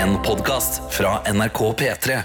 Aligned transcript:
En 0.00 0.16
podkast 0.24 0.82
fra 0.94 1.18
NRK 1.32 1.58
P3. 1.80 2.16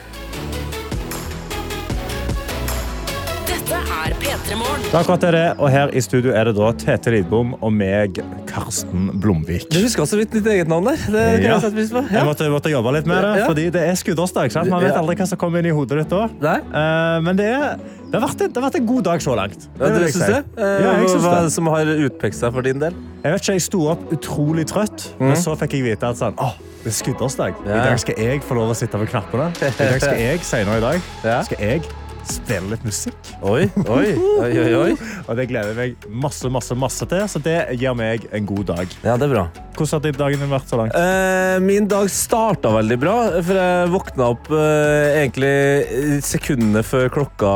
Dette 3.46 3.80
er 3.80 4.14
P3 4.22 4.56
Morgen. 4.60 4.84
Det 4.86 4.94
er 4.94 5.00
akkurat 5.00 5.24
det 5.26 5.32
det 5.36 5.42
er, 5.50 5.58
og 5.60 5.72
her 5.74 5.92
i 5.98 6.02
studio 6.04 6.34
er 6.38 6.48
det 6.50 6.54
da 6.58 6.70
Tete 6.80 7.14
Lidbom 7.16 7.56
og 7.60 7.74
meg, 7.74 8.20
Karsten 8.50 9.10
Blomvik. 9.22 9.66
Du 9.74 9.80
husker 9.84 10.08
så 10.08 10.20
vidt 10.20 10.34
ditt 10.38 10.48
eget 10.52 10.70
navn 10.72 10.88
der. 10.92 10.96
Det 11.02 11.26
kan 11.42 11.44
Ja. 11.44 11.56
jeg 11.56 11.62
sette 11.66 11.76
pris 11.80 11.92
på. 11.92 12.06
Jeg 12.14 12.26
måtte, 12.30 12.50
måtte 12.54 12.72
jobbe 12.72 12.94
litt 12.94 13.08
med 13.10 13.24
det, 13.24 13.34
Ja. 13.42 13.48
fordi 13.50 13.70
det 13.72 13.82
er 13.90 13.96
skuddårsdag. 14.00 14.56
Man 14.70 14.84
vet 14.84 14.96
aldri 14.96 15.16
hva 15.16 15.28
som 15.28 15.38
kommer 15.38 15.60
inn 15.60 15.66
i 15.66 15.76
hodet 15.76 15.98
ditt 16.04 16.10
da. 16.10 16.30
Nei? 16.40 16.58
Eh, 16.60 17.22
men 17.22 17.36
det, 17.36 17.46
er, 17.46 17.78
det, 18.16 18.22
har 18.24 18.30
vært 18.32 18.42
en, 18.46 18.54
det 18.56 18.62
har 18.62 18.66
vært 18.70 18.78
en 18.80 18.86
god 18.90 19.04
dag 19.10 19.24
så 19.26 19.36
langt. 19.38 19.68
Ja, 19.80 19.90
du 19.92 20.06
syns 20.08 20.30
det? 20.32 20.40
Eh, 20.58 20.78
Ja, 20.86 20.94
jeg 21.02 21.10
syns 21.12 21.26
Hva 21.26 21.34
det. 21.44 21.52
som 21.56 21.68
har 21.74 21.92
utpekt 22.08 22.36
seg 22.40 22.54
for 22.56 22.62
din 22.66 22.80
del? 22.82 22.96
Jeg 23.26 23.34
vet 23.36 23.42
ikke, 23.44 23.56
jeg 23.58 23.66
sto 23.68 23.82
opp 23.92 24.08
utrolig 24.16 24.66
trøtt, 24.70 25.10
men 25.20 25.36
så 25.40 25.56
fikk 25.60 25.74
jeg 25.80 25.84
vite 25.90 26.08
at 26.14 26.20
sånn, 26.22 26.36
åh, 26.40 26.56
det 26.86 26.92
er 26.94 26.98
skuddårsdag. 27.00 27.62
I 27.66 27.78
dag 27.82 28.00
skal 28.00 28.20
jeg 28.22 28.42
få 28.46 28.58
lov 28.60 28.72
å 28.72 28.78
sitte 28.78 29.00
ved 29.02 29.10
knappene. 29.14 29.52
I 29.58 29.72
dag 29.80 30.02
skal 30.02 30.20
jeg, 30.22 30.40
senere 30.46 30.78
i 30.78 30.86
dag, 30.86 31.46
skal 31.48 31.58
jeg 31.60 31.82
spille 32.30 32.72
litt 32.74 32.86
musikk. 32.86 33.18
Oi, 33.46 33.66
oi, 33.86 34.08
oi, 34.16 34.50
oi, 34.62 34.72
oi. 34.80 34.96
Og 35.28 35.38
det 35.38 35.48
gleder 35.52 35.74
jeg 35.74 35.78
meg 35.78 36.08
masse, 36.26 36.50
masse, 36.52 36.78
masse 36.78 37.08
til, 37.10 37.24
så 37.32 37.42
det 37.44 37.58
gir 37.80 37.96
meg 37.98 38.26
en 38.36 38.50
god 38.50 38.66
dag. 38.72 38.98
Ja, 39.06 39.16
det 39.20 39.30
er 39.30 39.34
bra. 39.36 39.46
Hvordan 39.76 40.06
har 40.06 40.18
dagen 40.22 40.44
din 40.44 40.54
vært 40.54 40.72
så 40.72 40.80
langt? 40.80 40.96
Eh, 40.96 41.58
min 41.64 41.90
dag 41.92 42.08
starta 42.12 42.72
veldig 42.78 42.98
bra, 43.02 43.16
for 43.44 43.60
jeg 43.60 43.92
våkna 43.92 44.30
opp 44.36 44.50
eh, 44.56 45.22
egentlig 45.22 46.22
sekundene 46.24 46.84
før 46.86 47.12
klokka 47.18 47.52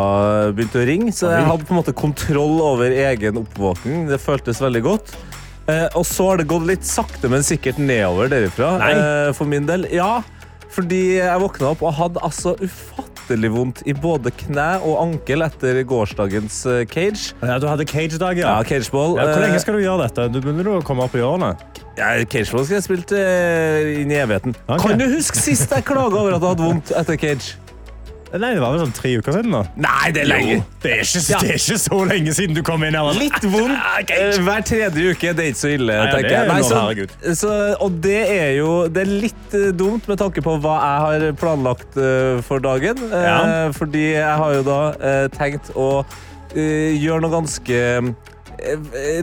begynte 0.55 0.81
å 0.81 0.87
ringe. 0.89 1.15
Så 1.15 1.31
jeg 1.31 1.47
hadde 1.47 1.67
på 1.67 1.75
en 1.75 1.79
måte 1.79 1.95
kontroll 1.95 2.59
over 2.65 2.91
egen 2.91 3.39
oppvåkning. 3.39 4.09
Det 4.11 4.19
føltes 4.21 4.61
veldig 4.63 4.83
godt. 4.85 5.15
Eh, 5.69 5.87
og 5.97 6.05
så 6.07 6.31
har 6.31 6.41
det 6.41 6.49
gått 6.49 6.67
litt 6.67 6.87
sakte, 6.87 7.29
men 7.31 7.45
sikkert 7.45 7.79
nedover 7.81 8.31
derifra. 8.31 8.73
Eh, 8.89 9.31
for 9.37 9.49
min 9.49 9.67
del. 9.69 9.85
Ja, 9.93 10.19
fordi 10.73 11.19
jeg 11.19 11.41
våkna 11.41 11.73
opp 11.73 11.83
og 11.85 11.95
hadde 11.97 12.23
altså 12.25 12.55
ufattelig 12.59 13.08
vondt 13.29 13.83
i 13.85 13.93
både 13.93 14.31
kne 14.31 14.79
og 14.81 14.97
ankel 15.03 15.41
etter 15.45 15.83
gårsdagens 15.85 16.65
eh, 16.65 16.85
cage. 16.89 17.33
Ja, 17.45 17.59
du 17.59 17.67
hadde 17.69 17.85
cage-dag, 17.85 18.37
ja. 18.37 18.57
Ja, 18.57 18.63
cageball. 18.63 19.17
Ja, 19.17 19.27
hvor 19.29 19.37
Eh, 19.37 19.47
lenge 19.47 19.59
skal 19.61 19.73
du 19.77 19.83
gjøre 19.83 20.07
dette? 20.07 20.25
Du 20.33 20.41
begynner 20.41 20.67
å 20.79 20.81
komme 20.83 21.03
opp 21.05 21.13
i 21.15 21.21
årene. 21.21 21.53
Ja, 21.99 22.15
Cageball 22.25 22.65
skal 22.65 22.79
jeg 22.79 22.83
spilt 22.83 23.11
eh, 23.11 24.01
inn 24.01 24.11
i 24.11 24.15
evigheten. 24.15 24.55
Okay. 24.67 24.79
Kan 24.87 24.97
du 24.99 25.05
huske 25.13 25.35
sist 25.37 25.69
jeg 25.69 25.83
klaga 25.85 26.15
over 26.15 26.33
at 26.33 26.41
jeg 26.41 26.49
hadde 26.49 26.63
vondt 26.63 26.91
etter 26.95 27.17
cage? 27.19 27.55
Nei, 28.29 28.51
det 28.53 28.61
var 28.61 28.75
vel 28.75 28.81
sånn 28.83 28.91
tre 28.93 29.11
uker 29.17 29.33
siden 29.33 29.55
da. 29.55 29.61
Nei, 29.81 30.11
det 30.13 30.21
er 30.21 30.27
lenge. 30.29 30.57
Det 30.83 30.91
er 30.93 30.99
ikke, 31.01 31.21
det 31.41 31.49
er 31.49 31.55
ikke 31.57 31.77
så 31.81 31.99
lenge 32.11 32.33
siden 32.37 32.53
du 32.57 32.61
kom 32.67 32.83
inn 32.85 32.93
her. 32.93 33.07
altså. 33.09 33.23
Litt 33.23 33.47
vondt 33.49 34.13
eh, 34.13 34.37
hver 34.45 34.65
tredje 34.69 35.13
uke. 35.15 35.33
Det 35.33 35.45
er 35.47 35.49
ikke 35.53 35.61
så 35.63 35.71
ille, 35.73 35.95
det 35.97 36.13
tenker 36.13 36.29
er 36.29 36.37
jeg. 36.37 36.51
Nei, 36.51 36.59
lov, 36.61 37.03
så, 37.25 37.33
så, 37.41 37.55
og 37.87 37.97
det 38.05 38.19
er 38.35 38.51
jo 38.59 38.71
det 38.93 39.01
er 39.07 39.13
litt 39.25 39.57
eh, 39.57 39.69
dumt 39.73 40.05
med 40.11 40.21
tanke 40.21 40.43
på 40.45 40.55
hva 40.61 40.75
jeg 40.77 41.03
har 41.07 41.27
planlagt 41.41 41.97
eh, 41.97 42.37
for 42.45 42.61
dagen. 42.63 43.01
Eh, 43.09 43.27
Ja. 43.29 43.69
Fordi 43.75 44.05
jeg 44.13 44.35
har 44.43 44.53
jo 44.59 44.63
da 44.67 44.79
eh, 45.01 45.25
tenkt 45.33 45.73
å 45.77 45.89
eh, 46.53 46.93
gjøre 47.01 47.23
noe 47.25 47.33
ganske 47.39 47.81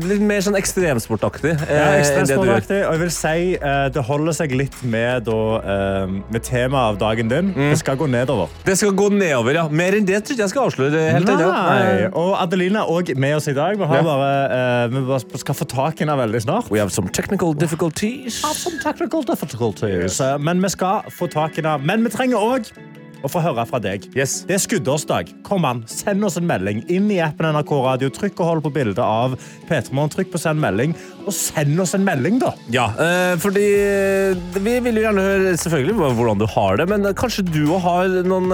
Litt 0.06 0.22
mer 0.24 0.40
sånn 0.44 0.56
ekstremsportaktig. 0.58 1.52
eh, 1.68 1.74
Ja, 1.76 1.84
gjør. 1.90 2.00
ekstremsportaktig, 2.00 2.78
og 2.86 2.92
jeg 2.96 3.00
vil 3.00 3.10
si 3.14 3.54
eh, 3.56 3.88
det 3.92 4.02
holder 4.08 4.32
seg 4.36 4.52
litt 4.56 4.76
med, 4.84 5.24
da, 5.28 5.36
eh, 5.60 6.06
med 6.32 6.42
temaet 6.42 6.94
av 6.94 6.98
dagen 6.98 7.28
din. 7.28 7.52
Mm. 7.54 7.70
Det 7.70 7.78
skal 7.78 7.96
gå 8.00 8.08
nedover. 8.08 8.48
Det 8.64 8.76
skal 8.78 8.92
gå 8.96 9.10
nedover, 9.12 9.54
ja. 9.60 9.68
Mer 9.68 9.92
enn 9.98 10.06
det 10.08 10.22
tror 10.24 10.36
jeg 10.36 10.44
jeg 10.46 10.52
skal 10.54 10.70
avsløre. 10.70 11.04
helt 11.12 11.26
Nei. 11.26 11.36
Nei. 11.36 12.08
Og 12.12 12.34
Adelina 12.40 12.80
er 12.84 12.90
også 12.96 13.16
med 13.16 13.36
oss 13.36 13.48
i 13.48 13.54
dag. 13.56 13.76
Vi, 13.76 13.84
bare, 14.10 14.32
eh, 14.56 14.88
vi 14.94 15.04
bare 15.06 15.38
skal 15.44 15.54
få 15.54 15.68
tak 15.68 16.00
i 16.00 16.04
henne 16.04 16.16
veldig 16.18 16.42
snart. 16.42 16.70
We 16.70 16.78
have 16.78 16.90
some 16.90 17.08
technical 17.08 17.52
difficulties. 17.54 18.40
Some 18.40 18.78
technical 18.82 19.22
difficulties. 19.22 20.20
Eh, 20.20 20.38
Men 20.38 20.60
vi 20.62 20.68
skal 20.68 21.02
få 21.10 21.28
tak 21.30 21.58
i 21.58 21.62
henne. 21.62 21.78
Men 21.84 22.04
vi 22.04 22.10
trenger 22.10 22.36
òg 22.38 22.70
å 23.24 23.30
få 23.30 23.42
høre 23.44 23.64
fra 23.68 23.80
deg. 23.82 24.08
Yes. 24.16 24.40
Det 24.48 24.56
er 24.56 24.62
skuddårsdag. 24.62 25.32
Kom 25.46 25.66
an, 25.68 25.84
Send 25.90 26.24
oss 26.26 26.38
en 26.40 26.46
melding 26.48 26.82
inn 26.92 27.08
i 27.12 27.20
appen 27.24 27.48
NRK 27.54 27.72
Radio. 27.84 28.10
Trykk 28.12 28.40
og 28.42 28.50
hold 28.50 28.64
på 28.66 28.74
bildet 28.74 29.02
av 29.02 29.36
P3morgen. 29.68 30.12
Trykk 30.16 30.32
på 30.34 30.40
send 30.40 30.62
melding, 30.62 30.94
og 31.26 31.34
send 31.34 31.80
oss 31.82 31.94
en 31.96 32.04
melding, 32.06 32.40
da. 32.42 32.52
Ja, 32.72 32.86
eh, 33.02 33.34
fordi 33.42 33.64
eh, 33.80 34.44
vi 34.62 34.76
vil 34.84 35.00
jo 35.00 35.06
gjerne 35.06 35.26
høre 35.26 35.54
selvfølgelig 35.60 36.12
hvordan 36.18 36.42
du 36.42 36.46
har 36.54 36.80
det, 36.80 36.88
men 36.92 37.10
kanskje 37.18 37.46
du 37.48 37.62
òg 37.66 37.82
har 37.86 38.18
noen 38.26 38.52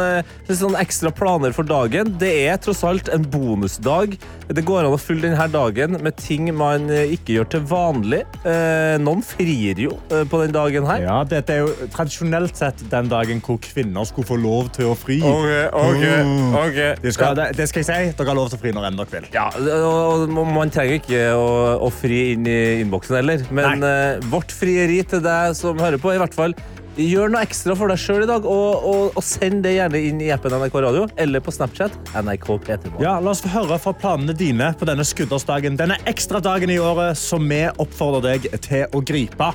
noen 0.73 0.79
ekstra 0.81 1.11
planer 1.15 1.53
for 1.55 1.67
dagen. 1.69 2.15
Det 2.21 2.31
er 2.47 2.61
tross 2.63 2.83
alt 2.87 3.11
en 3.13 3.25
bonusdag. 3.29 4.17
Det 4.53 4.65
går 4.69 4.87
an 4.87 4.95
å 4.95 5.01
fylle 5.01 5.31
denne 5.31 5.49
dagen 5.53 5.99
med 6.05 6.17
ting 6.21 6.51
man 6.57 6.89
eh, 6.93 7.15
ikke 7.17 7.39
gjør 7.39 7.51
til 7.55 7.65
vanlig. 7.71 8.23
Eh, 8.45 8.97
Noen 9.03 9.23
frir 9.25 9.81
jo 9.81 9.97
eh, 10.13 10.25
på 10.29 10.43
den 10.43 10.55
dagen 10.55 10.87
her. 10.89 11.05
Ja, 11.05 11.19
Dette 11.29 11.55
er 11.55 11.65
jo 11.65 11.89
tradisjonelt 11.95 12.59
sett 12.59 12.83
den 12.93 13.11
dagen 13.13 13.41
hvor 13.45 13.61
kvinner 13.63 14.07
skulle 14.09 14.29
få 14.29 14.39
lov 14.41 14.52
til 14.77 14.91
å 14.91 14.97
fri. 14.99 15.19
ok. 16.63 16.79
Det 17.03 17.15
skal, 17.17 17.37
det, 17.39 17.49
det 17.59 17.69
skal 17.71 17.83
jeg 17.83 17.89
si. 17.89 18.13
Dere 18.19 18.33
har 18.33 18.39
lov 18.39 18.51
til 18.53 18.61
å 18.61 18.63
fri 18.63 18.75
når 18.77 18.89
enn 18.91 19.01
dere 19.01 19.15
vil. 19.17 19.31
Ja, 19.35 19.49
og 19.53 20.27
og 20.33 20.53
man 20.53 20.73
trenger 20.73 21.01
ikke 21.01 21.23
å, 21.37 21.49
å 21.87 21.91
fri 21.95 22.21
inn 22.35 22.47
i 22.49 22.61
innboksen 22.83 23.19
heller. 23.21 23.45
Men 23.55 23.85
eh, 23.87 24.23
vårt 24.33 24.55
frieri 24.55 25.01
til 25.09 25.23
deg 25.25 25.57
som 25.59 25.81
hører 25.83 26.01
på, 26.03 26.15
i 26.15 26.21
hvert 26.23 26.37
fall 26.37 26.57
Gjør 26.93 27.31
noe 27.33 27.41
ekstra 27.41 27.73
for 27.73 27.89
deg 27.89 27.97
sjøl 27.97 28.27
i 28.27 28.29
dag, 28.29 28.45
og, 28.45 28.83
og, 28.85 29.15
og 29.17 29.25
send 29.25 29.63
det 29.65 29.71
gjerne 29.79 30.01
inn 30.11 30.19
i 30.21 30.27
appen 30.35 30.53
NRK 30.53 30.75
Radio 30.85 31.07
eller 31.25 31.41
på 31.41 31.55
Snapchat. 31.55 31.95
NRK 32.13 32.45
P3morgen. 32.67 33.01
Ja, 33.01 33.15
La 33.25 33.33
oss 33.33 33.41
få 33.41 33.49
høre 33.55 33.79
fra 33.81 33.95
planene 33.97 34.35
dine 34.37 34.69
på 34.77 34.85
denne 34.89 35.07
skuddårsdagen. 35.09 35.79
Denne 35.81 35.97
ekstra 36.11 36.43
dagen 36.45 36.69
i 36.69 36.77
året 36.83 37.17
som 37.17 37.49
vi 37.49 37.63
oppfordrer 37.81 38.27
deg 38.37 38.61
til 38.69 38.85
å 38.93 39.01
gripe. 39.09 39.49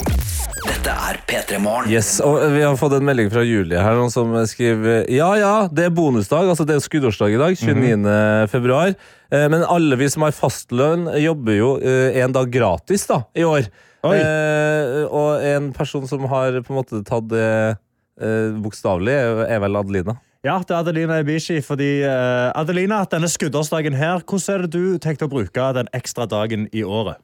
Dette 0.66 0.98
er 1.12 1.22
P3 1.30 1.62
Morgen. 1.62 1.94
Yes, 1.94 2.16
og 2.25 2.42
Vi 2.56 2.66
har 2.66 2.74
fått 2.81 2.98
en 2.98 3.06
melding 3.06 3.30
fra 3.30 3.46
Julie 3.46 3.86
her 3.86 4.00
noen 4.02 4.12
som 4.12 4.34
skriver 4.50 5.06
Ja, 5.14 5.30
ja, 5.38 5.54
det 5.69 5.92
er 5.92 5.94
bonusdag. 5.94 6.50
altså 6.50 6.66
Det 6.66 6.80
er 6.80 6.86
skuddårsdag 6.90 7.38
i 7.38 7.42
dag. 7.44 7.54
29. 7.62 8.50
februar. 8.50 8.96
Eh, 9.30 9.46
Men 9.54 9.62
alle 9.62 9.96
vi 10.02 10.09
som 10.09 10.25
har 10.25 10.34
fastlønn, 10.34 11.06
jobber 11.22 11.54
jo 11.62 11.75
eh, 11.86 12.18
en 12.24 12.34
dag 12.34 12.50
gratis 12.50 13.06
da, 13.06 13.22
i 13.38 13.46
år. 13.46 13.69
Oi. 14.06 14.16
Eh, 14.19 15.03
og 15.09 15.41
en 15.44 15.72
person 15.74 16.06
som 16.08 16.25
har 16.30 16.52
på 16.62 16.69
en 16.74 16.78
måte 16.84 17.03
tatt 17.08 17.28
det 17.31 17.78
eh, 18.22 18.52
bokstavelig, 18.62 19.13
er- 19.13 19.46
er 19.56 19.59
vel 19.63 19.75
Adelina. 19.80 20.18
Ja, 20.46 20.59
det 20.59 20.72
er 20.72 20.80
Adelina 20.84 21.19
Ibishi. 21.24 21.62
fordi 21.66 22.03
eh, 22.06 22.52
Adelina, 22.56 23.03
denne 23.09 23.28
skuddårsdagen 23.28 23.94
her, 23.97 24.19
hvordan 24.22 24.53
er 24.53 24.68
det 24.68 24.72
du 24.72 24.97
tenkte 25.00 25.25
å 25.25 25.31
bruke 25.31 25.74
den 25.74 25.88
ekstra 25.94 26.28
dagen 26.30 26.68
i 26.72 26.84
året? 26.84 27.18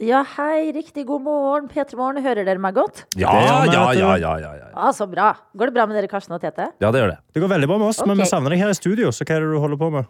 Ja, 0.00 0.22
hei, 0.24 0.72
riktig 0.72 1.04
god 1.04 1.20
morgen. 1.20 1.66
P3 1.68 1.94
Morgen, 1.94 2.22
hører 2.24 2.46
dere 2.48 2.58
meg 2.58 2.72
godt? 2.74 3.02
Ja, 3.20 3.28
Det 3.36 3.44
gjør 3.44 3.60
vi, 3.60 3.74
ja, 3.76 3.82
vet 3.84 3.98
du. 3.98 4.00
ja, 4.00 4.14
ja, 4.16 4.30
ja, 4.40 4.52
ja. 4.56 4.68
Ja, 4.72 4.92
så 4.96 5.04
bra. 5.06 5.34
Går 5.54 5.68
det 5.68 5.74
bra 5.76 5.84
med 5.86 5.98
dere, 5.98 6.08
Karsten 6.08 6.32
og 6.32 6.40
Tete? 6.40 6.70
Ja, 6.80 6.88
det 6.90 7.02
gjør 7.02 7.10
det. 7.12 7.18
Det 7.36 7.42
går 7.44 7.50
veldig 7.52 7.68
bra 7.68 7.76
med 7.82 7.88
oss, 7.92 8.00
men 8.06 8.16
Ok. 8.16 8.22
vi 8.24 8.28
savner 8.30 8.48
deg 8.54 8.62
her 8.64 8.70
i 8.72 8.78
studio. 8.80 9.10
så 9.12 9.26
hva 9.28 9.36
er 9.36 9.40
det 9.44 9.50
du 9.52 9.58
holder 9.60 9.76
på 9.76 9.90
med? 9.92 10.08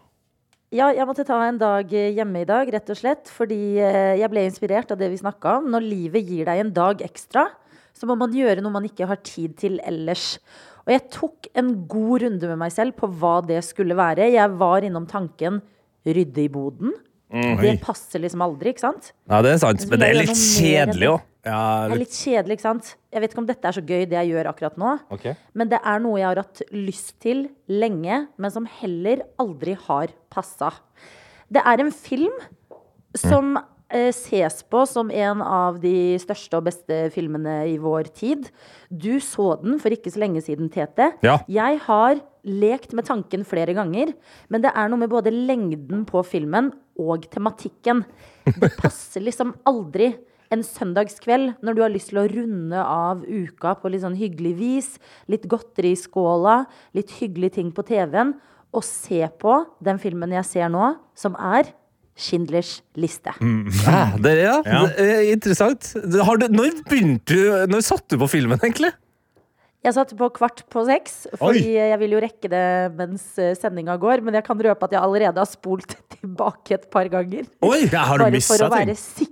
Ja, 0.71 0.85
jeg 0.95 1.03
måtte 1.03 1.25
ta 1.27 1.35
en 1.43 1.57
dag 1.59 1.89
eh, 1.91 2.13
hjemme 2.15 2.45
i 2.45 2.47
dag, 2.47 2.69
rett 2.71 2.89
og 2.93 2.95
slett, 2.95 3.27
fordi 3.27 3.75
eh, 3.83 4.13
jeg 4.21 4.31
ble 4.31 4.45
inspirert 4.47 4.93
av 4.93 5.01
det 5.01 5.09
vi 5.11 5.17
snakka 5.19 5.57
om. 5.57 5.65
Når 5.73 5.83
livet 5.83 6.29
gir 6.29 6.47
deg 6.47 6.61
en 6.61 6.71
dag 6.71 7.01
ekstra, 7.03 7.43
så 7.91 8.07
må 8.07 8.15
man 8.15 8.31
gjøre 8.31 8.63
noe 8.63 8.71
man 8.71 8.87
ikke 8.87 9.09
har 9.09 9.19
tid 9.19 9.57
til 9.59 9.81
ellers. 9.83 10.37
Og 10.85 10.93
jeg 10.93 11.03
tok 11.11 11.49
en 11.59 11.73
god 11.91 12.23
runde 12.23 12.51
med 12.53 12.61
meg 12.63 12.71
selv 12.71 12.95
på 13.01 13.09
hva 13.19 13.41
det 13.43 13.59
skulle 13.67 13.99
være. 13.99 14.29
Jeg 14.31 14.55
var 14.63 14.87
innom 14.87 15.09
tanken 15.11 15.59
rydde 16.07 16.45
i 16.45 16.53
boden. 16.55 16.95
Det 17.31 17.73
passer 17.83 18.19
liksom 18.23 18.41
aldri, 18.43 18.73
ikke 18.73 18.83
sant? 18.83 19.11
Ja, 19.29 19.41
det 19.45 19.53
er 19.55 19.59
sant. 19.61 19.85
Men 19.89 20.01
det 20.01 20.09
er 20.09 20.17
litt 20.19 20.35
kjedelig 20.35 21.05
det? 21.07 21.11
òg. 21.13 21.27
Ja, 21.47 21.87
Det 21.87 21.95
er 21.95 22.01
litt 22.03 22.13
kjedelig, 22.17 22.57
ikke 22.57 22.67
sant? 22.67 22.89
Jeg 23.11 23.23
vet 23.23 23.31
ikke 23.33 23.41
om 23.41 23.47
dette 23.49 23.67
er 23.67 23.77
så 23.77 23.81
gøy, 23.81 24.03
det 24.05 24.17
jeg 24.19 24.29
gjør 24.33 24.49
akkurat 24.51 24.77
nå. 24.77 24.91
Okay. 25.15 25.33
Men 25.57 25.71
det 25.71 25.79
er 25.81 26.03
noe 26.03 26.19
jeg 26.19 26.27
har 26.27 26.41
hatt 26.43 26.61
lyst 26.75 27.15
til 27.23 27.47
lenge, 27.71 28.27
men 28.37 28.53
som 28.53 28.67
heller 28.79 29.23
aldri 29.41 29.73
har 29.87 30.13
passa. 30.29 30.73
Det 31.51 31.63
er 31.65 31.81
en 31.81 31.91
film 31.91 32.35
som 33.17 33.57
eh, 33.57 33.63
ses 33.91 34.61
på 34.71 34.83
som 34.89 35.11
en 35.11 35.41
av 35.43 35.79
de 35.83 36.17
største 36.21 36.59
og 36.59 36.67
beste 36.69 36.97
filmene 37.13 37.61
i 37.71 37.77
vår 37.81 38.11
tid. 38.15 38.49
Du 38.89 39.19
så 39.23 39.55
den 39.61 39.79
for 39.81 39.93
ikke 39.93 40.13
så 40.13 40.23
lenge 40.23 40.43
siden, 40.45 40.71
Tete. 40.71 41.11
Ja. 41.25 41.39
Jeg 41.51 41.81
har 41.85 42.21
lekt 42.47 42.95
med 42.97 43.05
tanken 43.05 43.45
flere 43.45 43.75
ganger, 43.77 44.13
men 44.49 44.63
det 44.63 44.71
er 44.73 44.89
noe 44.89 45.03
med 45.03 45.11
både 45.11 45.33
lengden 45.33 46.05
på 46.09 46.23
filmen 46.25 46.71
og 46.99 47.27
tematikken. 47.31 48.03
Det 48.47 48.73
passer 48.81 49.23
liksom 49.25 49.53
aldri 49.69 50.13
en 50.51 50.63
søndagskveld 50.65 51.61
når 51.63 51.75
du 51.75 51.81
har 51.83 51.93
lyst 51.93 52.11
til 52.11 52.21
å 52.21 52.27
runde 52.27 52.79
av 52.83 53.21
uka 53.23 53.75
på 53.79 53.91
litt 53.91 54.03
sånn 54.03 54.17
hyggelig 54.19 54.53
vis, 54.59 54.89
litt 55.31 55.47
godteri 55.49 55.93
i 55.95 55.99
skåla, 55.99 56.63
litt 56.97 57.13
hyggelige 57.21 57.59
ting 57.59 57.69
på 57.75 57.85
TV-en, 57.87 58.35
og 58.71 58.83
se 58.87 59.23
på 59.39 59.55
den 59.83 59.99
filmen 59.99 60.33
jeg 60.35 60.47
ser 60.47 60.71
nå, 60.71 60.93
som 61.15 61.35
er 61.35 61.71
Schindlers 62.21 62.77
liste. 63.01 63.33
Ah, 63.89 64.13
det, 64.21 64.35
ja, 64.43 64.57
Ja. 64.65 64.81
det 64.93 65.07
er 65.17 65.29
interessant. 65.33 65.91
Har 66.21 66.37
du, 66.41 66.47
når 66.53 66.75
begynte 66.87 67.33
du 67.33 67.71
Når 67.71 67.81
satte 67.87 68.15
du 68.15 68.21
på 68.21 68.29
filmen, 68.31 68.59
egentlig? 68.61 68.91
Jeg 69.81 69.95
satte 69.97 70.13
på 70.13 70.27
kvart 70.35 70.59
på 70.69 70.83
seks, 70.85 71.23
fordi 71.41 71.71
jeg 71.73 71.97
vil 72.03 72.11
jo 72.13 72.19
rekke 72.21 72.49
det 72.53 72.65
mens 72.99 73.23
eh, 73.41 73.55
sendinga 73.57 73.95
går. 73.97 74.21
Men 74.21 74.37
jeg 74.37 74.45
kan 74.45 74.59
røpe 74.61 74.85
at 74.85 74.93
jeg 74.93 75.01
allerede 75.01 75.41
har 75.41 75.49
spolt 75.49 75.95
tilbake 76.19 76.75
et 76.77 76.85
par 76.93 77.09
ganger. 77.09 77.47
Oi, 77.65 77.87
ja, 77.89 78.03
har 78.05 78.21
du 78.21 78.27
Bare 78.27 78.41
for 78.45 78.67
å 78.67 78.69
være 78.75 78.93
ting? 79.17 79.31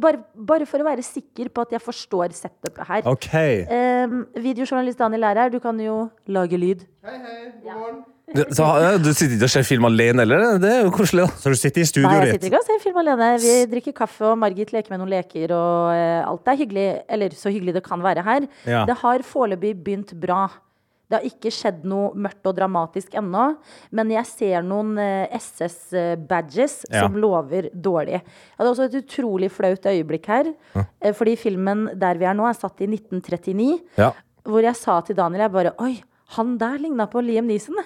bare, 0.00 0.22
bare 0.34 0.66
for 0.66 0.80
å 0.82 0.86
være 0.88 1.04
sikker 1.06 1.52
på 1.54 1.66
at 1.68 1.76
jeg 1.76 1.84
forstår 1.84 2.32
setupet 2.34 2.80
her. 2.88 3.04
OK. 3.12 3.28
Um, 3.68 4.22
videojournalist 4.40 4.98
Daniel 5.04 5.28
er 5.28 5.42
her. 5.44 5.52
Du 5.52 5.60
kan 5.62 5.76
jo 5.84 6.06
lage 6.26 6.56
lyd. 6.58 6.86
Hei, 7.04 7.18
hei. 7.20 7.42
God 7.62 7.76
morgen. 7.76 8.00
ja, 8.08 8.17
du 8.34 9.10
sitter 9.14 9.34
ikke 9.38 9.48
og 9.48 9.52
ser 9.54 9.64
film 9.66 9.86
alene 9.88 10.24
heller? 10.24 10.58
Det 10.60 10.70
er 10.74 10.84
jo 10.84 10.92
koselig, 10.94 11.24
da. 11.26 11.40
Så 11.40 11.52
du 11.54 11.58
sitter 11.58 11.80
i 11.80 12.04
Nei, 12.04 12.14
jeg 12.26 12.36
sitter 12.36 12.50
ikke 12.50 12.60
og 12.60 12.68
ser 12.68 12.80
film 12.82 13.00
alene. 13.02 13.28
Vi 13.42 13.54
drikker 13.72 13.96
kaffe, 14.02 14.24
og 14.32 14.38
Margit 14.42 14.72
leker 14.74 14.92
med 14.92 15.00
noen 15.02 15.12
leker, 15.16 15.52
og 15.56 15.92
eh, 15.96 16.22
alt 16.28 16.50
er 16.52 16.58
hyggelig. 16.60 16.86
Eller 17.08 17.36
så 17.38 17.52
hyggelig 17.54 17.78
det 17.78 17.84
kan 17.86 18.04
være 18.04 18.24
her. 18.26 18.48
Ja. 18.68 18.84
Det 18.88 18.98
har 19.00 19.24
foreløpig 19.26 19.74
begynt 19.84 20.12
bra. 20.20 20.46
Det 21.08 21.16
har 21.16 21.24
ikke 21.24 21.48
skjedd 21.54 21.86
noe 21.88 22.10
mørkt 22.20 22.44
og 22.50 22.52
dramatisk 22.58 23.14
ennå, 23.16 23.46
men 23.96 24.10
jeg 24.12 24.28
ser 24.28 24.66
noen 24.66 24.90
eh, 25.00 25.38
SS-badges 25.38 26.82
Ja. 26.92 27.06
som 27.06 27.16
lover 27.16 27.70
dårlig. 27.72 28.18
Jeg 28.20 28.58
hadde 28.58 28.72
også 28.74 28.88
et 28.90 28.98
utrolig 29.00 29.48
flaut 29.52 29.88
øyeblikk 29.88 30.28
her, 30.28 30.52
ja. 30.76 30.84
fordi 31.16 31.36
filmen 31.40 31.88
der 31.96 32.20
vi 32.20 32.28
er 32.28 32.36
nå, 32.36 32.44
er 32.44 32.58
satt 32.60 32.84
i 32.84 32.90
1939, 32.92 33.78
Ja. 33.96 34.10
hvor 34.44 34.60
jeg 34.68 34.76
sa 34.76 35.00
til 35.00 35.16
Daniel 35.16 35.46
jeg 35.46 35.52
bare 35.56 35.72
Oi, 35.80 35.94
han 36.36 36.58
der 36.60 36.76
ligna 36.76 37.06
på 37.08 37.24
Liam 37.24 37.48
Neeson. 37.48 37.80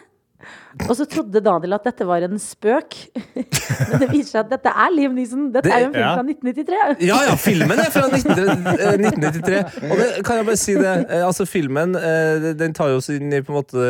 Og 0.88 0.94
så 0.96 1.04
trodde 1.10 1.40
Daniel 1.44 1.74
at 1.76 1.84
dette 1.84 2.06
var 2.08 2.22
en 2.26 2.38
spøk. 2.40 2.96
Men 3.90 4.00
det 4.02 4.08
viser 4.12 4.30
seg 4.30 4.40
at 4.44 4.50
dette 4.54 4.72
er 4.72 4.90
Liam 4.94 5.14
Neeson. 5.18 5.50
Dette 5.52 5.68
Det- 5.68 5.74
er 5.76 5.80
jo 5.84 5.88
en 5.88 5.94
film 5.94 6.04
ja. 6.04 6.14
fra 6.16 6.24
1993. 6.24 7.06
Ja, 7.08 7.18
ja, 7.28 7.34
filmen 7.36 7.78
er 7.84 7.90
fra 7.94 8.06
19, 8.08 8.66
eh, 8.72 8.96
1993. 8.96 9.90
Og 9.90 9.96
det 10.02 10.10
kan 10.26 10.36
jeg 10.40 10.46
bare 10.50 10.60
si 10.62 10.74
det. 10.78 10.94
eh, 11.10 11.24
Altså, 11.26 11.46
filmen 11.46 11.96
eh, 11.96 12.52
den 12.58 12.72
tar 12.74 12.88
jo 12.92 13.00
oss 13.02 13.08
inn 13.14 13.32
i 13.32 13.40
på 13.42 13.52
en 13.52 13.60
måte 13.60 13.88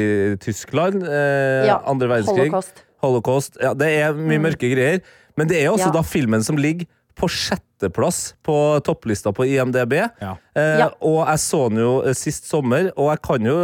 Nazi-Tyskland. 0.00 1.02
Ja, 1.66 1.80
Andre 1.86 2.08
verdenskrig. 2.08 2.48
Holocaust. 2.50 2.84
Holocaust. 3.04 3.58
Ja, 3.62 3.74
det 3.74 3.88
er 4.02 4.16
mye 4.16 4.40
mørke 4.42 4.68
greier. 4.72 5.00
Men 5.38 5.48
det 5.48 5.62
er 5.62 5.70
også 5.72 5.88
Ja. 5.88 5.92
da 5.92 6.02
filmen 6.02 6.42
som 6.44 6.56
ligger 6.56 6.86
på 7.16 7.28
sjetteplass 7.28 8.34
på 8.44 8.54
topplista 8.84 9.32
på 9.32 9.44
IMDb. 9.46 9.92
Ja. 10.20 10.36
Eh, 10.56 10.78
Ja. 10.78 10.88
Og 11.02 11.26
jeg 11.26 11.38
så 11.38 11.68
den 11.68 11.78
jo 11.78 12.02
sist 12.14 12.48
sommer, 12.48 12.90
og 12.96 13.10
jeg 13.10 13.22
kan 13.22 13.44
jo 13.44 13.56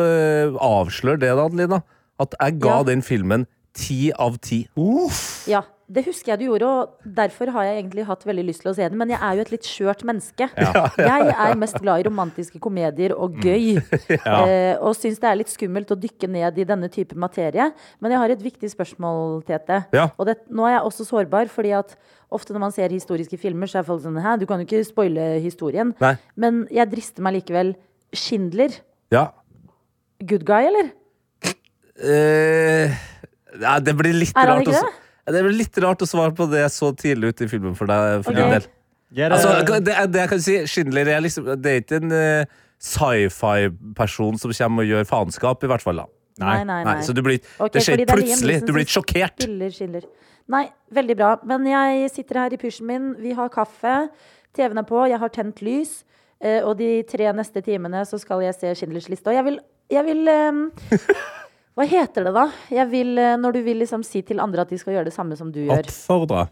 avsløre 0.60 1.18
det, 1.20 1.30
da, 1.36 1.44
Adelina, 1.46 1.82
at 2.20 2.34
jeg 2.40 2.58
ga 2.60 2.78
Ja. 2.78 2.82
den 2.84 3.02
filmen 3.02 3.46
ti 3.76 4.10
av 4.12 4.38
ti. 4.40 4.66
Uff. 4.76 5.46
Ja, 5.46 5.60
det 5.86 6.06
husker 6.06 6.32
jeg 6.32 6.38
du 6.40 6.44
gjorde, 6.46 6.66
og 6.66 7.12
derfor 7.14 7.50
har 7.52 7.64
jeg 7.68 7.76
egentlig 7.84 8.06
hatt 8.08 8.24
veldig 8.26 8.44
lyst 8.48 8.62
til 8.64 8.70
å 8.72 8.74
se 8.74 8.88
den. 8.88 8.96
Men 8.98 9.10
jeg 9.12 9.20
er 9.20 9.34
jo 9.36 9.40
et 9.44 9.50
litt 9.52 9.62
skjørt 9.68 10.02
menneske. 10.08 10.48
Jeg 10.98 11.34
er 11.36 11.54
mest 11.60 11.76
glad 11.78 12.00
i 12.00 12.06
romantiske 12.08 12.58
komedier 12.58 13.12
og 13.14 13.36
gøy. 13.38 13.76
eh, 14.10 14.74
og 14.80 14.96
syns 14.96 15.20
det 15.20 15.28
er 15.28 15.36
litt 15.36 15.52
skummelt 15.52 15.92
å 15.92 15.98
dykke 16.00 16.26
ned 16.32 16.58
i 16.58 16.64
denne 16.64 16.88
type 16.90 17.14
materie. 17.14 17.68
Men 18.00 18.10
jeg 18.10 18.18
har 18.18 18.30
et 18.34 18.42
viktig 18.42 18.70
spørsmål, 18.72 19.44
Tete. 19.46 19.84
Ja. 19.94 20.08
Og 20.18 20.26
det, 20.26 20.38
nå 20.50 20.66
er 20.66 20.78
jeg 20.78 20.84
også 20.88 21.06
sårbar, 21.06 21.52
fordi 21.52 21.70
at 21.76 21.94
ofte 22.32 22.56
når 22.56 22.64
man 22.64 22.72
ser 22.74 22.88
historiske 22.90 23.38
filmer, 23.38 23.68
så 23.70 23.78
er 23.78 23.86
folk 23.86 24.02
sånn 24.02 24.16
Hæ, 24.18 24.38
du 24.40 24.46
kan 24.48 24.58
jo 24.58 24.66
ikke 24.66 24.82
spoile 24.88 25.36
historien. 25.44 25.94
Nei. 26.00 26.16
Men 26.34 26.64
jeg 26.72 26.90
drister 26.96 27.22
meg 27.22 27.42
likevel. 27.42 27.76
Schindler, 28.16 28.72
Ja. 29.12 29.28
good 30.24 30.44
guy, 30.48 30.64
eller? 30.66 30.90
Eh, 32.02 32.90
ja, 33.60 33.78
det 33.80 33.94
blir 33.96 34.12
litt 34.12 34.36
Er 34.36 34.40
han 34.46 34.58
rart 34.58 34.66
å 34.66 34.72
ikke 34.72 34.82
s- 34.84 35.02
det 35.26 35.42
blir 35.42 35.56
litt 35.56 35.78
rart 35.82 35.98
å 36.04 36.06
svare 36.06 36.34
på 36.36 36.44
det 36.50 36.66
så 36.70 36.92
tidlig 36.94 37.28
ut 37.34 37.40
i 37.40 37.46
filmen 37.48 37.74
for 37.74 37.86
deg. 37.86 38.22
For 38.24 38.30
Ok. 38.32 38.36
din 38.36 38.50
del. 38.50 38.66
Ja, 39.12 39.28
det- 39.28 39.32
Altså, 39.38 39.80
det, 39.84 39.94
er- 39.96 40.06
det 40.06 40.20
jeg 40.20 40.28
kan 40.28 40.40
si, 40.40 40.56
Schindler 40.66 41.08
er 41.08 41.20
liksom 41.20 41.44
Det 41.62 41.66
er 41.66 41.80
ikke 41.80 42.02
en 42.02 42.12
eh, 42.12 42.44
sci-fi-person 42.78 44.38
som 44.38 44.52
kommer 44.52 44.82
og 44.82 44.88
gjør 44.90 45.06
faenskap, 45.08 45.64
i 45.64 45.66
hvert 45.70 45.82
fall. 45.82 45.96
da 45.96 46.06
Nei, 46.38 46.64
nei, 46.64 46.84
nei. 46.84 46.94
Nei, 46.96 47.02
så 47.02 47.14
du 47.14 47.22
blir, 47.22 47.40
Ok, 47.58 47.72
det 47.72 47.82
skjer 47.82 47.96
fordi 47.96 48.04
det 48.04 48.10
er 48.12 48.16
Liam 48.16 48.26
plutselig. 48.26 48.52
Neeson 48.52 48.66
Du 48.66 48.72
blir 48.74 48.86
som 48.86 49.02
ikke 49.02 49.06
sjokkert. 49.06 49.36
Skiller, 49.46 49.70
skiller. 49.72 50.02
Nei, 50.48 50.64
veldig 50.92 51.16
bra. 51.16 51.30
Men 51.44 51.64
jeg 51.66 52.10
sitter 52.12 52.34
her 52.42 52.52
i 52.52 52.56
pysjen 52.60 52.86
min, 52.86 53.14
vi 53.18 53.32
har 53.32 53.48
kaffe, 53.48 54.10
TV-en 54.54 54.78
er 54.78 54.82
på, 54.84 55.08
jeg 55.08 55.18
har 55.18 55.28
tent 55.30 55.62
lys. 55.62 56.04
eh, 56.40 56.60
Og 56.60 56.76
de 56.76 57.02
tre 57.08 57.32
neste 57.32 57.62
timene 57.64 58.04
så 58.06 58.20
skal 58.20 58.40
jeg 58.42 58.54
se 58.54 58.74
Schindlers 58.74 59.08
liste. 59.08 59.26
Og 59.28 59.34
jeg 59.34 59.44
vil, 59.44 59.58
jeg 59.90 60.04
vil 60.04 60.26
ehm, 60.28 60.70
Hva 61.76 61.84
heter 61.84 62.24
det, 62.24 62.32
da? 62.32 62.46
Jeg 62.72 62.88
vil, 62.88 63.18
eh, 63.20 63.34
når 63.36 63.52
du 63.52 63.62
vil 63.66 63.82
liksom 63.82 64.04
si 64.06 64.22
til 64.24 64.40
andre 64.40 64.64
at 64.64 64.70
de 64.72 64.78
skal 64.80 64.94
gjøre 64.94 65.10
det 65.10 65.12
samme 65.12 65.36
som 65.36 65.50
du 65.52 65.58
gjør. 65.60 65.84
Oppfordre. 65.84 66.46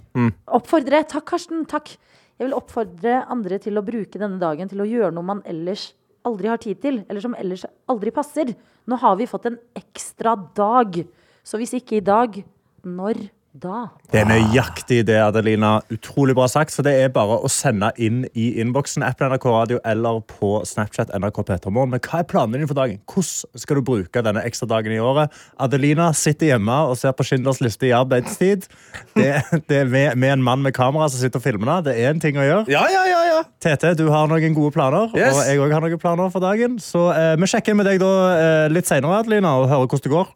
Oppfordre. 0.53 1.01
Takk, 1.09 1.25
Karsten. 1.31 1.63
Takk. 1.65 1.95
Jeg 2.37 2.45
vil 2.45 2.57
oppfordre 2.59 3.23
andre 3.33 3.59
til 3.63 3.79
å 3.81 3.85
bruke 3.87 4.21
denne 4.21 4.37
dagen 4.43 4.69
til 4.69 4.83
å 4.85 4.89
gjøre 4.89 5.15
noe 5.15 5.25
man 5.25 5.41
ellers 5.49 5.95
aldri 6.29 6.51
har 6.51 6.61
tid 6.61 6.81
til, 6.83 6.99
eller 7.09 7.25
som 7.25 7.37
ellers 7.41 7.65
aldri 7.89 8.13
passer. 8.13 8.53
Nå 8.89 8.99
har 9.01 9.17
vi 9.17 9.29
fått 9.31 9.49
en 9.49 9.57
ekstra 9.77 10.35
dag. 10.57 10.99
Så 11.45 11.61
hvis 11.61 11.73
ikke 11.79 12.01
i 12.01 12.05
dag, 12.05 12.37
når 12.85 13.31
da? 13.55 13.85
Det 14.11 14.19
er 14.21 14.27
nøyaktig 14.27 15.01
det, 15.07 15.15
Adelina. 15.23 15.77
Utrolig 15.95 16.35
bra 16.37 16.47
sagt. 16.51 16.73
Så 16.75 16.83
det 16.83 16.95
er 17.05 17.13
bare 17.15 17.37
å 17.39 17.49
sende 17.53 17.93
inn 18.03 18.25
i 18.35 18.49
innboksen 18.63 19.05
appen 19.07 19.31
NRK 19.31 19.47
Radio 19.47 19.79
eller 19.87 20.19
på 20.27 20.57
Snapchat 20.67 21.13
NRK 21.15 21.39
Petermorgen. 21.49 21.93
Men 21.95 22.03
hva 22.03 22.21
er 22.23 22.29
planene 22.31 22.59
dine 22.61 22.69
for 22.71 22.79
dagen? 22.79 22.99
Hvordan 23.11 23.63
skal 23.63 23.79
du 23.81 23.85
bruke 23.87 24.25
denne 24.27 24.43
ekstra 24.49 24.69
dagen 24.75 24.93
i 24.97 24.99
året? 25.03 25.33
Adelina 25.63 26.11
sitter 26.19 26.51
hjemme 26.55 26.81
og 26.91 26.99
ser 27.01 27.15
på 27.15 27.27
Schindlers 27.29 27.63
liste 27.65 27.89
i 27.89 27.95
arbeidstid. 27.97 28.67
Det, 29.15 29.31
det 29.71 29.81
er 29.85 29.91
med, 29.93 30.19
med 30.19 30.37
en 30.39 30.45
mann 30.51 30.63
med 30.67 30.75
kamera 30.77 31.07
som 31.13 31.23
sitter 31.23 31.39
og 31.41 31.47
filmer 31.47 31.71
det. 31.79 31.93
Det 31.93 31.99
er 32.05 32.11
en 32.15 32.23
ting 32.27 32.37
å 32.41 32.45
gjøre. 32.49 32.65
Ja, 32.75 32.85
ja, 32.91 33.05
ja, 33.11 33.23
ja. 33.31 33.41
Tete, 33.63 33.95
du 33.99 34.09
har 34.13 34.29
noen 34.31 34.55
gode 34.57 34.75
planer, 34.75 35.11
Yes. 35.15 35.35
og 35.39 35.47
jeg 35.47 35.61
òg 35.63 35.73
har 35.79 35.85
noen 35.85 36.01
planer 36.03 36.31
for 36.35 36.43
dagen. 36.45 36.77
Så 36.83 37.07
eh, 37.15 37.35
vi 37.41 37.49
sjekker 37.51 37.73
inn 37.75 37.79
med 37.81 37.87
deg 37.89 38.03
da 38.03 38.11
eh, 38.35 38.67
litt 38.75 38.91
seinere, 38.91 39.23
Adelina, 39.23 39.55
og 39.63 39.71
hører 39.71 39.87
hvordan 39.89 40.05
det 40.09 40.13
går. 40.19 40.33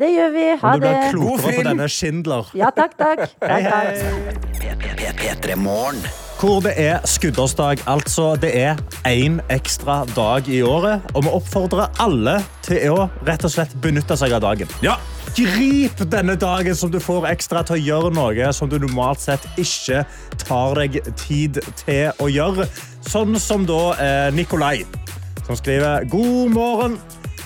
Det 0.00 0.08
gjør 0.08 0.30
vi. 0.32 0.44
Ha 0.62 0.72
det. 0.72 0.80
du 0.80 0.86
blir 0.86 1.10
klokere 1.12 1.56
på 1.58 1.62
denne 1.66 1.86
Schindler. 1.92 2.50
Ja, 2.56 2.70
takk, 2.72 2.94
takk. 2.96 3.26
takk, 3.40 3.66
takk. 3.68 4.60
P3 5.20 5.56
Morgen. 5.60 6.00
Hvor 6.40 6.62
det 6.64 6.72
er 6.80 7.04
skuddårsdag. 7.04 7.82
Altså, 7.86 8.30
det 8.40 8.54
er 8.56 8.80
én 9.04 9.42
ekstra 9.52 10.06
dag 10.16 10.48
i 10.48 10.62
året. 10.64 11.04
Og 11.12 11.26
vi 11.26 11.34
oppfordrer 11.36 11.92
alle 12.00 12.38
til 12.64 12.80
å 12.94 13.10
rett 13.28 13.44
og 13.44 13.52
slett 13.52 13.76
benytte 13.84 14.16
seg 14.16 14.32
av 14.38 14.46
dagen. 14.48 14.72
ja. 14.84 14.96
Grip 15.36 16.00
denne 16.10 16.34
dagen 16.34 16.74
som 16.74 16.90
du 16.90 16.98
får 16.98 17.28
ekstra 17.30 17.60
til 17.62 17.76
å 17.76 17.82
gjøre 17.84 18.08
noe 18.16 18.48
som 18.56 18.66
du 18.72 18.80
normalt 18.82 19.20
sett 19.22 19.44
ikke 19.60 20.00
tar 20.42 20.74
deg 20.80 20.98
tid 21.20 21.60
til 21.84 22.10
å 22.18 22.26
gjøre. 22.26 22.66
Sånn 23.06 23.36
som 23.38 23.62
da 23.68 23.78
eh, 24.00 24.32
Nikolai, 24.34 24.80
som 25.46 25.54
skriver 25.60 26.08
God 26.10 26.56
morgen. 26.56 26.98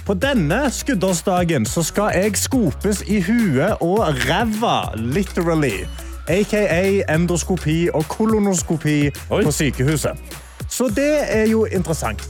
På 0.04 0.12
denne 0.14 0.66
skuddårsdagen 0.70 1.64
så 1.66 1.82
skal 1.82 2.12
jeg 2.12 2.36
skopes 2.36 3.00
i 3.08 3.22
huet 3.24 3.80
og 3.80 4.02
ræva, 4.28 4.92
literally. 5.00 5.86
AKA 6.28 7.04
endoskopi 7.14 7.88
og 7.94 8.04
kolonoskopi 8.08 8.98
Oi. 9.30 9.42
på 9.44 9.52
sykehuset. 9.52 10.36
Så 10.68 10.90
det 10.92 11.14
er 11.28 11.46
jo 11.48 11.64
interessant. 11.64 12.20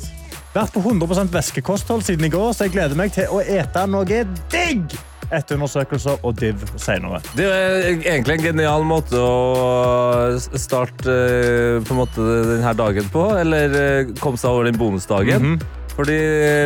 Vært 0.54 0.70
på 0.74 0.84
100 0.86 1.34
væskekosthold 1.34 2.02
siden 2.06 2.24
i 2.24 2.30
går, 2.30 2.52
så 2.52 2.68
jeg 2.68 2.76
gleder 2.76 2.94
meg 2.98 3.10
til 3.14 3.26
å 3.30 3.42
ete 3.42 3.86
noe 3.90 4.22
digg 4.54 4.94
etter 5.34 5.56
undersøkelser 5.58 6.22
og 6.22 6.36
div 6.38 6.60
senere. 6.78 7.18
Det 7.34 7.46
er 7.50 7.88
egentlig 7.90 8.38
en 8.38 8.44
genial 8.52 8.84
måte 8.86 9.18
å 9.18 10.36
starte 10.38 11.10
eh, 11.10 11.78
på 11.82 11.94
en 11.94 12.04
måte 12.04 12.26
denne 12.52 12.74
dagen 12.78 13.08
på. 13.10 13.32
Eller 13.40 13.74
eh, 13.80 14.12
komme 14.20 14.38
seg 14.38 14.52
over 14.52 14.70
den 14.70 14.78
bonusdagen. 14.78 15.56
Mhm. 15.56 15.82
Fordi 15.94 16.18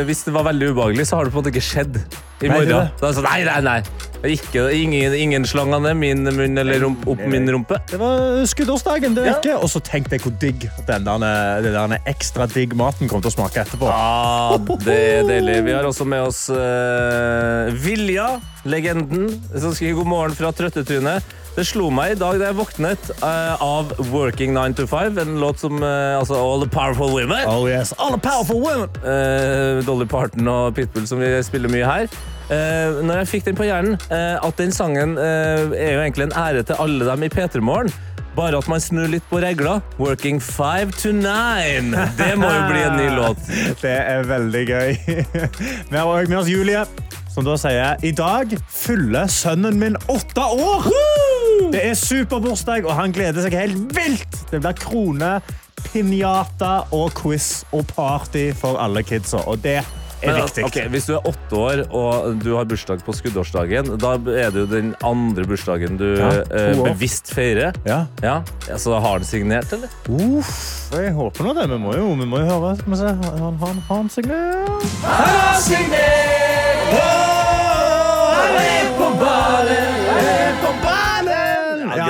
Hvis 0.08 0.24
det 0.24 0.32
var 0.34 0.46
veldig 0.48 0.72
ubehagelig, 0.72 1.08
så 1.08 1.18
har 1.18 1.28
det 1.28 1.34
på 1.34 1.38
en 1.38 1.44
måte 1.44 1.52
ikke 1.52 1.64
skjedd 1.64 1.98
i 2.38 2.46
Nei, 2.48 2.54
morgen. 2.54 2.68
det 2.68 2.76
er 2.76 2.84
det. 2.86 2.98
Så 3.00 3.06
det 3.06 3.14
sånn, 3.16 3.26
nei, 3.26 3.40
nei, 3.44 3.60
nei. 3.66 4.08
Ikke, 4.32 4.64
ingen, 4.74 5.14
ingen 5.14 5.44
slang 5.46 5.70
ned 5.70 5.94
min 5.98 6.24
munn 6.34 6.58
eller 6.58 6.80
rump, 6.82 7.04
opp 7.10 7.20
min 7.30 7.46
rumpe. 7.54 7.78
Det 7.90 7.98
var 8.00 8.40
skuddårsdagen. 8.50 9.14
det 9.14 9.26
Ja. 9.28 9.56
Og 9.58 9.68
så 9.70 9.82
tenkte 9.84 10.16
jeg 10.16 10.24
hvor 10.24 10.34
digg 10.42 10.68
den 10.86 11.06
der, 11.06 11.62
den 11.62 11.94
der 11.94 12.10
ekstra 12.10 12.48
digg 12.50 12.74
maten 12.78 13.10
kommer 13.10 13.26
til 13.26 13.30
å 13.30 13.36
smake 13.36 13.62
etterpå. 13.62 13.90
Ja, 13.90 14.58
det 14.86 14.98
er 14.98 15.28
deilig. 15.28 15.58
Vi 15.68 15.76
har 15.76 15.86
også 15.86 16.06
med 16.08 16.22
oss 16.26 16.46
uh, 16.50 17.70
Vilja, 17.84 18.40
legenden, 18.66 19.28
som 19.54 19.74
skriver 19.74 20.00
god 20.00 20.10
morgen 20.14 20.38
fra 20.38 20.50
Trøttetrynet. 20.54 21.37
Det 21.58 21.64
slo 21.66 21.88
meg 21.90 22.12
i 22.12 22.18
dag 22.20 22.36
da 22.38 22.52
jeg 22.52 22.54
våknet 22.54 23.08
uh, 23.18 23.58
av 23.58 23.90
Working 24.12 24.52
9 24.54 24.76
to 24.78 24.84
5, 24.86 25.16
en 25.18 25.40
låt 25.42 25.58
som 25.58 25.80
uh, 25.82 26.14
altså 26.14 26.36
All 26.38 26.60
the 26.62 26.68
Powerful 26.70 27.10
Women. 27.10 27.48
Oh 27.50 27.66
yes, 27.66 27.90
All 27.98 28.12
the 28.14 28.20
powerful 28.22 28.60
women! 28.62 28.86
Uh, 29.02 29.82
Dolly 29.82 30.06
Parton 30.06 30.46
og 30.46 30.76
Pitbull, 30.76 31.08
som 31.10 31.18
vi 31.18 31.32
spiller 31.42 31.72
mye 31.72 31.82
her. 31.82 32.06
Uh, 32.46 33.00
når 33.02 33.24
jeg 33.24 33.30
fikk 33.32 33.48
den 33.48 33.58
på 33.58 33.66
hjernen, 33.66 33.98
at 34.08 34.54
den 34.60 34.70
sangen 34.72 35.16
er 35.18 35.96
jo 35.96 36.04
egentlig 36.04 36.28
en 36.28 36.36
ære 36.38 36.62
til 36.62 36.78
alle 36.78 37.08
dem 37.10 37.26
i 37.26 37.30
P3 37.34 37.58
Morgen. 37.58 37.90
Bare 38.38 38.60
at 38.62 38.70
man 38.70 38.78
snur 38.78 39.10
litt 39.10 39.26
på 39.26 39.40
regler. 39.42 39.82
Working 39.98 40.38
five 40.38 40.94
to 41.02 41.10
nine. 41.10 41.90
Det 42.20 42.36
må 42.38 42.52
jo 42.54 42.60
bli 42.70 42.84
en 42.86 43.00
ny 43.00 43.08
låt. 43.16 43.50
Det 43.82 43.96
er 43.98 44.22
veldig 44.30 44.62
gøy. 44.68 44.94
Vi 45.90 45.98
har 45.98 46.06
òg 46.06 46.30
med 46.30 46.38
oss 46.44 46.52
Julie, 46.54 46.86
som 47.34 47.42
da 47.42 47.58
sier 47.58 48.06
i 48.06 48.14
dag 48.14 48.54
fyller 48.70 49.26
sønnen 49.26 49.82
min 49.82 49.98
åtte 50.06 50.46
år. 50.54 51.27
Det 51.72 51.84
er 51.84 51.94
superbursdag, 51.98 52.86
og 52.88 52.94
han 52.98 53.14
gleder 53.14 53.44
seg 53.44 53.56
helt 53.58 53.96
vilt. 53.96 54.42
Det 54.50 54.60
blir 54.62 54.76
krone, 54.78 55.38
pinjata 55.92 56.74
og 56.94 57.12
quiz 57.18 57.64
og 57.74 57.86
party 57.94 58.50
for 58.58 58.78
alle 58.80 59.04
kidsa. 59.06 59.44
Og 59.50 59.60
det 59.62 59.80
er 59.82 60.32
Men, 60.32 60.40
viktig. 60.42 60.64
Okay, 60.66 60.88
hvis 60.90 61.06
du 61.06 61.12
er 61.14 61.26
åtte 61.30 61.58
år 61.58 61.82
og 61.94 62.40
du 62.42 62.48
har 62.56 62.66
bursdag 62.66 63.04
på 63.06 63.14
skuddårsdagen, 63.14 63.92
da 64.02 64.16
er 64.18 64.50
det 64.50 64.64
jo 64.64 64.66
den 64.70 64.94
andre 65.06 65.46
bursdagen 65.46 65.98
du 66.00 66.08
Ja, 66.18 66.32
eh, 66.50 66.74
bevisst 66.82 67.30
feirer. 67.34 67.76
Ja. 67.86 68.00
Ja, 68.22 68.42
ja, 68.68 68.78
Så 68.78 68.90
da 68.90 69.00
har 69.04 69.18
han 69.18 69.24
signert, 69.24 69.72
eller? 69.72 69.88
Uff, 70.08 70.90
jeg 70.94 71.12
håper 71.14 71.44
nå 71.46 71.54
det. 71.54 71.68
Vi 71.70 71.78
må 71.78 71.94
jo, 71.94 72.10
vi 72.18 72.26
må 72.26 72.42
jo 72.42 72.50
høre. 72.50 72.74
Skal 72.80 72.90
vi 72.90 72.96
se. 72.96 73.14
Har 73.14 73.94
han, 73.94 74.10
signert. 74.10 74.68
han, 75.06 75.46
har 76.96 77.18
han 78.38 78.58
er 78.58 78.90
på 78.98 79.08
nei, 79.22 79.97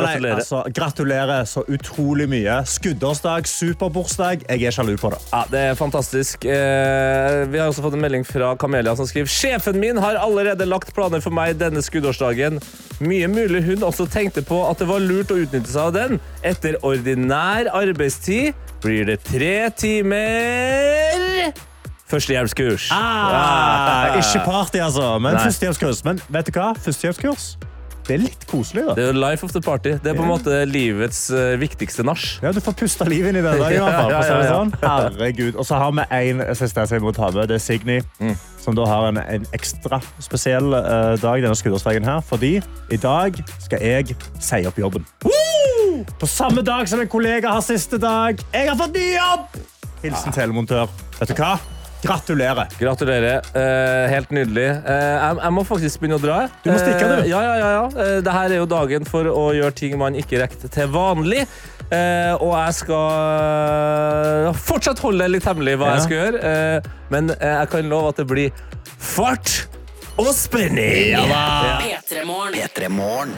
gratulerer. 0.05 0.35
altså, 0.35 0.62
gratulerer 0.75 1.45
så 1.49 1.62
utrolig 1.69 2.28
mye. 2.31 2.59
Skuddårsdag, 2.69 3.49
superbursdag. 3.50 4.45
Jeg 4.49 4.69
er 4.69 4.75
sjalu 4.75 4.97
på 5.00 5.11
det. 5.14 5.21
Ja, 5.33 5.45
Det 5.50 5.59
er 5.71 5.75
fantastisk. 5.78 6.45
Eh, 6.45 7.47
vi 7.50 7.59
har 7.59 7.69
også 7.69 7.83
fått 7.83 7.95
en 7.99 8.05
melding 8.05 8.26
fra 8.26 8.55
Kamelia 8.57 8.97
som 8.97 9.07
skriver 9.07 9.28
Sjefen 9.28 9.78
min 9.81 9.97
har 9.97 10.19
allerede 10.21 10.67
lagt 10.67 10.95
planer 10.95 11.21
for 11.21 11.31
meg 11.35 11.59
denne 11.59 11.83
skuddårsdagen. 11.83 12.61
Mye 13.00 13.28
mulig 13.31 13.62
hun 13.64 13.85
også 13.87 14.09
tenkte 14.11 14.43
på 14.43 14.62
at 14.69 14.78
det 14.78 14.88
var 14.88 15.00
lurt 15.05 15.31
å 15.31 15.38
utnytte 15.38 15.71
seg 15.71 15.88
av 15.88 15.93
den. 15.95 16.21
Etter 16.43 16.78
ordinær 16.83 17.71
arbeidstid 17.73 18.55
blir 18.83 19.07
det 19.07 19.21
tre 19.26 19.71
timer 19.78 21.52
førstehjelpskurs. 22.09 22.88
Ah, 22.93 24.17
ikke 24.17 24.45
party, 24.47 24.81
altså. 24.81 25.19
Men 25.21 25.37
førstehjelpskurs. 25.37 26.05
Men 26.09 26.23
vet 26.33 26.49
du 26.49 26.57
hva? 26.57 26.73
Førstehjelpskurs 26.81 27.57
det 28.08 28.14
er 28.16 28.22
litt 28.24 28.44
koselig. 28.48 28.86
da. 28.88 28.94
Det 28.96 29.04
er 29.10 29.16
life 29.20 29.44
of 29.44 29.52
the 29.52 29.60
party. 29.60 29.90
Det 30.00 30.12
er 30.12 30.16
på 30.16 30.24
en 30.24 30.30
måte 30.30 30.58
livets 30.68 31.26
eh, 31.30 31.54
viktigste 31.60 32.04
nach. 32.08 32.22
Ja, 32.42 32.52
Du 32.56 32.60
får 32.64 32.76
puste 32.80 33.04
liv 33.08 33.26
inn 33.28 33.36
i 33.36 33.42
det 33.44 33.52
dagen. 33.52 33.76
i 33.76 33.82
hvert 33.84 33.98
fall, 34.00 34.10
Ja, 34.16 34.22
ja, 34.24 34.38
ja. 34.42 34.54
sånn. 34.56 34.72
Herregud. 34.80 35.58
Og 35.60 35.68
så 35.68 35.76
har 35.82 35.92
vi 35.92 36.06
en 36.18 36.42
siste 36.56 36.86
jeg 36.88 37.04
må 37.04 37.12
ta 37.12 37.28
med. 37.34 37.50
Det 37.52 37.58
er 37.60 37.64
Signy. 37.64 38.00
Som 38.64 38.74
da 38.76 38.84
har 38.88 39.08
en, 39.12 39.20
en 39.20 39.46
ekstra 39.56 40.00
spesiell 40.24 40.72
uh, 40.74 41.14
dag 41.20 41.44
denne 41.44 41.56
skuddårsdagen 41.56 42.04
her. 42.08 42.20
Fordi 42.24 42.56
i 42.90 43.00
dag 43.00 43.36
skal 43.60 43.84
jeg 43.84 44.16
si 44.40 44.64
opp 44.68 44.80
jobben. 44.80 45.04
På 46.18 46.26
samme 46.30 46.62
dag 46.64 46.88
som 46.88 47.00
en 47.00 47.08
kollega 47.10 47.52
har 47.58 47.64
siste 47.64 48.00
dag. 48.00 48.40
Jeg 48.54 48.70
har 48.70 48.76
fått 48.78 48.96
ny 48.96 49.10
jobb! 49.16 49.58
Hilsen 50.04 50.32
telemontør. 50.32 50.88
Vet 51.20 51.32
du 51.34 51.40
hva? 51.42 51.56
Gratulerer. 52.02 52.69
Gratulerer. 52.78 53.40
Eh, 53.59 54.05
helt 54.12 54.31
nydelig. 54.31 54.69
Eh, 54.87 55.14
jeg, 55.19 55.38
jeg 55.43 55.52
må 55.57 55.64
faktisk 55.67 56.00
begynne 56.02 56.19
å 56.21 56.23
dra. 56.23 56.37
Du 56.62 56.71
må 56.71 56.76
stikke, 56.78 57.09
du. 57.11 57.17
Eh, 57.25 57.31
ja, 57.33 57.40
ja, 57.43 57.57
ja, 57.59 57.71
ja. 57.75 57.83
Eh, 57.90 58.21
Dette 58.23 58.45
er 58.45 58.55
jo 58.61 58.69
dagen 58.71 59.09
for 59.09 59.26
å 59.33 59.49
gjøre 59.57 59.75
ting 59.81 59.97
man 60.00 60.14
ikke 60.19 60.38
rekker 60.45 60.71
til 60.73 60.93
vanlig. 60.95 61.43
Eh, 61.88 62.35
og 62.38 62.52
jeg 62.55 62.76
skal 62.83 64.49
eh, 64.52 64.62
fortsatt 64.69 65.02
holde 65.02 65.25
det 65.26 65.33
litt 65.38 65.49
hemmelig 65.49 65.78
hva 65.81 65.90
Ja. 65.90 65.97
jeg 65.99 66.07
skal 66.07 66.21
gjøre. 66.23 66.43
Eh, 66.52 66.90
men 67.11 67.35
jeg 67.35 67.73
kan 67.75 67.90
love 67.90 68.12
at 68.14 68.23
det 68.23 68.28
blir 68.31 68.64
fart 68.99 69.57
og 70.19 70.31
spenning. 70.35 71.14
P3 71.19 72.25
Morgen. 72.28 72.59
P3 72.61 72.88
Morgen. 72.95 73.35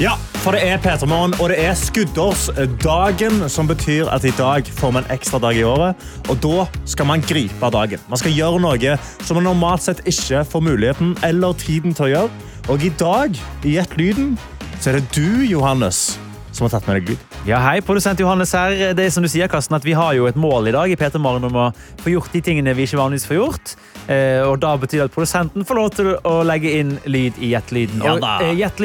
Ja, 0.00 0.14
for 0.40 0.56
det 0.56 0.62
er 0.64 0.78
Peter 0.80 1.04
Morgen, 1.04 1.34
og 1.44 1.50
det 1.52 1.58
er 1.60 1.74
skuddårsdagen, 1.76 3.42
som 3.52 3.68
betyr 3.68 4.08
at 4.08 4.24
i 4.24 4.32
dag 4.32 4.64
får 4.78 4.94
man 4.96 5.04
en 5.04 5.12
ekstra 5.12 5.36
dag 5.42 5.58
i 5.60 5.66
året. 5.68 6.06
Og 6.32 6.38
da 6.40 6.64
skal 6.88 7.04
man 7.10 7.20
gripe 7.20 7.68
dagen. 7.74 8.00
Man 8.08 8.22
skal 8.22 8.32
gjøre 8.32 8.62
noe 8.64 8.94
som 9.20 9.36
man 9.36 9.44
normalt 9.50 9.84
sett 9.84 10.00
ikke 10.08 10.40
får 10.48 10.64
muligheten 10.64 11.12
eller 11.28 11.52
tiden 11.52 11.92
til 11.92 12.08
å 12.08 12.12
gjøre. 12.14 12.46
Og 12.72 12.86
i 12.88 12.94
dag, 12.96 13.36
i 13.60 13.76
Gjett 13.76 13.92
lyden, 14.00 14.38
så 14.80 14.94
er 14.94 15.02
det 15.02 15.12
du, 15.12 15.44
Johannes, 15.44 16.16
som 16.48 16.64
har 16.64 16.78
tatt 16.78 16.88
med 16.88 17.02
deg 17.02 17.12
lyd. 17.12 17.29
Ja, 17.48 17.56
hei, 17.64 17.78
produsent 17.80 18.20
Johannes 18.20 18.50
her. 18.52 18.74
Det 18.92 19.06
er 19.06 19.12
som 19.14 19.24
du 19.24 19.28
sier, 19.32 19.48
Karsten, 19.48 19.72
at 19.72 19.84
Vi 19.86 19.94
har 19.96 20.12
jo 20.12 20.26
et 20.28 20.36
mål 20.36 20.68
i 20.68 20.74
dag 20.74 20.92
i 20.92 20.96
Peter 21.00 21.18
Morgen 21.22 21.46
om 21.48 21.54
å 21.56 21.70
få 22.02 22.12
gjort 22.12 22.34
de 22.36 22.42
tingene 22.44 22.74
vi 22.76 22.84
ikke 22.84 22.98
vanligvis 23.00 23.24
får 23.30 23.38
gjort. 23.38 23.72
Eh, 24.12 24.42
og 24.44 24.58
Da 24.60 24.74
betyr 24.76 25.00
det 25.00 25.06
at 25.08 25.14
produsenten 25.14 25.64
får 25.64 25.78
lov 25.78 25.88
til 25.96 26.10
å 26.20 26.34
legge 26.44 26.74
inn 26.82 26.98
lyd 27.08 27.40
i 27.40 27.54
Gjettelyden. 27.54 28.04
Ja 28.04 28.18
Og 28.18 28.26
eh, 28.44 28.52
Gjett 28.60 28.84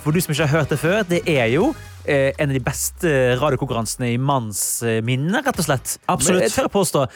for 0.00 0.16
du 0.16 0.22
som 0.24 0.32
ikke 0.32 0.46
har 0.48 0.62
hørt 0.62 0.72
det 0.72 0.80
før, 0.80 1.02
det 1.04 1.20
er 1.28 1.52
jo 1.52 1.74
eh, 2.06 2.32
en 2.40 2.48
av 2.48 2.56
de 2.56 2.64
beste 2.64 3.12
radiokonkurransene 3.42 4.14
i 4.14 4.16
mannsminne, 4.16 5.44
rett 5.44 5.60
og 5.60 5.68
slett. 5.68 5.98
Absolutt. 6.08 6.48
Jeg 6.48 6.56
tør 6.56 6.72
påstå. 6.72 7.06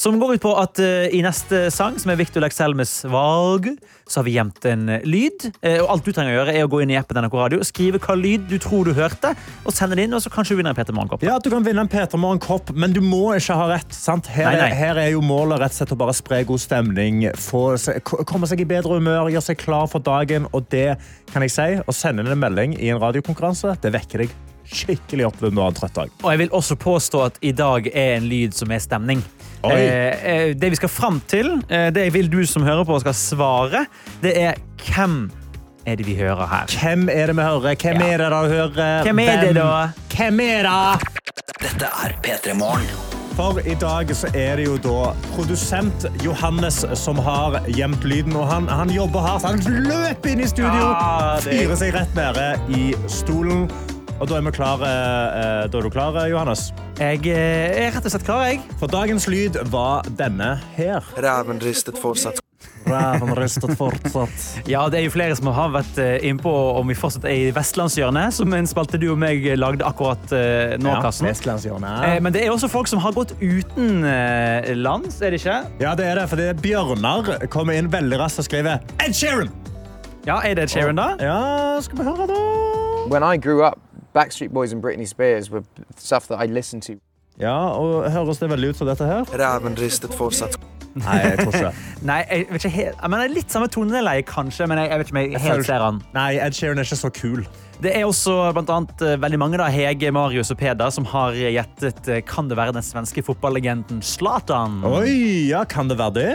Som 0.00 0.16
går 0.16 0.34
ut 0.34 0.40
på 0.40 0.50
at 0.56 0.80
uh, 0.80 1.12
i 1.12 1.18
neste 1.20 1.66
sang, 1.68 1.98
som 2.00 2.08
er 2.08 2.16
Victor 2.16 2.40
Lekselmes 2.40 3.02
valg, 3.12 3.66
så 4.08 4.22
har 4.22 4.24
vi 4.24 4.32
gjemt 4.38 4.64
en 4.70 4.86
eh, 4.94 5.02
lyd. 5.04 5.44
Uh, 5.60 5.82
og 5.82 5.90
alt 5.92 6.06
du 6.06 6.14
trenger 6.16 6.32
å 6.32 6.36
gjøre, 6.38 6.54
er 6.56 6.64
å 6.64 6.70
gå 6.72 6.80
inn 6.80 6.94
i 6.94 6.96
appen 6.96 7.20
NRK 7.20 7.36
Radio, 7.36 7.66
skrive 7.68 8.00
hva 8.00 8.16
lyd 8.16 8.46
du 8.48 8.56
tror 8.64 8.88
du 8.88 8.94
hørte, 8.96 9.34
og 9.60 9.76
sende 9.76 9.98
det 9.98 10.06
inn, 10.08 10.16
og 10.16 10.22
så 10.24 10.32
kanskje 10.32 10.56
du 10.56 10.62
vinner 10.62 10.72
en 10.72 10.78
Peter 10.78 10.96
Morgenkopp. 10.96 11.26
Ja, 11.28 11.36
Du 11.36 11.50
kan 11.52 11.66
vinne 11.66 11.84
en 11.84 11.92
Peter 11.92 12.16
Morgen-kopp, 12.16 12.72
men 12.72 12.96
du 12.96 13.02
må 13.04 13.34
ikke 13.36 13.58
ha 13.60 13.68
rett. 13.74 13.92
sant? 13.92 14.30
Her, 14.32 14.48
Nei, 14.48 14.56
nei. 14.62 14.70
Er, 14.70 14.78
her 14.78 15.02
er 15.04 15.10
jo 15.12 15.20
målet 15.20 15.60
rett 15.60 15.76
og 15.76 15.82
slett 15.82 15.92
å 15.92 16.00
bare 16.00 16.16
spre 16.16 16.40
god 16.48 16.64
stemning, 16.64 17.26
få, 17.36 17.66
komme 18.24 18.48
seg 18.48 18.64
i 18.64 18.70
bedre 18.72 18.96
humør, 18.96 19.28
gjøre 19.34 19.50
seg 19.50 19.60
klar 19.60 19.84
for 19.92 20.00
dagen. 20.00 20.48
Og 20.56 20.64
det 20.72 20.94
kan 21.34 21.44
jeg 21.44 21.52
si, 21.52 21.74
å 21.84 21.92
sende 21.92 22.24
inn 22.24 22.32
en 22.32 22.40
melding 22.40 22.78
i 22.80 22.88
en 22.88 23.02
radiokonkurranse, 23.04 23.76
det 23.84 23.92
vekker 24.00 24.24
deg 24.24 24.32
skikkelig 24.70 25.26
opp 25.26 25.40
når 25.42 25.52
du 25.52 25.60
har 25.60 25.72
en 25.72 25.76
trøtt 25.76 25.96
dag. 25.96 26.16
Og 26.22 26.32
jeg 26.32 26.40
vil 26.44 26.56
også 26.56 26.76
påstå 26.80 27.22
at 27.26 27.38
i 27.44 27.52
dag 27.56 27.88
er 27.90 28.16
en 28.16 28.28
lyd 28.30 28.56
som 28.56 28.70
er 28.72 28.82
stemning. 28.82 29.22
Oi. 29.62 29.72
Eh, 29.76 30.24
eh, 30.24 30.54
det 30.56 30.70
vi 30.72 30.76
skal 30.78 30.88
fram 30.88 31.20
til, 31.28 31.50
eh, 31.68 31.90
det 31.92 32.06
jeg 32.08 32.12
vil 32.14 32.30
du 32.32 32.38
som 32.48 32.62
hører 32.64 32.84
på 32.88 32.96
skal 33.02 33.12
svare, 33.14 33.82
det 34.22 34.32
er 34.40 34.54
hvem 34.86 35.30
er 35.86 35.96
det 36.00 36.06
vi 36.06 36.14
hører 36.16 36.46
her? 36.48 36.66
Hvem 36.80 37.08
er 37.12 37.26
det 37.28 37.36
vi 37.36 37.42
hører? 37.42 37.74
Hvem 37.76 38.00
Ja. 38.00 38.06
er 38.14 38.18
det 38.18 38.30
da 38.30 38.40
hører? 38.48 39.02
Hvem 39.04 39.18
er 39.18 39.40
det 39.44 39.54
da? 39.54 39.88
Hvem 40.16 40.40
er 40.40 40.62
det? 40.62 41.12
Dette 41.60 41.84
er 42.04 42.14
P3 42.24 42.54
Morgen. 42.56 42.86
For 43.36 43.60
i 43.64 43.74
dag 43.74 44.10
så 44.16 44.28
er 44.36 44.56
det 44.56 44.66
jo 44.66 44.76
da 44.76 45.12
produsent 45.34 46.04
Johannes 46.24 46.84
som 46.98 47.16
har 47.16 47.60
gjemt 47.68 48.02
lyden. 48.04 48.34
Og 48.36 48.48
han, 48.48 48.66
han 48.68 48.90
jobber 48.90 49.20
hardt. 49.20 49.44
Han 49.44 49.60
løper 49.86 50.28
inn 50.32 50.40
i 50.40 50.46
studio, 50.46 50.72
Ja, 50.90 51.38
det- 51.44 51.52
fyrer 51.60 51.76
seg 51.76 51.94
rett 51.94 52.14
nede 52.14 52.60
i 52.76 52.94
stolen. 53.08 53.70
Og 54.20 54.28
da 54.28 54.36
er 54.36 54.44
vi 54.44 54.50
klar, 54.52 54.82
eh, 54.84 55.66
Da 55.72 55.78
er 55.78 55.82
du 55.82 55.88
klar, 55.90 56.12
Johannes? 56.28 56.72
Jeg 57.00 57.24
eh, 57.26 57.86
er 57.86 57.94
rett 57.94 58.04
og 58.04 58.12
slett 58.12 58.26
klar, 58.26 58.44
jeg. 58.50 58.60
For 58.78 58.86
dagens 58.92 59.24
lyd 59.32 59.56
var 59.72 60.04
denne 60.18 60.58
her. 60.76 61.00
Ræven 61.16 61.60
ristet 61.64 61.96
fortsatt. 61.96 62.42
Ræven 62.84 63.32
ristet 63.38 63.72
fortsatt. 63.78 64.68
Ja, 64.68 64.82
det 64.92 64.98
er 65.00 65.06
jo 65.06 65.14
flere 65.14 65.36
som 65.38 65.48
har 65.56 65.72
vært 65.72 65.96
eh, 66.04 66.18
innpå 66.28 66.52
om 66.76 66.92
vi 66.92 66.98
fortsatt 66.98 67.24
er 67.24 67.46
i 67.46 67.54
Vestlandshjørnet, 67.56 68.36
som 68.36 68.52
en 68.52 68.68
spalte 68.68 69.00
du 69.00 69.08
og 69.14 69.18
meg 69.22 69.46
lagde 69.56 69.88
akkurat 69.88 70.36
eh, 70.36 70.76
nå, 70.76 70.92
Ja, 70.92 71.00
Karsten. 71.00 71.30
Eh, 71.32 72.20
Men 72.20 72.36
det 72.36 72.44
er 72.44 72.52
også 72.52 72.68
folk 72.68 72.92
som 72.92 73.00
har 73.00 73.16
gått 73.16 73.32
uten 73.40 74.04
lands, 74.84 75.22
er 75.24 75.32
det 75.32 75.40
ikke? 75.40 75.58
Ja, 75.80 75.96
det 75.96 76.10
er 76.12 76.20
det. 76.20 76.28
For 76.28 76.36
det 76.36 76.50
er 76.52 76.60
Bjørnar 76.60 77.48
kommer 77.48 77.80
inn 77.80 77.88
veldig 77.88 78.20
raskt 78.20 78.44
og 78.44 78.50
skriver 78.50 78.84
Ed 79.00 79.16
Sheeran! 79.16 79.48
Ja, 80.28 80.42
Er 80.44 80.52
det 80.54 80.68
Ed 80.68 80.74
Sheeran, 80.76 81.00
da? 81.00 81.14
Ja, 81.16 81.80
skal 81.80 81.96
vi 82.02 82.04
høre, 82.04 82.28
da? 82.28 82.40
When 83.08 83.24
I 83.24 83.38
grew 83.40 83.64
up, 83.64 83.80
Backstreet 84.14 84.52
Boys 84.52 84.72
and 84.72 84.82
Britney 84.82 85.06
Spears 85.06 85.50
were 85.50 85.62
stuff 85.96 86.26
that 86.28 86.42
I 86.42 86.46
listened 86.50 86.82
to. 86.82 86.98
Ja, 87.40 87.70
og 87.72 88.10
Høres 88.12 88.38
det 88.38 88.50
veldig 88.50 88.74
ut 88.74 88.76
som 88.80 88.90
dette 88.90 89.06
her? 89.06 89.24
Ræven 89.32 89.78
ristet 89.80 90.12
fortsatt. 90.14 90.58
Nei, 90.98 91.16
jeg 91.22 91.36
tror 91.38 91.54
ikke 91.54 91.68
det. 91.68 91.74
Nei, 92.10 92.18
jeg 92.26 92.46
vet 92.50 92.64
ikke 92.64 92.74
helt, 92.74 92.96
jeg 92.98 93.10
mener, 93.12 93.32
Litt 93.32 93.54
samme 93.54 93.68
toneleie, 93.70 94.24
kanskje, 94.26 94.66
men 94.66 94.80
jeg, 94.82 94.90
jeg 94.90 94.98
vet 95.00 95.10
ikke 95.10 95.16
om 95.16 95.20
jeg 95.22 95.42
helt 95.46 95.68
ser 95.68 95.84
han. 95.86 96.00
Nei, 96.16 96.30
Ed 96.42 96.58
Sheeran 96.58 96.82
er 96.82 96.88
ikke 96.88 96.98
så 96.98 97.12
kul. 97.14 97.44
Det 97.80 97.94
er 97.96 98.04
også 98.04 98.34
blant 98.56 98.72
annet 98.74 99.04
eh, 99.06 99.14
veldig 99.22 99.38
mange, 99.40 99.60
da, 99.62 99.70
Hege, 99.72 100.10
Marius 100.12 100.50
og 100.52 100.58
Peder, 100.60 100.90
som 100.92 101.06
har 101.14 101.38
gjettet 101.38 102.10
eh, 102.10 102.20
kan 102.26 102.50
det 102.50 102.58
være 102.58 102.74
den 102.76 102.84
svenske 102.84 103.24
fotballegenden 103.24 104.02
Zlatan. 104.04 104.82
Oi, 104.90 105.14
ja, 105.52 105.62
kan 105.64 105.88
det 105.88 105.96
være 106.02 106.18
det? 106.18 106.32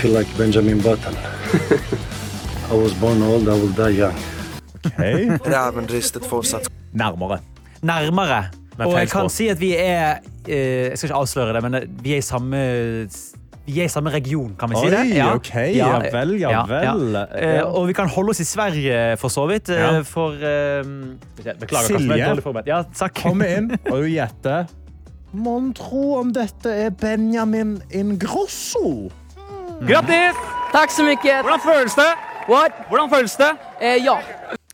feel 0.00 0.12
like 0.12 0.28
Benjamin 0.38 0.80
Button. 0.80 1.14
I 2.70 2.74
was 2.74 2.94
born 2.94 3.22
old, 3.22 3.48
I 3.48 3.52
will 3.52 3.72
die 3.72 3.90
young. 3.90 4.16
Ok. 4.84 4.98
Ræven 5.44 5.86
ristet 5.90 6.24
fortsatt. 6.24 6.79
Nærmere. 6.92 7.40
Nærmere. 7.82 8.44
Og 8.80 8.94
jeg 8.96 9.10
kan 9.12 9.28
si 9.32 9.48
at 9.52 9.60
vi 9.60 9.74
er 9.76 10.22
eh, 10.48 10.88
Jeg 10.90 10.98
skal 10.98 11.10
ikke 11.10 11.20
avsløre 11.20 11.52
det, 11.56 11.62
men 11.66 11.74
eh, 11.74 11.86
vi 12.02 12.14
er 12.16 12.22
i 12.22 12.24
samme 12.24 12.62
vi 13.70 13.76
er 13.78 13.86
i 13.86 13.92
samme 13.92 14.10
region, 14.10 14.54
kan 14.58 14.70
vi 14.72 14.80
si 14.80 14.88
det? 14.90 15.00
Oi, 15.12 15.34
ok. 15.36 15.50
Ja 15.76 15.90
vel, 16.10 16.32
ja 16.40 16.62
vel. 16.66 17.18
Eh, 17.38 17.60
og 17.62 17.86
vi 17.86 17.94
kan 17.94 18.08
holde 18.10 18.32
oss 18.34 18.40
i 18.42 18.46
Sverige, 18.48 19.16
for 19.20 19.30
så 19.30 19.44
vidt. 19.46 19.70
For 20.08 20.34
eh, 20.34 20.80
Beklager, 21.60 22.00
er 22.00 22.40
Silje. 22.40 22.64
Ja, 22.66 22.80
takk. 22.96 23.20
Kom 23.20 23.44
inn, 23.46 23.70
og 23.92 24.00
du 24.02 24.08
gjetter. 24.10 24.66
Mon 25.32 25.70
tro 25.76 26.16
om 26.18 26.32
dette 26.34 26.72
er 26.86 26.90
Benjamin 26.90 27.76
Ingrosso? 27.94 29.10
Grattis! 29.86 30.40
Takk 30.72 30.90
så 30.90 31.06
mye. 31.06 31.20
Hvordan 31.20 31.62
føles 31.62 31.94
det? 32.00 32.10
What? 32.48 32.82
Hvordan 32.88 33.12
føles 33.14 33.36
det? 33.38 33.52
Eh, 33.80 34.02
ja. 34.02 34.18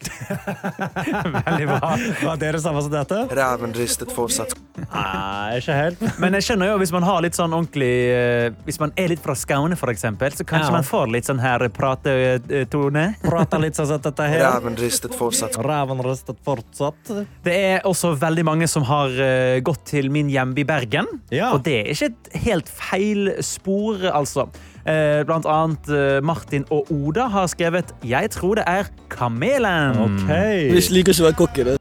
Veldig 1.46 1.66
bra. 1.68 1.90
Var 2.22 2.36
det 2.40 2.52
det 2.56 2.60
samme 2.62 2.82
som 2.84 2.92
dette? 2.92 3.18
Ræven 3.36 3.72
ristet 3.76 4.12
fortsatt. 4.14 4.54
Nei, 4.76 5.58
ikke 5.60 5.76
helt. 5.76 6.02
Men 6.22 6.36
jeg 6.36 6.46
skjønner 6.48 6.70
jo, 6.72 6.76
hvis 6.82 6.92
man 6.94 7.06
har 7.06 7.22
litt 7.24 7.36
sånn 7.38 7.54
ordentlig 7.56 7.88
eh, 8.12 8.50
Hvis 8.66 8.76
man 8.82 8.92
er 9.00 9.08
litt 9.14 9.22
fra 9.24 9.32
Skaune, 9.38 9.76
for 9.80 9.92
eksempel, 9.92 10.34
så 10.36 10.44
kanskje 10.46 10.68
Ja. 10.70 10.74
man 10.76 10.86
får 10.86 11.10
litt 11.14 11.28
sånn 11.28 11.40
her 11.42 11.64
pratetone. 11.72 13.06
Prater 13.24 13.62
litt 13.62 13.78
sånn 13.78 13.88
som 13.90 14.02
dette 14.04 14.28
her. 14.30 14.44
Ræven 14.44 14.76
ristet 14.80 15.16
fortsatt. 15.16 15.56
Ræven 15.64 16.02
ristet 16.06 16.40
fortsatt. 16.46 17.12
Det 17.46 17.56
er 17.72 17.86
også 17.88 18.14
veldig 18.20 18.44
mange 18.46 18.68
som 18.70 18.84
har 18.88 19.12
eh, 19.22 19.58
gått 19.64 19.84
til 19.92 20.10
min 20.12 20.30
hjemby 20.32 20.66
Bergen. 20.68 21.08
Ja. 21.32 21.52
Og 21.56 21.64
det 21.66 21.80
er 21.82 21.92
ikke 21.94 22.12
et 22.12 22.40
helt 22.46 22.68
feil 22.70 23.30
spor, 23.44 24.02
altså. 24.12 24.48
Eh, 24.86 25.24
Blant 25.26 25.46
annet 25.50 25.88
eh, 25.90 26.20
Martin 26.22 26.66
og 26.70 26.86
Oda 26.94 27.26
har 27.26 27.46
skrevet 27.50 27.90
'Jeg 28.04 28.30
tror 28.30 28.54
det 28.54 28.64
er 28.66 28.86
Kamelen'. 29.10 29.98
Vi 30.70 30.80
liker 30.94 31.12
ikke 31.12 31.22
å 31.22 31.26
være 31.26 31.40
kokker. 31.40 31.76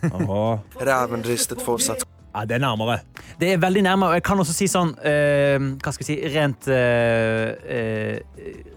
Ræven 0.86 1.24
ristet 1.26 1.62
fortsatt. 1.62 2.06
Ja, 2.30 2.44
det 2.46 2.60
er 2.60 2.62
nærmere. 2.62 3.00
Det 3.40 3.52
er 3.52 3.58
veldig 3.58 3.82
nærmere. 3.82 4.08
og 4.08 4.14
jeg 4.14 4.22
kan 4.22 4.38
også 4.38 4.54
si 4.54 4.68
sånn 4.70 4.92
uh, 4.94 5.64
Hva 5.82 5.90
skal 5.90 6.04
jeg 6.06 6.10
si 6.10 6.28
Rent 6.30 6.68
uh, 6.70 7.50
uh, 7.58 8.18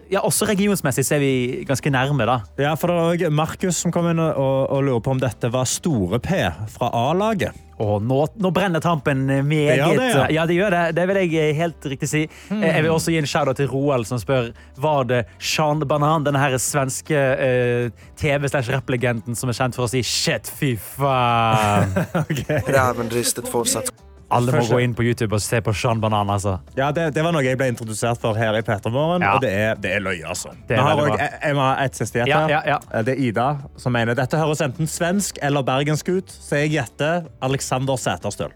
Ja, 0.09 0.23
også 0.25 0.47
regionsmessig 0.49 1.05
så 1.05 1.15
er 1.15 1.21
vi 1.21 1.33
ganske 1.67 1.89
nærme, 1.93 2.25
da. 2.25 2.39
Ja, 2.57 2.73
for 2.73 2.89
det 2.89 3.27
er 3.27 3.29
Markus 3.29 3.83
som 3.83 3.93
kom 3.93 4.09
inn 4.09 4.21
og, 4.21 4.33
og 4.73 4.83
lurer 4.83 5.05
på 5.05 5.13
om 5.13 5.21
dette 5.21 5.51
var 5.53 5.69
Store 5.69 6.19
P 6.21 6.41
fra 6.73 6.89
A-laget. 6.89 7.53
Og 7.81 8.03
nå, 8.05 8.19
nå 8.37 8.51
brenner 8.53 8.83
tampen 8.83 9.25
meget. 9.25 9.73
Det 9.73 9.77
gjør 9.79 9.99
det, 9.99 10.09
ja. 10.11 10.27
ja. 10.37 10.45
det 10.49 10.57
gjør 10.57 10.75
det. 10.75 10.83
Det 10.97 11.07
vil 11.09 11.19
jeg 11.23 11.33
eh, 11.41 11.55
helt 11.57 11.89
riktig 11.93 12.09
si. 12.11 12.23
Eh, 12.53 12.67
Jeg 12.67 12.85
vil 12.85 12.93
også 12.93 13.13
gi 13.13 13.19
en 13.21 13.29
shout-out 13.29 13.57
til 13.57 13.69
Roald, 13.71 14.05
som 14.09 14.21
spør 14.21 14.51
var 14.83 15.09
det 15.09 15.23
Sean 15.39 15.81
Banan, 15.87 16.25
denne 16.27 16.41
her 16.41 16.55
svenske 16.61 17.17
uh, 17.17 18.05
TV-slash-rapp-legenden 18.19 19.37
som 19.37 19.51
er 19.51 19.57
kjent 19.57 19.77
for 19.77 19.87
å 19.87 19.91
si 19.91 20.03
shit, 20.05 20.49
fy 20.49 20.75
faen. 20.77 21.93
Räven 22.77 23.13
ristet 23.13 23.49
fortsatt. 23.51 23.91
Alle 24.33 24.51
må 24.57 24.63
gå 24.67 24.79
inn 24.83 24.93
på 24.97 25.03
YouTube 25.05 25.33
og 25.37 25.41
se 25.41 25.59
på 25.61 25.73
Sean 25.77 26.01
Banan, 26.01 26.29
altså. 26.33 26.57
Ja, 26.77 26.91
det, 26.95 27.09
det 27.15 27.23
var 27.23 27.31
noe 27.35 27.43
jeg 27.45 27.57
ble 27.59 27.67
introdusert 27.71 28.19
for 28.21 28.33
her 28.39 28.57
i 28.57 28.61
Petermorgen, 28.65 29.21
Ja. 29.21 29.35
og 29.35 29.41
det 29.45 29.51
er, 29.53 29.75
det 29.79 29.91
er 29.97 30.03
løye, 30.03 30.23
altså. 30.27 30.51
Det 30.67 30.77
er 30.77 30.81
har 30.81 30.95
også- 30.97 31.19
jeg, 31.19 31.39
jeg 31.43 31.55
må 31.55 31.61
ha 31.67 31.83
et 31.85 31.95
siste 32.01 32.19
gjett 32.19 32.33
her. 32.33 32.49
ja, 32.49 32.61
ja. 32.73 32.79
Eh, 32.93 33.03
Det 33.03 33.15
er 33.17 33.21
Ida 33.29 33.47
som 33.77 33.93
mener 33.93 34.15
dette 34.15 34.37
høres 34.37 34.61
enten 34.65 34.87
svensk 34.89 35.37
eller 35.41 35.63
bergensk 35.63 36.09
ut, 36.09 36.27
så 36.29 36.61
jeg 36.63 36.71
gjetter 36.77 37.27
Alexander 37.41 37.95
Sæterstøl. 37.95 38.51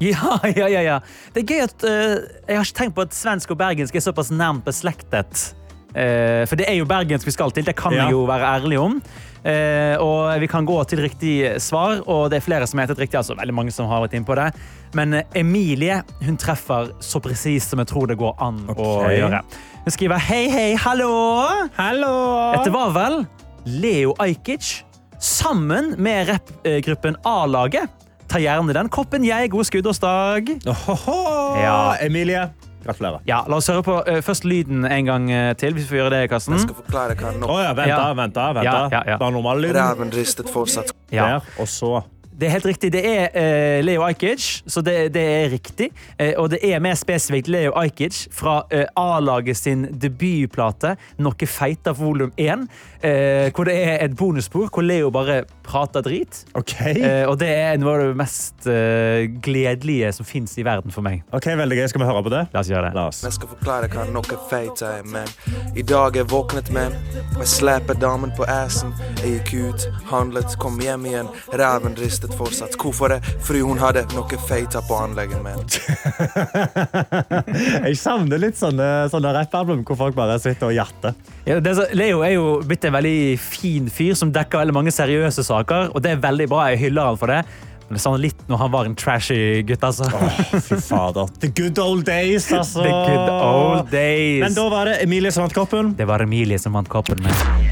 Ja, 0.00 0.38
ja, 0.56 0.66
ja, 0.70 0.80
ja. 0.80 0.98
Det 1.34 1.42
er 1.42 1.46
gøy 1.54 1.62
at 1.64 1.82
uh, 1.82 2.18
Jeg 2.46 2.56
har 2.56 2.64
ikke 2.64 2.78
tenkt 2.78 2.94
på 2.94 3.02
at 3.02 3.16
svensk 3.18 3.50
og 3.50 3.58
bergensk 3.58 3.96
er 3.98 4.04
såpass 4.04 4.30
nærmt 4.30 4.62
beslektet. 4.64 5.54
Uh, 5.90 6.44
for 6.46 6.54
det 6.60 6.68
er 6.68 6.76
jo 6.78 6.84
bergensk 6.86 7.26
vi 7.26 7.32
skal 7.34 7.50
til, 7.50 7.64
det 7.66 7.74
kan 7.76 7.92
Ja. 7.96 8.04
jeg 8.04 8.12
jo 8.14 8.22
være 8.28 8.46
ærlig 8.60 8.78
om. 8.78 9.00
Uh, 9.38 9.94
og 10.02 10.40
vi 10.42 10.46
kan 10.50 10.66
gå 10.66 10.76
til 10.90 11.00
riktig 11.02 11.34
svar, 11.62 12.02
og 12.06 12.28
det 12.30 12.38
er 12.38 12.44
flere 12.46 12.66
som 12.66 12.78
har 12.78 12.86
gjettet 12.86 13.02
riktig. 13.06 13.18
altså 13.18 13.34
veldig 13.38 13.54
mange 13.54 13.72
som 13.74 13.88
har 13.90 14.02
vært 14.06 14.14
inn 14.14 14.24
på 14.26 14.34
det. 14.38 14.52
Men 14.96 15.14
eh, 15.18 15.24
Emilie 15.40 16.02
hun 16.24 16.36
treffer 16.40 16.92
så 17.04 17.20
presist 17.24 17.70
som 17.74 17.82
jeg 17.82 17.90
tror 17.90 18.08
det 18.10 18.16
går 18.20 18.36
an 18.44 18.62
å 18.72 18.88
gjøre. 19.12 19.42
Hun 19.84 19.94
skriver 19.94 20.20
hei, 20.28 20.44
hei, 20.52 20.68
hallo! 20.80 21.10
Hallo! 21.76 22.12
Dette 22.56 22.72
var 22.74 22.92
vel 22.96 23.22
Leo 23.68 24.14
Ajkic 24.22 24.82
sammen 25.20 25.94
med 25.98 26.28
rappgruppen 26.30 27.16
A-laget. 27.26 27.88
Ta 28.28 28.40
gjerne 28.42 28.74
den 28.76 28.90
koppen, 28.92 29.24
jeg. 29.24 29.48
God 29.50 29.64
skuddårsdag. 29.64 30.50
Ja. 31.62 31.96
Emilie, 32.04 32.42
gratulerer. 32.84 33.22
Ja, 33.28 33.40
La 33.48 33.56
oss 33.56 33.68
høre 33.72 33.82
på 33.86 33.96
uh, 34.04 34.18
først 34.24 34.44
lyden 34.44 34.84
en 34.84 35.08
gang 35.08 35.30
uh, 35.32 35.52
til, 35.58 35.72
hvis 35.76 35.86
vi 35.88 35.94
får 35.94 36.00
gjøre 36.02 36.12
det, 36.14 36.20
Karsten. 36.32 36.58
Jeg 36.58 36.66
skal 36.66 36.76
forklare 36.82 37.16
hva 37.18 37.32
nå. 37.38 37.48
Oh, 37.48 37.60
ja, 37.64 37.72
vent, 37.76 37.88
Ja. 37.88 37.98
da, 38.04 38.12
vent, 38.20 38.36
da, 38.36 38.46
vent, 38.58 38.68
Ja, 38.68 38.76
da. 38.76 38.88
ja, 38.98 39.02
ja. 39.14 39.18
Bare 39.20 39.34
normal 39.34 39.64
lyd. 39.64 39.74
Räven 39.76 40.12
ristet 40.14 40.52
fortsatt. 40.52 40.92
Ja. 41.10 41.24
Der, 41.38 41.48
og 41.58 41.68
så 41.72 41.94
Det 42.38 42.46
er 42.46 42.54
helt 42.54 42.66
riktig. 42.66 42.92
Det 42.94 43.02
er 43.02 43.24
uh, 43.34 43.84
Leo 43.84 44.04
Ajkic, 44.06 44.62
så 44.66 44.82
det, 44.84 45.14
det 45.14 45.22
er 45.22 45.48
riktig. 45.50 45.88
Uh, 46.20 46.32
og 46.38 46.50
det 46.52 46.60
er 46.62 46.78
mer 46.82 46.94
spesifikt 46.94 47.48
Leo 47.50 47.72
Ajkic 47.74 48.28
fra 48.34 48.60
uh, 48.70 48.84
A-laget 48.94 49.58
sin 49.58 49.88
debutplate 49.90 50.94
Noe 51.18 51.48
feita 51.48 51.92
volum 51.96 52.30
1, 52.38 52.66
eh, 53.02 53.48
hvor 53.54 53.66
det 53.66 53.74
er 53.78 54.04
et 54.04 54.14
bonusspor 54.16 54.68
hvor 54.70 54.84
Leo 54.84 55.10
bare 55.14 55.40
prater 55.66 56.02
drit. 56.04 56.40
OK. 56.58 56.74
Eh, 56.92 57.24
og 57.28 57.38
det 57.40 57.48
er 57.50 57.78
noe 57.80 57.94
av 57.94 58.02
det 58.02 58.18
mest 58.18 58.68
gledelige 59.44 60.10
som 60.14 60.26
fins 60.26 60.54
i 60.58 60.64
verden 60.66 60.94
for 60.94 61.06
meg. 61.06 61.22
Ok, 61.34 61.50
Veldig 61.58 61.78
gøy. 61.78 61.86
Skal 61.90 62.02
vi 62.02 62.08
høre 62.08 62.22
på 62.26 62.32
det? 62.32 62.42
La 62.54 62.62
oss 62.62 62.70
gjøre 62.70 62.88
det. 62.88 62.94
La 62.98 63.06
oss. 63.10 63.22
Jeg 63.26 63.34
skal 63.34 63.50
forklare 63.50 63.90
hva 63.92 64.04
noe 64.12 64.40
feita 64.50 64.92
er, 64.98 65.06
men 65.08 65.26
i 65.78 65.84
dag 65.86 66.14
er 66.16 66.22
jeg 66.22 66.30
våknet 66.30 66.70
med 66.74 66.94
Jeg 67.38 67.50
slæper 67.50 67.98
damen 67.98 68.34
på 68.36 68.46
assen. 68.50 68.94
Jeg 69.22 69.38
gikk 69.38 69.54
ut, 69.70 69.88
handlet, 70.12 70.58
kom 70.62 70.78
hjem 70.82 71.08
igjen. 71.10 71.32
Ræven 71.58 71.98
ristet 71.98 72.27
fortsatt. 72.36 72.76
Hvorfor 72.80 73.14
det? 73.14 73.20
Fordi 73.46 73.62
hun 73.64 73.80
hadde 73.80 74.04
noe 74.14 74.40
feita 74.48 74.82
på 74.84 74.98
anlegget, 74.98 75.40
men. 75.44 75.62
Jeg 77.88 77.96
savner 78.00 78.40
litt 78.42 78.58
sånne, 78.58 78.88
sånne 79.12 79.32
rappalbum 79.36 79.84
hvor 79.88 79.98
folk 80.06 80.18
bare 80.18 80.38
sitter 80.42 80.70
og 80.70 80.76
jatter. 80.76 81.16
Ja, 81.48 81.60
det 81.60 81.72
er 81.72 81.78
så, 81.80 81.86
Leo 81.96 82.20
er 82.26 82.36
jo 82.36 82.58
blitt 82.66 82.84
en 82.88 82.96
veldig 82.98 83.38
fin 83.40 83.88
fyr 83.92 84.14
som 84.18 84.32
dekker 84.34 84.62
veldig 84.64 84.76
mange 84.76 84.94
seriøse 84.94 85.46
saker. 85.46 85.92
Og 85.94 86.04
det 86.04 86.16
er 86.16 86.22
veldig 86.22 86.50
bra. 86.50 86.68
Jeg 86.72 86.82
hyller 86.88 87.12
han 87.12 87.20
for 87.20 87.32
det. 87.32 87.42
Men 87.88 87.96
det 87.96 88.02
savner 88.04 88.20
litt 88.20 88.40
når 88.50 88.58
han 88.60 88.72
var 88.74 88.88
en 88.88 88.94
trashy 89.00 89.62
gutt. 89.68 89.84
altså. 89.84 90.10
Fy 90.60 90.76
fader. 90.90 91.30
The 91.40 91.48
good 91.56 91.78
old 91.80 92.04
days, 92.04 92.50
altså. 92.52 92.84
The 92.84 92.92
good 92.92 93.30
old 93.32 93.88
days. 93.90 94.42
Men 94.44 94.56
da 94.58 94.68
var 94.68 94.92
det 94.92 94.98
Emilie 95.06 95.32
som 95.32 95.46
vant 95.46 95.56
koppen. 95.56 95.94
Det 95.96 96.08
var 96.08 96.20
Emilie 96.26 96.60
som 96.60 96.76
vant 96.76 96.90
koppen 96.92 97.24
med. 97.24 97.67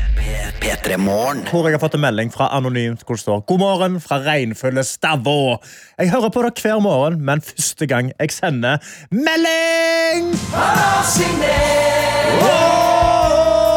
P3 0.61 0.97
Morgen. 0.97 1.43
Hvor 1.51 1.67
jeg 1.69 1.77
har 1.77 1.83
fått 1.83 1.97
en 1.99 2.05
melding 2.05 2.33
fra 2.35 2.49
Anonymt 2.57 3.05
hvor 3.07 3.19
det 3.19 3.25
står 3.25 3.43
God 3.49 3.63
morgen 3.63 3.99
fra 4.01 4.21
regnfulle 4.25 4.85
Stavå. 4.85 5.57
Jeg 5.99 6.11
hører 6.15 6.33
på 6.35 6.45
dere 6.45 6.63
hver 6.63 6.81
morgen, 6.85 7.21
men 7.25 7.41
første 7.45 7.87
gang 7.87 8.13
jeg 8.21 8.31
sender 8.35 8.79
melding! 9.11 10.33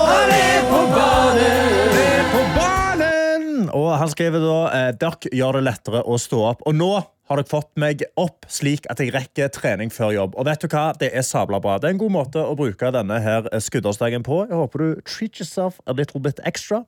Han 0.09 0.31
er 0.31 0.63
på 0.69 0.85
banen! 0.95 1.78
Og 3.75 3.93
han 3.99 4.11
skriver 4.11 4.43
da 4.43 4.59
eh, 4.73 4.89
Dere 4.99 5.31
gjør 5.35 5.59
det 5.59 5.65
lettere 5.67 6.03
å 6.03 6.17
stå 6.21 6.43
opp. 6.51 6.65
Og 6.69 6.77
nå 6.77 6.91
har 7.29 7.37
dere 7.37 7.49
fått 7.49 7.69
meg 7.77 8.01
opp 8.17 8.47
slik 8.49 8.87
at 8.89 9.01
jeg 9.01 9.13
rekker 9.13 9.51
trening 9.53 9.91
før 9.93 10.15
jobb. 10.15 10.37
Og 10.39 10.47
vet 10.49 10.63
du 10.63 10.71
hva? 10.71 10.89
Det 10.97 11.11
er 11.13 11.25
sabla 11.25 11.59
bra. 11.61 11.77
Det 11.77 11.89
er 11.89 11.95
en 11.95 12.01
god 12.01 12.15
måte 12.15 12.41
å 12.41 12.57
bruke 12.57 12.89
denne 12.95 13.19
her 13.21 13.49
eh, 13.51 13.61
skuddårsdagen 13.61 14.25
på. 14.25 14.41
Jeg 14.49 14.57
håper 14.57 14.83
du 14.83 15.01
treat 15.05 15.41
yourself 15.41 15.79
a 15.85 15.93
little 15.93 16.21
bit 16.23 16.41
extra. 16.49 16.83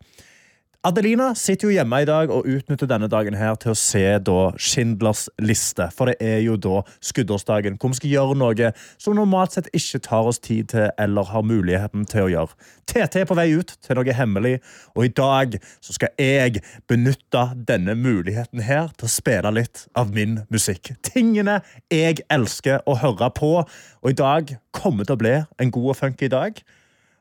Adelina 0.81 1.27
sitter 1.37 1.67
jo 1.67 1.75
hjemme 1.75 1.99
i 2.01 2.05
dag 2.09 2.31
og 2.33 2.47
utnytter 2.49 2.87
denne 2.89 3.05
dagen 3.05 3.35
her 3.37 3.53
til 3.61 3.75
å 3.75 3.77
se 3.77 4.01
da 4.25 4.37
Schindlers 4.57 5.27
liste. 5.37 5.85
For 5.93 6.09
det 6.09 6.15
er 6.25 6.39
jo 6.41 6.55
da 6.57 6.79
skuddårsdagen 7.05 7.77
hvor 7.77 7.91
vi 7.91 7.99
skal 7.99 8.13
gjøre 8.15 8.37
noe 8.41 8.71
som 8.95 9.13
normalt 9.13 9.53
sett 9.53 9.69
ikke 9.77 10.01
tar 10.07 10.31
oss 10.31 10.41
tid 10.41 10.71
til 10.73 10.87
eller 11.05 11.29
har 11.29 11.45
muligheten 11.45 12.09
til 12.09 12.25
å 12.25 12.31
gjøre. 12.33 12.57
TT 12.89 13.19
er 13.21 13.29
på 13.29 13.37
vei 13.37 13.45
ut 13.53 13.75
til 13.77 14.01
noe 14.01 14.17
hemmelig, 14.23 14.55
og 14.97 15.05
i 15.05 15.13
dag 15.21 15.59
så 15.85 15.99
skal 15.99 16.17
jeg 16.17 16.65
benytte 16.89 17.45
denne 17.69 17.93
muligheten 17.93 18.65
her 18.65 18.89
til 18.97 19.05
å 19.05 19.13
spille 19.19 19.53
litt 19.53 19.85
av 19.93 20.09
min 20.17 20.39
musikk. 20.49 20.95
Tingene 21.05 21.61
jeg 21.93 22.25
elsker 22.33 22.81
å 22.89 22.97
høre 23.05 23.29
på, 23.37 23.53
og 24.01 24.09
i 24.09 24.17
dag 24.17 24.57
kommer 24.73 25.05
til 25.05 25.13
å 25.13 25.23
bli 25.27 25.37
en 25.45 25.77
god 25.77 25.91
og 25.93 26.01
funky 26.01 26.33
dag. 26.33 26.57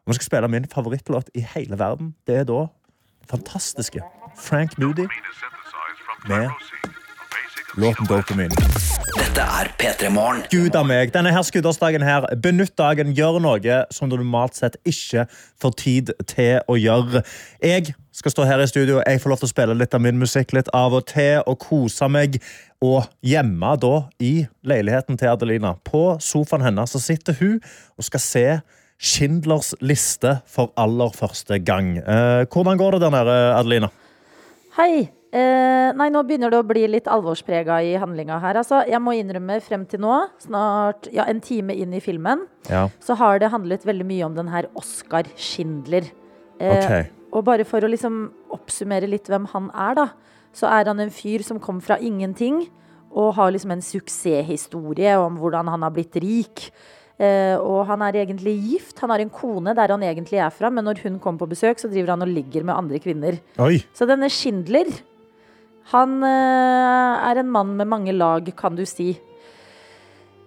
Vi 0.08 0.16
skal 0.16 0.32
spille 0.32 0.48
min 0.48 0.64
favorittlåt 0.64 1.28
i 1.36 1.44
hele 1.44 1.76
verden. 1.76 2.14
Det 2.24 2.40
er 2.40 2.48
da 2.48 2.70
fantastiske 3.30 4.02
Frank 4.36 4.78
Moody 4.78 5.06
med 6.28 6.50
låten 7.76 8.06
Dopamine. 8.06 8.54
Dette 9.14 9.40
er 9.40 9.70
P3 9.78 10.10
Morgen. 10.10 10.42
Gud 10.50 10.74
av 10.74 10.86
meg. 10.88 11.12
Denne 11.14 11.30
her 11.34 11.44
skuddårsdagen 11.46 12.02
her, 12.02 12.26
benytt 12.42 12.74
dagen, 12.78 13.12
gjør 13.14 13.38
noe 13.42 13.76
som 13.94 14.10
du 14.10 14.16
normalt 14.18 14.58
sett 14.58 14.78
ikke 14.82 15.26
får 15.62 15.76
tid 15.78 16.12
til 16.30 16.58
å 16.66 16.76
gjøre. 16.78 17.22
Jeg 17.62 17.94
skal 18.16 18.34
stå 18.34 18.48
her 18.48 18.62
i 18.64 18.68
studio, 18.68 18.98
jeg 19.06 19.22
får 19.22 19.32
lov 19.32 19.42
til 19.42 19.48
å 19.48 19.52
spille 19.52 19.78
litt 19.78 19.94
av 19.94 20.02
min 20.02 20.18
musikk 20.18 20.54
litt 20.56 20.68
av 20.76 20.96
og 20.98 21.06
til, 21.12 21.44
og 21.46 21.60
kose 21.62 22.10
meg. 22.10 22.40
Og 22.82 23.04
hjemme 23.22 23.74
da, 23.80 23.94
i 24.18 24.34
leiligheten 24.66 25.20
til 25.20 25.30
Adelina, 25.30 25.76
på 25.86 26.16
sofaen 26.24 26.64
hennes, 26.66 26.90
så 26.90 27.02
sitter 27.02 27.38
hun 27.38 27.58
og 27.96 28.06
skal 28.08 28.24
se 28.24 28.46
Schindlers 29.00 29.72
liste 29.80 30.34
for 30.50 30.74
aller 30.80 31.12
første 31.16 31.56
gang. 31.64 31.94
Eh, 31.98 32.44
hvordan 32.52 32.76
går 32.80 32.96
det 32.98 33.06
der 33.06 33.14
nede, 33.14 33.38
Adelina? 33.56 33.88
Hei. 34.76 35.08
Eh, 35.30 35.92
nei, 35.94 36.08
nå 36.10 36.24
begynner 36.26 36.50
det 36.50 36.58
å 36.58 36.66
bli 36.66 36.82
litt 36.90 37.06
alvorsprega 37.08 37.76
i 37.86 37.92
handlinga 38.02 38.40
her. 38.42 38.58
Altså, 38.58 38.80
jeg 38.90 38.98
må 39.00 39.14
innrømme 39.14 39.60
frem 39.62 39.84
til 39.86 40.02
nå, 40.02 40.16
snart 40.42 41.06
ja, 41.14 41.22
en 41.30 41.38
time 41.40 41.76
inn 41.78 41.94
i 41.94 42.00
filmen, 42.02 42.42
Ja. 42.68 42.88
så 43.00 43.14
har 43.16 43.38
det 43.38 43.52
handlet 43.52 43.86
veldig 43.86 44.06
mye 44.08 44.26
om 44.26 44.34
den 44.34 44.48
her 44.48 44.66
Oscar 44.74 45.22
Schindler. 45.36 46.10
Eh, 46.58 46.76
okay. 46.76 47.04
Og 47.32 47.44
bare 47.46 47.64
for 47.64 47.80
å 47.80 47.88
liksom 47.88 48.32
oppsummere 48.50 49.08
litt 49.08 49.30
hvem 49.30 49.46
han 49.54 49.70
er, 49.70 49.94
da, 49.94 50.08
så 50.52 50.66
er 50.66 50.90
han 50.90 50.98
en 50.98 51.14
fyr 51.14 51.44
som 51.46 51.60
kom 51.62 51.80
fra 51.80 51.96
ingenting 51.96 52.66
og 53.14 53.34
har 53.36 53.52
liksom 53.54 53.70
en 53.70 53.82
suksesshistorie 53.82 55.14
om 55.18 55.38
hvordan 55.38 55.70
han 55.70 55.82
har 55.86 55.94
blitt 55.94 56.16
rik. 56.16 56.72
Eh, 57.20 57.56
og 57.61 57.85
han 57.90 58.02
er 58.06 58.22
egentlig 58.22 58.54
gift. 58.70 58.98
Han 59.02 59.12
har 59.12 59.22
en 59.22 59.33
kone 59.33 59.74
der 59.76 59.92
han 59.92 60.04
egentlig 60.06 60.40
er 60.40 60.52
fra, 60.54 60.70
men 60.72 60.87
når 60.88 61.02
hun 61.04 61.18
kommer 61.20 61.44
på 61.44 61.50
besøk, 61.52 61.80
så 61.83 61.90
driver 61.92 62.14
han 62.14 62.24
og 62.24 62.33
ligger 62.33 62.64
med 62.64 62.76
andre 62.76 63.00
kvinner. 63.02 63.40
Oi. 63.61 63.83
Så 63.96 64.09
denne 64.09 64.30
Schindler, 64.33 64.88
han 65.92 66.20
eh, 66.24 67.26
er 67.30 67.42
en 67.42 67.52
mann 67.52 67.74
med 67.76 67.90
mange 67.90 68.14
lag, 68.16 68.48
kan 68.56 68.78
du 68.78 68.87
si. 68.88 69.12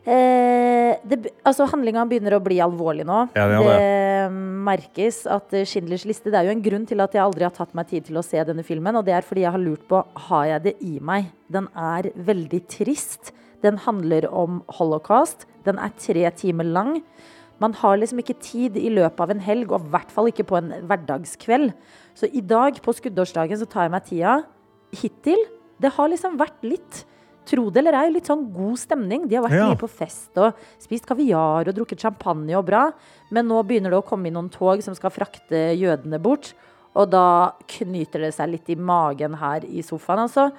Eh, 0.04 0.98
det, 1.08 1.30
altså 1.48 1.70
Handlinga 1.72 2.04
begynner 2.10 2.36
å 2.36 2.44
bli 2.44 2.58
alvorlig 2.64 3.06
nå. 3.08 3.28
Ja, 3.38 3.48
det 3.48 3.62
gjør 3.62 4.02
merkes 4.64 5.24
at 5.30 5.54
eh, 5.56 5.66
Schindlers 5.68 6.06
liste 6.08 6.32
Det 6.32 6.40
er 6.40 6.48
jo 6.48 6.56
en 6.56 6.64
grunn 6.64 6.88
til 6.90 7.04
at 7.04 7.16
jeg 7.16 7.24
aldri 7.24 7.46
har 7.48 7.54
tatt 7.56 7.74
meg 7.78 7.90
tid 7.90 8.08
til 8.08 8.20
å 8.20 8.26
se 8.26 8.42
denne 8.48 8.66
filmen. 8.66 8.96
Og 9.00 9.06
det 9.08 9.16
er 9.18 9.28
fordi 9.28 9.46
jeg 9.46 9.56
har 9.56 9.64
lurt 9.64 9.86
på 9.90 10.02
har 10.28 10.50
jeg 10.54 10.66
det 10.68 10.76
i 10.86 10.98
meg. 11.04 11.32
Den 11.52 11.70
er 11.76 12.12
veldig 12.16 12.62
trist. 12.72 13.34
Den 13.64 13.80
handler 13.86 14.28
om 14.32 14.62
holocaust. 14.78 15.48
Den 15.66 15.80
er 15.80 15.94
tre 15.98 16.30
timer 16.36 16.68
lang. 16.68 16.98
Man 17.64 17.74
har 17.80 17.96
liksom 17.98 18.20
ikke 18.20 18.36
tid 18.44 18.76
i 18.78 18.90
løpet 18.92 19.22
av 19.24 19.32
en 19.32 19.40
helg, 19.40 19.72
og 19.72 19.86
i 19.86 19.94
hvert 19.94 20.12
fall 20.12 20.28
ikke 20.32 20.46
på 20.50 20.58
en 20.60 20.74
hverdagskveld. 20.90 21.72
Så 22.18 22.28
i 22.34 22.42
dag, 22.44 22.82
på 22.84 22.94
skuddårsdagen, 22.98 23.58
så 23.62 23.70
tar 23.70 23.88
jeg 23.88 23.94
meg 23.96 24.08
tida. 24.10 24.36
Hittil. 25.00 25.40
Det 25.82 25.94
har 25.96 26.12
liksom 26.12 26.38
vært 26.38 26.62
litt 26.68 27.06
Tro 27.44 27.66
det 27.76 27.82
eller 27.82 27.98
ei, 28.00 28.10
litt 28.14 28.30
sånn 28.30 28.46
god 28.56 28.78
stemning. 28.80 29.26
De 29.28 29.36
har 29.36 29.44
vært 29.44 29.58
Ja. 29.58 29.66
mye 29.68 29.76
på 29.76 29.90
fest 29.92 30.38
og 30.38 30.54
spist 30.80 31.06
kaviar 31.06 31.68
og 31.68 31.76
drukket 31.76 32.00
champagne 32.00 32.56
og 32.56 32.66
bra. 32.66 32.94
Men 33.32 33.50
nå 33.50 33.62
begynner 33.68 33.92
det 33.92 34.00
å 34.00 34.06
komme 34.08 34.28
inn 34.28 34.34
noen 34.36 34.50
tog 34.50 34.82
som 34.82 34.96
skal 34.96 35.12
frakte 35.12 35.76
jødene 35.76 36.22
bort. 36.22 36.54
Og 36.96 37.10
da 37.10 37.52
knyter 37.68 38.22
det 38.22 38.34
seg 38.34 38.50
litt 38.50 38.70
i 38.70 38.76
magen 38.76 39.34
her 39.34 39.60
i 39.66 39.82
sofaen, 39.82 40.20
altså. 40.24 40.54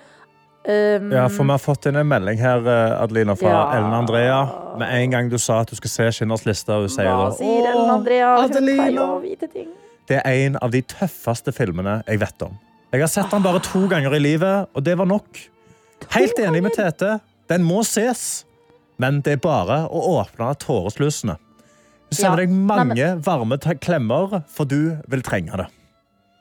Um, 0.66 1.10
Ja, 1.12 1.28
for 1.28 1.44
Vi 1.44 1.50
har 1.50 1.58
fått 1.60 1.86
inn 1.86 1.96
en 2.00 2.08
melding 2.08 2.38
her 2.40 2.64
eh, 2.66 3.02
Adelina, 3.02 3.34
fra 3.36 3.48
Ja. 3.50 3.62
Ellen 3.76 3.92
Andrea. 3.92 4.38
Med 4.78 4.94
en 5.02 5.10
gang 5.10 5.28
du 5.28 5.36
sa 5.38 5.60
at 5.60 5.68
du 5.68 5.76
skulle 5.76 5.90
se 5.92 6.06
Skinners 6.12 6.46
liste, 6.46 6.72
og 6.72 6.86
hun 6.86 6.88
sier 6.94 7.10
Hva 7.10 7.26
da 7.28 7.36
sier 7.36 7.68
Ellen 7.72 7.90
Andrea? 7.90 8.30
Adelina!» 8.46 8.86
Hun 8.88 9.18
å 9.18 9.20
vite 9.22 9.48
ting. 9.52 9.68
Det 10.08 10.20
er 10.24 10.46
en 10.46 10.56
av 10.62 10.70
de 10.72 10.80
tøffeste 10.82 11.52
filmene 11.52 12.02
jeg 12.08 12.20
vet 12.20 12.42
om. 12.46 12.56
Jeg 12.92 13.00
har 13.00 13.08
sett 13.12 13.30
den 13.30 13.42
bare 13.44 13.60
to 13.60 13.86
ganger 13.88 14.14
i 14.14 14.18
livet, 14.22 14.68
og 14.74 14.84
det 14.84 14.96
var 14.96 15.06
nok. 15.10 15.38
Helt 16.14 16.38
enig 16.38 16.62
med 16.62 16.72
Tete. 16.76 17.20
Den 17.48 17.64
må 17.64 17.82
ses. 17.84 18.44
Men 18.96 19.20
det 19.26 19.32
er 19.32 19.40
bare 19.42 19.82
å 19.90 20.00
åpne 20.20 20.52
tåreslusene. 20.62 21.36
Hun 21.36 22.12
sender 22.14 22.40
Ja. 22.40 22.46
deg 22.46 22.50
Nei, 22.50 22.84
mange 22.84 23.08
varme 23.24 23.58
klemmer, 23.58 24.44
for 24.48 24.64
du 24.64 24.96
vil 25.08 25.22
trenge 25.22 25.56
det. 25.56 25.66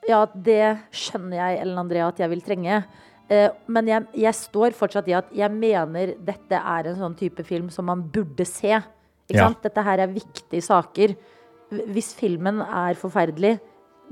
Ja, 0.08 0.26
det 0.36 0.78
skjønner 0.92 1.36
jeg, 1.40 1.62
Ellen 1.64 1.78
Andrea, 1.80 2.08
at 2.08 2.18
jeg 2.20 2.30
vil 2.30 2.42
trenge. 2.42 2.84
Eh, 3.32 3.50
Men 3.68 3.88
jeg, 3.88 4.06
jeg 4.26 4.34
står 4.36 4.74
fortsatt 4.76 5.08
i 5.08 5.14
at 5.18 5.30
jeg 5.34 5.52
mener 5.52 6.16
dette 6.20 6.60
er 6.60 6.90
en 6.92 6.96
sånn 7.00 7.16
type 7.18 7.44
film 7.48 7.70
som 7.70 7.86
man 7.86 8.02
burde 8.04 8.46
se. 8.46 8.74
Ikke 9.30 9.38
Ja. 9.40 9.48
sant? 9.48 9.62
Dette 9.64 9.84
her 9.84 10.00
er 10.04 10.08
viktige 10.12 10.62
saker. 10.62 11.16
Hvis 11.90 12.14
filmen 12.14 12.60
er 12.62 12.94
forferdelig, 13.00 13.60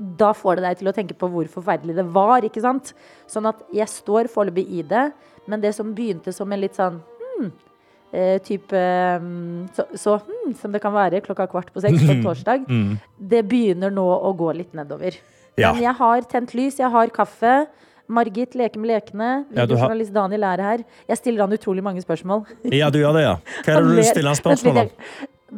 da 0.00 0.32
får 0.32 0.56
det 0.56 0.62
deg 0.64 0.78
til 0.78 0.88
å 0.88 0.94
tenke 0.96 1.14
på 1.14 1.28
hvor 1.30 1.44
forferdelig 1.52 1.94
det 1.94 2.06
var. 2.12 2.40
ikke 2.42 2.60
sant? 2.64 2.94
Sånn 3.28 3.46
at 3.46 3.60
jeg 3.72 3.86
står 3.86 4.26
foreløpig 4.32 4.64
i 4.78 4.82
det, 4.82 5.12
men 5.46 5.60
det 5.60 5.74
som 5.76 5.92
begynte 5.94 6.32
som 6.34 6.50
en 6.50 6.60
litt 6.60 6.74
sånn 6.74 6.96
hmm, 7.38 7.52
eh, 8.12 8.38
type 8.38 8.72
mm, 9.20 9.68
så, 9.76 9.84
så 9.94 10.16
hmm, 10.24 10.54
som 10.58 10.72
det 10.72 10.80
kan 10.82 10.92
være 10.96 11.20
klokka 11.22 11.46
kvart 11.52 11.70
på 11.72 11.80
seks 11.84 12.00
på 12.08 12.16
torsdag, 12.24 12.64
Mm. 12.66 12.98
det 13.20 13.44
begynner 13.48 13.92
nå 13.92 14.02
å 14.08 14.32
gå 14.36 14.50
litt 14.56 14.72
nedover. 14.74 15.14
Ja. 15.58 15.72
Men 15.74 15.82
jeg 15.82 15.94
har 16.00 16.20
tent 16.22 16.54
lys, 16.56 16.78
jeg 16.80 16.90
har 16.90 17.08
kaffe. 17.12 17.66
Margit 18.12 18.54
leker 18.58 18.80
med 18.82 18.90
lekene. 18.92 19.28
Ja, 19.56 19.64
du 19.66 19.74
har- 19.76 19.88
Videojournalist 19.88 20.12
Daniel 20.16 20.44
er 20.52 20.62
her. 20.66 20.84
Jeg 21.08 21.16
stiller 21.20 21.46
han 21.46 21.52
utrolig 21.56 21.82
mange 21.86 22.02
spørsmål. 22.04 22.44
Ja, 22.80 22.90
du 22.92 22.98
gjør 23.02 23.16
det, 23.18 23.22
ja. 23.26 23.36
Hva 23.64 23.76
er 23.78 23.86
det 23.88 23.96
du 23.96 24.02
stiller 24.10 24.30
han 24.34 24.40
spørsmål 24.40 24.82
om? 24.84 24.92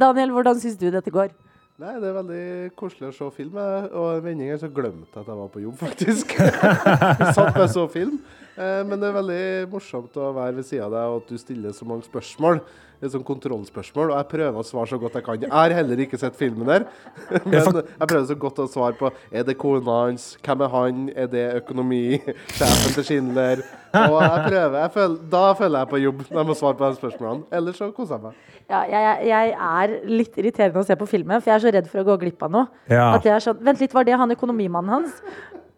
Daniel, 0.05 0.31
hvordan 0.35 0.61
syns 0.63 0.79
du 0.81 0.89
dette 0.91 1.11
går? 1.15 1.35
Nei, 1.83 1.93
det 1.99 2.07
er 2.07 2.15
veldig 2.15 2.43
koselig 2.79 3.09
å 3.11 3.15
se 3.17 3.29
film. 3.35 3.57
Og 3.59 4.05
en 4.17 4.23
vending 4.23 4.51
her 4.53 4.61
så 4.63 4.69
glemte 4.71 5.11
jeg 5.11 5.25
at 5.25 5.31
jeg 5.33 5.39
var 5.41 5.49
på 5.51 5.63
jobb, 5.65 5.77
faktisk. 5.81 6.35
Satt 7.37 7.57
med 7.59 7.71
så 7.73 7.89
film. 7.91 8.21
Eh, 8.57 8.81
Men 8.87 9.01
det 9.01 9.09
er 9.11 9.17
veldig 9.19 9.45
morsomt 9.73 10.17
å 10.21 10.33
være 10.37 10.57
ved 10.61 10.67
sida 10.69 10.87
av 10.87 10.93
deg, 10.95 11.13
og 11.13 11.23
at 11.25 11.31
du 11.35 11.39
stiller 11.41 11.73
så 11.75 11.87
mange 11.89 12.07
spørsmål. 12.07 12.61
Det 13.01 13.09
er 13.09 13.13
sånn 13.19 13.25
kontrollspørsmål, 13.27 14.13
og 14.15 14.17
jeg 14.17 14.29
prøver 14.31 14.57
å 14.57 14.65
svare 14.65 14.89
så 14.89 14.97
godt 15.03 15.17
jeg 15.19 15.25
kan. 15.27 15.41
Jeg 15.43 15.51
har 15.53 15.73
heller 15.77 16.01
ikke 16.01 16.17
sett 16.17 16.37
filmen 16.39 16.65
der, 16.71 16.85
men 17.45 17.57
jeg 17.59 18.07
prøver 18.09 18.29
så 18.31 18.37
godt 18.41 18.61
å 18.63 18.67
svare 18.71 18.97
på 18.97 19.11
Er 19.35 19.45
det 19.45 19.57
kona 19.61 19.97
hans? 20.07 20.29
Hvem 20.47 20.63
er 20.65 20.71
han? 20.73 21.03
Er 21.13 21.27
det 21.29 21.43
økonomi? 21.59 22.01
Sjefen 22.57 22.95
til 22.97 23.05
Schindler? 23.09 23.65
Og 23.99 24.17
jeg 24.23 24.47
prøver, 24.47 24.79
jeg 24.79 24.93
føler, 24.95 25.19
da 25.35 25.43
føler 25.59 25.83
jeg 25.83 25.91
på 25.91 26.01
jobb 26.05 26.23
når 26.31 26.41
jeg 26.41 26.49
må 26.49 26.57
svare 26.63 26.79
på 26.79 26.89
de 26.95 27.01
spørsmålene. 27.03 27.45
Ellers 27.61 27.83
så 27.83 27.91
koser 27.99 28.17
jeg 28.17 28.25
meg. 28.31 28.39
Ja, 28.71 28.81
jeg, 28.89 29.27
jeg 29.29 29.53
er 29.69 29.97
litt 30.09 30.39
irriterende 30.41 30.81
å 30.81 30.87
se 30.89 30.97
på 31.03 31.11
filmen, 31.11 31.43
for 31.43 31.51
jeg 31.53 31.59
er 31.59 31.67
så 31.67 31.75
redd 31.77 31.91
for 31.91 32.01
å 32.01 32.07
gå 32.09 32.17
glipp 32.25 32.47
av 32.47 32.55
noe. 32.57 32.71
Ja. 32.89 33.11
At 33.19 33.27
jeg 33.29 33.35
er 33.37 33.45
sånn, 33.45 33.61
Vent 33.67 33.83
litt, 33.85 33.93
var 33.99 34.09
det 34.09 34.17
han 34.23 34.33
økonomimannen 34.39 34.95
hans? 34.97 35.21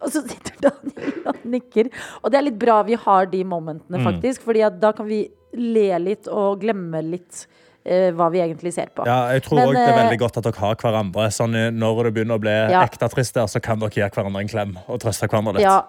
Og 0.05 0.11
så 0.13 0.21
sitter 0.29 0.57
Daniel 0.61 1.23
og 1.31 1.45
nikker. 1.49 1.89
Og 2.23 2.31
det 2.33 2.39
er 2.41 2.45
litt 2.51 2.59
bra 2.61 2.83
vi 2.85 2.95
har 3.01 3.27
de 3.33 3.43
momentene, 3.45 3.99
Mm. 3.99 4.21
fordi 4.45 4.63
at 4.67 4.81
da 4.81 4.93
kan 4.93 5.07
vi 5.09 5.23
le 5.57 5.99
litt 5.99 6.29
og 6.29 6.61
glemme 6.61 7.01
litt 7.03 7.47
eh, 7.87 8.11
hva 8.13 8.29
vi 8.31 8.41
egentlig 8.43 8.73
ser 8.75 8.91
på. 8.95 9.07
Ja, 9.07 9.29
jeg 9.33 9.45
tror 9.47 9.63
òg 9.63 9.73
det 9.73 9.83
er 9.87 9.93
eh, 9.95 10.01
veldig 10.05 10.19
godt 10.19 10.37
at 10.37 10.45
dere 10.45 10.59
har 10.61 10.75
hverandre. 10.77 11.29
Sånn, 11.33 11.55
eh, 11.57 11.71
når 11.71 12.05
det 12.05 12.15
begynner 12.15 12.37
å 12.37 12.43
bli 12.43 12.51
Ja. 12.73 12.83
ekte 12.85 13.09
trist, 13.09 13.35
der, 13.35 13.47
så 13.47 13.63
kan 13.63 13.79
dere 13.79 13.91
gi 13.95 14.03
hverandre 14.03 14.41
en 14.43 14.49
klem 14.49 14.77
og 14.89 15.01
trøste 15.01 15.29
hverandre 15.29 15.55
litt. 15.55 15.63
Ja, 15.63 15.85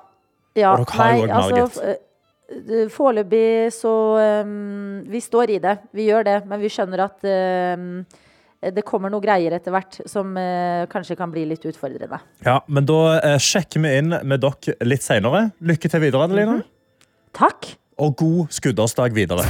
ja 0.56 0.74
Og 0.78 0.86
dere 0.86 0.96
har 0.96 1.14
jo 1.18 1.24
òg 1.24 1.28
Margit. 1.34 1.64
altså 1.64 1.84
eh, 1.90 2.88
Foreløpig 2.94 3.74
så 3.76 3.92
um, 4.46 5.04
Vi 5.10 5.20
står 5.20 5.50
i 5.50 5.60
det. 5.60 5.80
Vi 5.92 6.06
gjør 6.08 6.24
det. 6.24 6.46
Men 6.48 6.62
vi 6.62 6.70
skjønner 6.72 7.04
at 7.04 7.26
um, 7.78 8.06
det 8.62 8.84
kommer 8.88 9.12
noe 9.14 9.22
greier 9.22 9.54
etter 9.54 9.74
hvert 9.74 10.00
som 10.10 10.32
eh, 10.40 10.88
kanskje 10.90 11.18
kan 11.20 11.30
bli 11.34 11.46
litt 11.50 11.66
utfordrende. 11.70 12.20
Ja, 12.46 12.60
men 12.68 12.88
da 12.90 13.02
eh, 13.20 13.38
sjekker 13.42 13.84
vi 13.84 13.94
inn 14.00 14.16
med 14.24 14.42
dere 14.42 14.78
litt 14.88 15.06
senere. 15.06 15.50
Lykke 15.62 15.92
til 15.94 16.04
videre, 16.04 16.26
Adelina. 16.26 16.60
Takk. 17.38 17.76
Og 18.02 18.18
god 18.18 18.54
skuddårsdag 18.54 19.14
videre. 19.18 19.46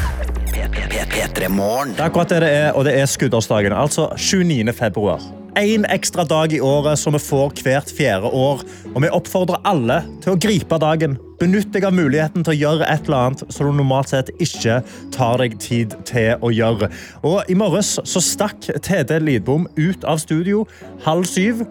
P3 1.18 1.50
Morgen. 1.50 1.96
Det 1.96 2.04
er 2.04 2.10
akkurat 2.12 2.30
det 2.30 2.40
det 2.44 2.50
er, 2.54 2.70
og 2.76 2.86
det 2.86 2.94
er 3.00 3.08
skuddårsdagen. 3.10 3.74
Altså 3.74 4.12
29. 4.16 4.74
februar. 4.74 5.24
En 5.58 5.86
ekstra 5.90 6.22
dag 6.24 6.54
i 6.54 6.60
året 6.62 7.00
som 7.02 7.16
vi 7.16 7.20
får 7.24 7.56
hvert 7.66 7.90
fjerde 7.98 8.30
år. 8.30 8.60
Og 8.92 9.02
vi 9.02 9.10
oppfordrer 9.10 9.64
alle 9.66 10.04
til 10.22 10.36
å 10.36 10.38
gripe 10.38 10.78
dagen. 10.78 11.16
Benytt 11.42 11.72
deg 11.74 11.88
av 11.88 11.96
muligheten 11.98 12.46
til 12.46 12.54
å 12.54 12.58
gjøre 12.60 12.86
et 12.86 13.10
eller 13.10 13.32
annet 13.32 13.42
som 13.56 13.66
du 13.66 13.74
normalt 13.80 14.12
sett 14.14 14.30
ikke 14.38 14.84
tar 15.16 15.42
deg 15.42 15.58
tid 15.64 15.98
til 16.06 16.46
å 16.46 16.54
gjøre. 16.54 16.92
Og 17.26 17.50
i 17.50 17.58
morges 17.58 17.96
så 18.06 18.22
stakk 18.22 18.70
TD 18.86 19.18
Lidbom 19.24 19.66
ut 19.80 20.06
av 20.06 20.22
studio 20.22 20.68
halv 21.08 21.26
syv. 21.26 21.66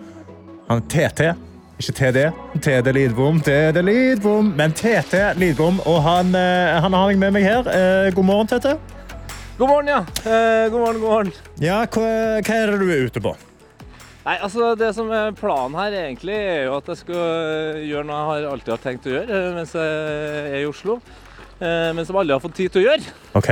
Han 0.67 0.83
TT, 0.91 1.31
ikke 1.79 1.99
TD. 2.03 2.21
TD 2.59 2.93
Lidbom, 2.99 3.39
TD 3.39 3.87
Lidbom. 3.87 4.51
Men 4.59 4.75
TT 4.75 5.29
Lidbom, 5.39 5.79
og 5.87 6.03
han, 6.03 6.35
eh, 6.35 6.75
han 6.83 6.93
har 6.93 7.15
jeg 7.15 7.23
med 7.23 7.39
meg 7.39 7.47
her. 7.47 7.71
Eh, 7.71 8.11
God 8.11 8.33
morgen, 8.35 8.51
TT. 8.51 8.75
God 9.59 9.69
morgen, 9.69 9.95
ja. 9.95 10.03
Eh, 10.27 10.71
god 10.75 10.81
morgen, 10.81 11.01
god 11.01 11.11
morgen. 11.11 11.37
Ja, 11.63 11.85
hva, 11.87 12.09
hva 12.43 12.65
er 12.65 12.73
det 12.75 12.81
du 12.83 12.91
er 12.91 13.07
ute 13.07 13.23
på? 13.23 13.39
Nei, 14.27 14.37
altså 14.43 14.73
Det 14.79 14.89
som 14.97 15.11
er 15.15 15.35
planen 15.39 15.77
her, 15.79 15.95
egentlig, 16.01 16.35
er 16.35 16.65
jo 16.67 16.77
at 16.81 16.89
jeg 16.91 16.99
skal 17.05 17.21
eh, 17.23 17.83
gjøre 17.87 18.07
noe 18.09 18.17
jeg 18.19 18.31
har 18.31 18.47
alltid 18.53 18.73
har 18.75 18.81
tenkt 18.83 19.07
å 19.07 19.13
gjøre 19.13 19.37
eh, 19.39 19.51
mens 19.55 19.75
jeg 19.79 20.49
er 20.51 20.57
i 20.65 20.67
Oslo. 20.67 20.97
eh, 21.61 21.93
Men 21.95 22.09
som 22.09 22.19
alle 22.19 22.35
har 22.35 22.43
fått 22.43 22.57
tid 22.59 22.73
til 22.75 22.83
å 22.83 22.89
gjøre. 22.89 23.13
Ok. 23.39 23.51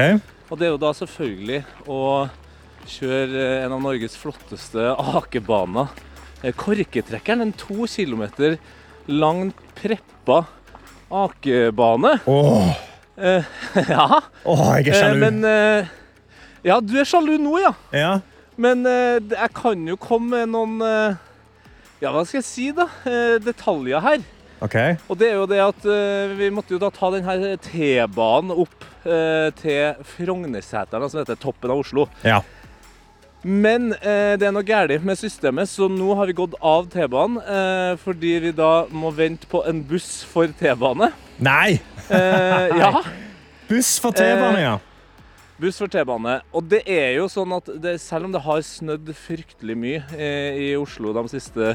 Og 0.51 0.59
det 0.59 0.67
er 0.67 0.73
jo 0.75 0.81
da 0.83 0.91
selvfølgelig 0.99 1.61
å 1.87 2.01
kjøre 2.91 3.45
en 3.65 3.77
av 3.79 3.81
Norges 3.87 4.17
flotteste 4.21 4.91
akebaner. 4.99 5.95
Korketrekkeren. 6.59 7.41
En 7.47 7.55
to 7.57 7.87
kilometer 7.89 8.59
lang, 9.09 9.53
preppa 9.79 10.43
akebane. 11.11 12.19
Åh, 12.27 12.75
Eh, 13.15 13.45
ja. 13.95 14.09
åh, 14.43 14.61
jeg 14.83 14.89
er 14.91 14.97
sjalu. 14.99 15.21
Men 15.23 15.37
Ja, 16.67 16.81
du 16.83 16.97
er 16.99 17.07
sjalu 17.07 17.37
nå, 17.39 17.61
ja. 17.63 17.71
Ja. 17.95 18.09
Men 18.61 18.87
eh, 18.87 19.19
jeg 19.19 19.51
kan 19.57 19.83
jo 19.89 19.99
komme 20.01 20.45
med 20.45 20.53
noen 20.55 20.79
eh, 20.85 21.21
Ja, 22.03 22.13
hva 22.15 22.25
skal 22.27 22.41
jeg 22.41 22.49
si, 22.49 22.69
da? 22.77 22.89
Eh, 23.09 23.37
detaljer 23.43 24.03
her. 24.05 24.25
Okay. 24.65 24.95
Og 25.11 25.19
det 25.21 25.29
er 25.29 25.39
jo 25.41 25.49
det 25.51 25.61
at 25.61 25.87
vi 26.39 26.47
måtte 26.55 26.73
jo 26.73 26.79
da 26.81 26.89
ta 26.95 27.11
denne 27.13 27.57
T-banen 27.61 28.55
opp 28.55 28.87
til 29.61 30.07
Frognerseteren, 30.15 31.11
som 31.13 31.21
heter 31.21 31.37
toppen 31.37 31.75
av 31.75 31.83
Oslo. 31.83 32.07
Ja. 32.25 32.39
Men 33.45 33.93
eh, 34.01 34.35
det 34.41 34.47
er 34.49 34.55
noe 34.57 34.65
galt 34.65 35.05
med 35.05 35.21
systemet, 35.21 35.69
så 35.69 35.85
nå 35.93 36.15
har 36.17 36.31
vi 36.31 36.37
gått 36.39 36.57
av 36.65 36.89
T-banen. 36.93 37.37
Eh, 37.45 37.93
fordi 38.01 38.39
vi 38.41 38.55
da 38.57 38.87
må 38.89 39.13
vente 39.13 39.49
på 39.51 39.61
en 39.69 39.83
buss 39.85 40.23
for 40.25 40.49
T-bane. 40.49 41.11
Nei! 41.45 41.77
Eh, 42.09 42.73
ja. 42.83 43.05
Buss 43.69 43.99
for 44.01 44.17
T-bane, 44.17 44.65
ja. 44.65 44.79
Buss 45.61 45.79
for 45.79 45.91
T-bane. 45.91 46.41
Og 46.55 46.67
det 46.71 46.83
er 46.91 47.15
jo 47.21 47.29
sånn 47.31 47.53
at 47.55 47.69
det, 47.83 47.97
selv 48.03 48.27
om 48.29 48.35
det 48.35 48.43
har 48.43 48.63
snødd 48.67 49.13
fryktelig 49.19 49.77
mye 49.79 50.03
eh, 50.19 50.59
i 50.59 50.69
Oslo 50.79 51.15
de 51.15 51.25
siste 51.31 51.75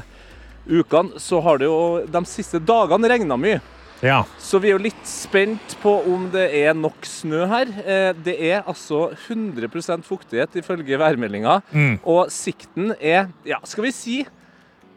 ukene, 0.68 1.16
så 1.20 1.40
har 1.44 1.60
det 1.60 1.68
jo 1.70 1.78
de 2.04 2.24
siste 2.28 2.60
dagene 2.60 3.08
regna 3.10 3.38
mye. 3.40 3.60
Ja. 4.04 4.22
Så 4.40 4.60
vi 4.60 4.70
er 4.70 4.78
jo 4.78 4.84
litt 4.84 5.00
spent 5.08 5.74
på 5.82 5.92
om 6.08 6.28
det 6.32 6.46
er 6.62 6.76
nok 6.76 7.04
snø 7.08 7.44
her. 7.48 7.72
Eh, 7.84 8.12
Det 8.16 8.36
er 8.50 8.62
altså 8.68 9.10
100% 9.28 10.04
fuktighet 10.08 10.56
ifølge 10.60 11.00
værmeldinga. 11.00 11.60
Mm. 11.72 11.98
Og 12.08 12.30
sikten 12.32 12.94
er, 13.00 13.28
ja, 13.48 13.60
skal 13.68 13.84
vi 13.88 13.92
si 13.96 14.16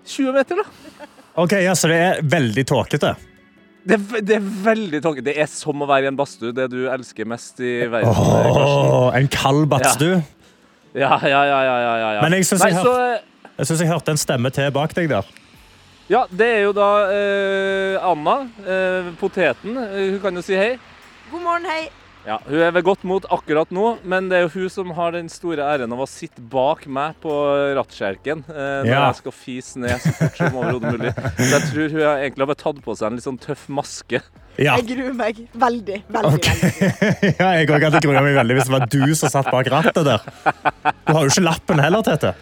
20 0.08 0.36
meter, 0.36 0.60
da. 0.64 1.08
Ok, 1.40 1.56
ja, 1.64 1.74
Så 1.76 1.88
det 1.92 2.00
er 2.00 2.22
veldig 2.24 2.66
tåkete. 2.68 3.16
Det 3.84 3.98
er, 3.98 4.22
det 4.24 4.36
er 4.38 4.46
veldig 4.64 5.02
tåke. 5.04 5.24
Det 5.26 5.34
er 5.44 5.50
som 5.52 5.84
å 5.84 5.88
være 5.90 6.08
i 6.08 6.12
en 6.14 6.18
badstue, 6.20 6.54
det 6.56 6.70
du 6.72 6.86
elsker 6.92 7.28
mest 7.28 7.60
i 7.60 7.84
verden. 7.92 8.16
Oh, 8.16 9.10
en 9.16 9.28
kald 9.32 9.68
badstue. 9.72 10.22
Ja, 10.94 11.18
ja, 11.20 11.28
ja, 11.28 11.44
ja, 11.44 11.62
ja, 11.66 11.94
ja, 11.98 12.10
ja. 12.16 12.22
Men 12.22 12.38
jeg 12.38 12.46
synes 12.48 12.64
jeg 12.70 12.78
så, 12.78 12.94
Jeg 13.58 13.80
jeg 13.80 13.90
hørte 13.90 14.14
en 14.14 14.22
stemme 14.22 14.50
til 14.54 14.72
bak 14.72 14.94
deg 14.96 15.10
der. 15.12 15.28
Ja, 16.12 16.26
det 16.30 16.48
er 16.48 16.62
jo 16.66 16.74
da 16.76 16.88
eh, 17.16 17.96
Anna, 18.04 18.42
eh, 18.68 19.12
poteten. 19.20 19.78
Eh, 19.78 20.14
hun 20.14 20.20
kan 20.24 20.36
jo 20.36 20.44
si 20.46 20.56
hei. 20.58 20.76
God 21.32 21.44
morgen, 21.46 21.68
hei. 21.70 21.88
Ja, 22.24 22.38
Hun 22.48 22.62
er 22.64 22.72
ved 22.72 22.86
godt 22.88 23.02
mot 23.04 23.26
akkurat 23.36 23.72
nå, 23.76 23.98
men 24.08 24.30
det 24.32 24.38
er 24.38 24.46
jo 24.46 24.52
hun 24.54 24.70
som 24.72 24.92
har 24.96 25.12
den 25.12 25.28
store 25.32 25.66
æren 25.74 25.92
av 25.92 26.00
å 26.00 26.08
sitte 26.08 26.40
bak 26.40 26.86
meg 26.88 27.18
på 27.24 27.34
rattskjelken 27.76 28.46
eh, 28.48 28.78
når 28.86 28.88
Ja. 28.88 29.02
jeg 29.10 29.18
skal 29.20 29.36
fise 29.36 29.82
ned 29.84 30.00
så 30.00 30.14
fort 30.22 30.40
som 30.40 30.56
overhodet 30.62 30.94
mulig. 30.96 31.12
Så 31.36 31.50
jeg 31.52 31.68
tror 31.74 31.90
hun 31.98 32.06
har 32.06 32.24
egentlig 32.24 32.48
har 32.54 32.60
tatt 32.64 32.80
på 32.86 32.96
seg 32.96 33.10
en 33.10 33.20
litt 33.20 33.28
sånn 33.28 33.42
tøff 33.44 33.66
maske. 33.68 34.22
Ja. 34.56 34.78
Jeg 34.80 34.88
gruer 34.94 35.14
meg 35.18 35.44
veldig, 35.52 36.00
veldig. 36.14 36.40
veldig. 36.48 36.90
ja, 37.42 37.52
jeg 37.60 37.70
òg 37.74 37.88
hadde 37.90 38.04
grua 38.06 38.22
meg 38.24 38.40
veldig 38.40 38.56
hvis 38.60 38.70
det 38.72 38.76
var 38.78 38.88
du 38.88 39.16
som 39.20 39.34
satt 39.34 39.52
bak 39.52 39.68
rattet 39.74 40.04
der. 40.08 40.24
Du 41.04 41.14
har 41.18 41.24
jo 41.26 41.30
ikke 41.34 41.44
lappen 41.50 41.84
heller, 41.84 42.06
Tete. 42.08 42.36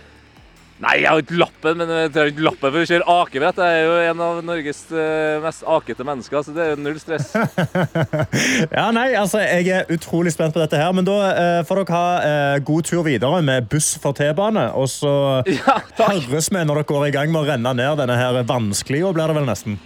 Nei, 0.81 0.95
jeg 1.03 1.11
har 1.11 1.19
ikke 1.21 1.37
lappen, 1.37 1.77
men 1.77 1.91
jeg 1.93 2.09
trenger 2.09 2.31
ikke 2.31 2.45
lappen 2.47 2.71
for 2.73 2.81
å 2.81 2.87
kjøre 2.89 3.15
akebrett. 3.21 3.59
Jeg 3.61 3.81
er 3.81 3.83
jo 3.85 3.97
en 4.09 4.21
av 4.25 4.39
Norges 4.47 4.79
eh, 4.89 5.35
mest 5.43 5.65
akete 5.69 6.05
mennesker, 6.07 6.41
så 6.41 6.55
det 6.55 6.63
er 6.63 6.71
jo 6.71 6.79
null 6.81 6.97
stress. 7.01 7.29
Ja, 8.77 8.87
nei, 8.95 9.11
altså, 9.17 9.41
Jeg 9.43 9.67
er 9.69 9.91
utrolig 9.93 10.33
spent 10.33 10.55
på 10.55 10.61
dette, 10.61 10.79
her, 10.81 10.89
men 10.95 11.05
da 11.05 11.17
eh, 11.29 11.59
får 11.67 11.83
dere 11.83 11.93
ha 11.99 12.07
eh, 12.25 12.57
god 12.65 12.89
tur 12.89 13.03
videre 13.05 13.43
med 13.45 13.69
buss 13.69 13.93
for 14.01 14.17
T-bane. 14.17 14.71
Og 14.73 14.89
så 14.89 15.13
høres 16.01 16.49
vi 16.49 16.65
når 16.65 16.81
dere 16.81 16.89
går 16.89 17.07
i 17.11 17.13
gang 17.13 17.29
med 17.33 17.43
å 17.43 17.49
renne 17.51 17.75
ned 17.77 18.01
denne 18.01 18.17
her 18.17 18.41
vanskelige, 18.49 19.13
blir 19.13 19.29
det 19.29 19.37
vel 19.37 19.49
nesten. 19.51 19.77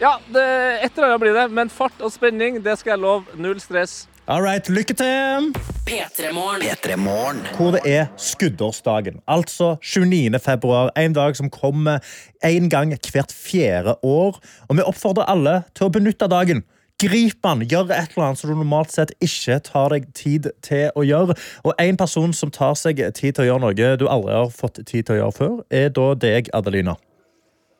Ja, 0.00 0.18
det, 0.32 0.44
et 0.84 0.96
eller 0.96 1.14
annet 1.14 1.24
blir 1.24 1.36
det, 1.36 1.48
men 1.56 1.72
fart 1.72 1.96
og 2.04 2.12
spenning, 2.12 2.60
det 2.64 2.76
skal 2.80 2.98
jeg 2.98 3.04
love. 3.06 3.40
Null 3.40 3.60
stress. 3.62 4.02
All 4.28 4.42
right, 4.42 4.68
lykke 4.68 4.94
til! 4.94 5.54
P3morgen. 5.88 7.46
Hvor 7.56 7.70
det 7.70 7.80
er 7.84 8.06
skuddårsdagen. 8.16 9.20
Altså 9.28 9.76
29. 9.82 10.38
februar. 10.38 10.90
En 10.96 11.12
dag 11.12 11.36
som 11.36 11.50
kommer 11.50 11.98
en 12.44 12.70
gang 12.70 12.94
hvert 13.12 13.32
fjerde 13.32 13.96
år. 14.02 14.38
Og 14.68 14.76
vi 14.76 14.82
oppfordrer 14.82 15.24
alle 15.24 15.62
til 15.74 15.88
å 15.88 15.94
benytte 15.94 16.28
dagen. 16.30 16.62
Grip 17.00 17.40
den, 17.42 17.64
gjør 17.64 17.90
et 17.96 18.12
eller 18.12 18.26
annet 18.28 18.38
som 18.38 18.52
du 18.52 18.56
normalt 18.60 18.92
sett 18.92 19.14
ikke 19.24 19.56
tar 19.64 19.94
deg 19.96 20.10
tid 20.14 20.50
til 20.62 20.90
å 20.94 21.02
gjøre. 21.02 21.34
Og 21.64 21.72
en 21.80 21.96
person 21.96 22.34
som 22.36 22.52
tar 22.52 22.76
seg 22.76 23.00
tid 23.16 23.32
til 23.32 23.46
å 23.46 23.48
gjøre 23.48 23.64
noe 23.64 23.94
du 23.96 24.04
aldri 24.06 24.36
har 24.36 24.52
fått 24.52 24.84
tid 24.84 25.08
til 25.08 25.16
å 25.16 25.22
gjøre 25.24 25.38
før, 25.38 25.62
er 25.72 25.88
da 25.96 26.12
deg, 26.14 26.52
Adelina. 26.52 27.00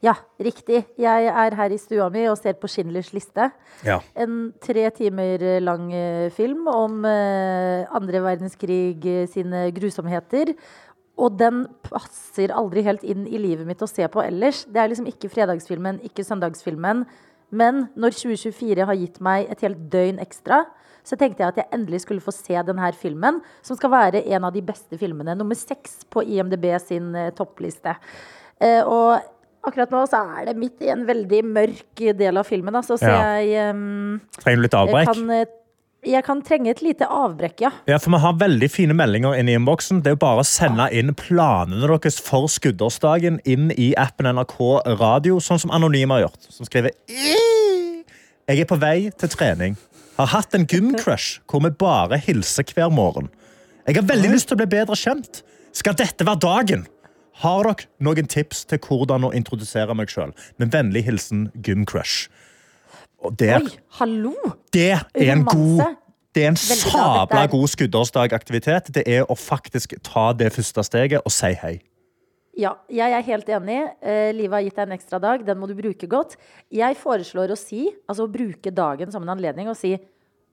Ja, 0.01 0.15
riktig. 0.41 0.81
Jeg 0.97 1.27
er 1.29 1.55
her 1.59 1.73
i 1.75 1.79
stua 1.81 2.07
mi 2.13 2.23
og 2.31 2.39
ser 2.41 2.55
på 2.57 2.69
Schindlers 2.73 3.11
liste. 3.13 3.51
Ja. 3.85 3.99
En 4.17 4.55
tre 4.65 4.87
timer 4.97 5.43
lang 5.61 5.91
eh, 5.93 6.31
film 6.33 6.65
om 6.73 7.03
eh, 7.05 7.85
andre 7.93 8.23
verdenskrig 8.25 9.05
eh, 9.05 9.27
sine 9.29 9.67
grusomheter. 9.77 10.55
Og 11.21 11.35
den 11.37 11.67
passer 11.85 12.55
aldri 12.57 12.81
helt 12.87 13.05
inn 13.05 13.27
i 13.29 13.37
livet 13.43 13.69
mitt 13.69 13.85
å 13.85 13.89
se 13.91 14.07
på 14.09 14.23
ellers. 14.25 14.63
Det 14.65 14.81
er 14.81 14.89
liksom 14.89 15.11
ikke 15.11 15.29
fredagsfilmen, 15.35 15.99
ikke 16.09 16.25
søndagsfilmen. 16.25 17.03
Men 17.53 17.83
når 17.93 18.17
2024 18.23 18.87
har 18.89 18.97
gitt 18.97 19.19
meg 19.21 19.51
et 19.53 19.67
helt 19.67 19.83
døgn 19.93 20.23
ekstra, 20.25 20.63
så 21.05 21.19
tenkte 21.21 21.45
jeg 21.45 21.53
at 21.53 21.61
jeg 21.61 21.69
endelig 21.77 22.01
skulle 22.07 22.25
få 22.25 22.33
se 22.33 22.57
denne 22.65 22.89
filmen, 22.97 23.43
som 23.61 23.77
skal 23.77 23.93
være 23.93 24.25
en 24.33 24.49
av 24.49 24.57
de 24.57 24.65
beste 24.65 24.97
filmene. 25.01 25.37
Nummer 25.37 25.59
seks 25.59 26.07
på 26.09 26.25
IMDb 26.25 26.71
sin 26.81 27.13
toppliste. 27.37 27.97
Og 28.61 29.21
akkurat 29.67 29.93
nå 29.93 30.03
så 30.09 30.21
er 30.39 30.51
det 30.51 30.57
midt 30.61 30.83
i 30.85 30.91
en 30.93 31.07
veldig 31.09 31.41
mørk 31.45 32.03
del 32.19 32.41
av 32.41 32.49
filmen, 32.49 32.77
altså, 32.77 32.99
så 33.01 33.09
Ja. 33.09 33.41
jeg 33.41 33.75
um, 33.75 34.21
Trenger 34.41 34.57
du 34.57 34.63
litt 34.63 34.77
avbrekk? 34.79 35.11
Kan, 35.13 35.31
eh, 35.31 35.45
jeg 36.11 36.25
kan 36.25 36.41
trenge 36.43 36.71
et 36.71 36.81
lite 36.81 37.05
avbrekk, 37.05 37.61
ja. 37.61 37.71
Ja, 37.87 37.99
for 37.99 38.11
Vi 38.11 38.21
har 38.23 38.33
veldig 38.41 38.71
fine 38.71 38.95
meldinger 38.97 39.37
inn 39.37 39.49
i 39.49 39.57
innboksen. 39.59 40.03
Det 40.03 40.13
er 40.13 40.17
jo 40.17 40.23
bare 40.25 40.41
å 40.41 40.49
sende 40.49 40.89
inn 40.97 41.13
planene 41.15 41.87
deres 41.87 42.19
for 42.21 42.49
skuddårsdagen 42.49 43.41
inn 43.45 43.71
i 43.77 43.93
appen 44.01 44.27
NRK 44.27 44.57
Radio, 44.99 45.39
sånn 45.39 45.61
som 45.61 45.71
Anonym 45.71 46.11
har 46.11 46.25
gjort. 46.29 46.49
Som 46.49 46.65
skriver 46.67 46.93
Jeg 47.07 48.61
er 48.61 48.65
på 48.65 48.81
vei 48.81 49.11
til 49.11 49.29
trening. 49.29 49.77
Har 50.17 50.27
hatt 50.27 50.55
en 50.55 50.67
gymcrush 50.67 51.41
hvor 51.47 51.63
vi 51.63 51.71
bare 51.71 52.19
hilser 52.19 52.65
hver 52.65 52.91
morgen. 52.91 53.29
Jeg 53.87 53.97
har 53.97 54.09
veldig 54.09 54.33
lyst 54.33 54.49
til 54.49 54.57
å 54.57 54.61
bli 54.61 54.67
bedre 54.67 54.97
kjent. 54.97 55.43
Skal 55.73 55.95
dette 55.95 56.25
være 56.27 56.41
dagen? 56.43 56.87
Har 57.41 57.65
dere 57.65 57.89
noen 58.05 58.29
tips 58.29 58.67
til 58.69 58.81
hvordan 58.85 59.25
å 59.25 59.33
introdusere 59.37 59.95
meg 59.97 60.13
sjøl? 60.13 60.35
Med 60.61 60.73
vennlig 60.75 61.07
hilsen 61.07 61.49
Gymcrush. 61.57 62.29
Der, 63.37 63.65
Oi, 63.65 63.79
hallo! 63.99 64.35
det 64.73 64.95
er 64.97 65.33
en 65.35 65.45
god 65.45 65.97
det 66.37 66.45
er 66.45 66.53
en 66.53 66.57
sabla 66.57 67.43
god 67.51 67.67
skuddårsdagaktivitet. 67.73 68.93
Det 68.95 69.03
er 69.09 69.25
å 69.27 69.35
faktisk 69.37 69.97
ta 70.07 70.31
det 70.37 70.53
første 70.55 70.85
steget 70.87 71.27
og 71.27 71.35
si 71.35 71.51
hei. 71.59 71.75
Ja, 72.61 72.77
jeg 72.93 73.17
er 73.17 73.25
helt 73.27 73.51
enig. 73.51 73.79
Eh, 73.99 74.31
livet 74.37 74.55
har 74.55 74.65
gitt 74.67 74.79
deg 74.79 74.87
en 74.87 74.97
ekstra 74.99 75.21
dag. 75.23 75.43
Den 75.47 75.59
må 75.59 75.67
du 75.67 75.75
bruke 75.79 76.07
godt. 76.11 76.37
Jeg 76.71 76.99
foreslår 77.01 77.55
å 77.55 77.59
si, 77.59 77.89
altså 78.07 78.29
å 78.29 78.31
bruke 78.31 78.71
dagen 78.71 79.11
som 79.11 79.25
en 79.27 79.35
anledning 79.35 79.71
og 79.73 79.79
si 79.81 79.97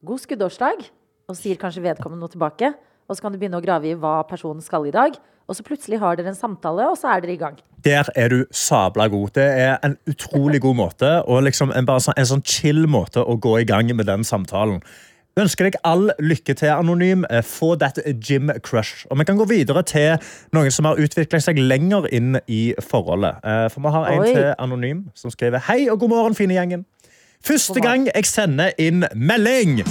god 0.07 0.23
skuddårsdag. 0.23 0.85
Og 1.27 1.37
sier 1.37 1.59
kanskje 1.61 1.83
vedkommende 1.83 2.23
noe 2.23 2.33
tilbake. 2.33 2.71
Og 3.07 3.17
så 3.17 3.23
kan 3.23 3.33
du 3.33 3.39
begynne 3.39 3.59
å 3.59 3.63
grave 3.63 3.91
i 3.91 3.97
hva 3.97 4.21
personen 4.29 4.63
skal 4.65 4.87
i 4.87 4.95
dag. 4.95 5.17
Og 5.47 5.55
så 5.55 5.63
plutselig 5.63 5.99
har 6.01 6.17
dere 6.19 6.33
en 6.33 6.35
samtale, 6.35 6.89
og 6.91 6.97
så 6.99 7.07
er 7.13 7.21
dere 7.23 7.33
i 7.37 7.39
gang. 7.39 7.59
Der 7.85 8.09
er 8.19 8.27
du 8.33 8.41
sabla 8.51 9.07
god. 9.07 9.29
Det 9.37 9.45
er 9.47 9.77
en 9.85 9.95
utrolig 10.07 10.59
god 10.61 10.75
måte, 10.75 11.11
og 11.23 11.43
liksom 11.47 11.71
en, 11.71 11.85
bare 11.87 12.03
sånn, 12.03 12.17
en 12.19 12.27
sånn 12.33 12.43
chill 12.43 12.83
måte 12.91 13.23
å 13.23 13.37
gå 13.39 13.53
i 13.61 13.67
gang 13.69 13.93
med 13.95 14.09
den 14.09 14.27
samtalen. 14.27 14.81
Jeg 15.37 15.45
ønsker 15.45 15.67
deg 15.69 15.75
all 15.85 16.07
lykke 16.19 16.55
til, 16.57 16.71
Anonym. 16.73 17.23
Eh, 17.29 17.43
Få 17.45 17.75
that 17.79 17.99
gym 18.25 18.49
crush. 18.65 19.05
Og 19.11 19.19
vi 19.19 19.27
kan 19.29 19.37
gå 19.37 19.45
videre 19.47 19.83
til 19.85 20.17
noen 20.51 20.73
som 20.73 20.89
har 20.89 20.97
utviklet 20.97 21.45
seg 21.45 21.61
lenger 21.61 22.09
inn 22.11 22.39
i 22.49 22.73
forholdet. 22.81 23.37
Eh, 23.45 23.67
For 23.69 23.85
vi 23.85 23.93
har 23.93 24.09
en 24.11 24.23
Oi. 24.25 24.33
til 24.33 24.49
Anonym 24.57 25.05
som 25.15 25.31
skriver 25.31 25.61
Hei 25.69 25.87
og 25.93 25.99
god 26.01 26.09
morgen, 26.09 26.35
fine 26.35 26.57
gjengen. 26.57 26.85
Første 27.45 27.79
gang 27.79 28.09
jeg 28.09 28.25
sender 28.25 28.73
inn 28.81 29.05
melding. 29.13 29.83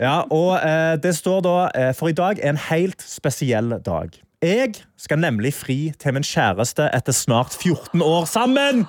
Ja, 0.00 0.22
og 0.30 0.56
eh, 0.58 0.96
det 1.02 1.14
står 1.16 1.40
da 1.44 1.56
eh, 1.78 1.92
For 1.94 2.10
i 2.10 2.16
dag 2.16 2.40
er 2.42 2.54
en 2.54 2.60
helt 2.70 3.02
spesiell 3.02 3.76
dag. 3.84 4.14
Jeg 4.42 4.74
skal 4.98 5.20
nemlig 5.22 5.54
fri 5.54 5.92
til 6.02 6.16
min 6.16 6.26
kjæreste 6.26 6.88
etter 6.90 7.14
snart 7.14 7.54
14 7.54 8.02
år 8.02 8.24
sammen. 8.26 8.86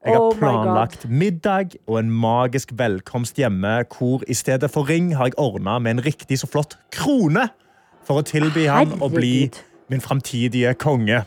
Jeg 0.00 0.16
har 0.16 0.22
Oh 0.24 0.36
planlagt 0.38 1.04
middag 1.08 1.74
og 1.86 1.98
en 1.98 2.10
magisk 2.10 2.70
velkomst 2.72 3.36
hjemme, 3.36 3.82
hvor 3.92 4.22
i 4.28 4.34
stedet 4.34 4.70
for 4.72 4.88
ring 4.88 5.12
har 5.16 5.28
jeg 5.28 5.36
ordna 5.36 5.78
med 5.78 5.90
en 5.90 6.04
riktig 6.06 6.38
så 6.40 6.48
flott 6.48 6.78
krone 6.92 7.50
for 8.08 8.22
å 8.22 8.24
tilby 8.24 8.64
han 8.72 8.96
å 9.04 9.10
bli 9.12 9.50
min 9.92 10.00
framtidige 10.00 10.72
konge. 10.80 11.20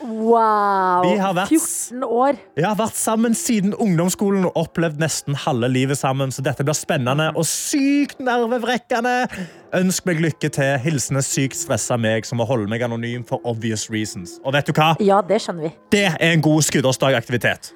Wow! 0.00 1.02
Vi 1.04 1.16
har 1.20 1.34
vært- 1.34 1.48
14 1.48 2.02
år. 2.04 2.38
Vi 2.56 2.62
har 2.62 2.74
vært 2.76 2.96
sammen 2.98 3.34
siden 3.34 3.74
ungdomsskolen 3.74 4.44
og 4.48 4.52
opplevd 4.56 4.98
nesten 4.98 5.34
halve 5.36 5.68
livet 5.70 5.98
sammen, 5.98 6.30
så 6.30 6.42
dette 6.42 6.64
blir 6.66 6.74
spennende 6.74 7.30
og 7.36 7.44
sykt 7.44 8.18
nervevrekkende. 8.20 9.28
Ønsk 9.74 10.06
meg 10.06 10.20
lykke 10.20 10.50
til. 10.50 10.78
Hilsene 10.82 11.22
sykt 11.22 11.54
stressa 11.54 11.96
meg 12.00 12.26
som 12.26 12.38
må 12.38 12.46
holde 12.46 12.68
meg 12.68 12.82
anonym 12.82 13.24
for 13.26 13.40
obvious 13.44 13.88
reasons. 13.90 14.38
Og 14.44 14.52
vet 14.52 14.66
du 14.66 14.72
hva? 14.72 14.96
Ja, 15.00 15.20
det 15.22 15.40
skjønner 15.42 15.68
vi. 15.68 15.72
Det 15.90 16.04
er 16.20 16.32
en 16.32 16.42
god 16.42 16.62
skuddårsdagaktivitet. 16.66 17.72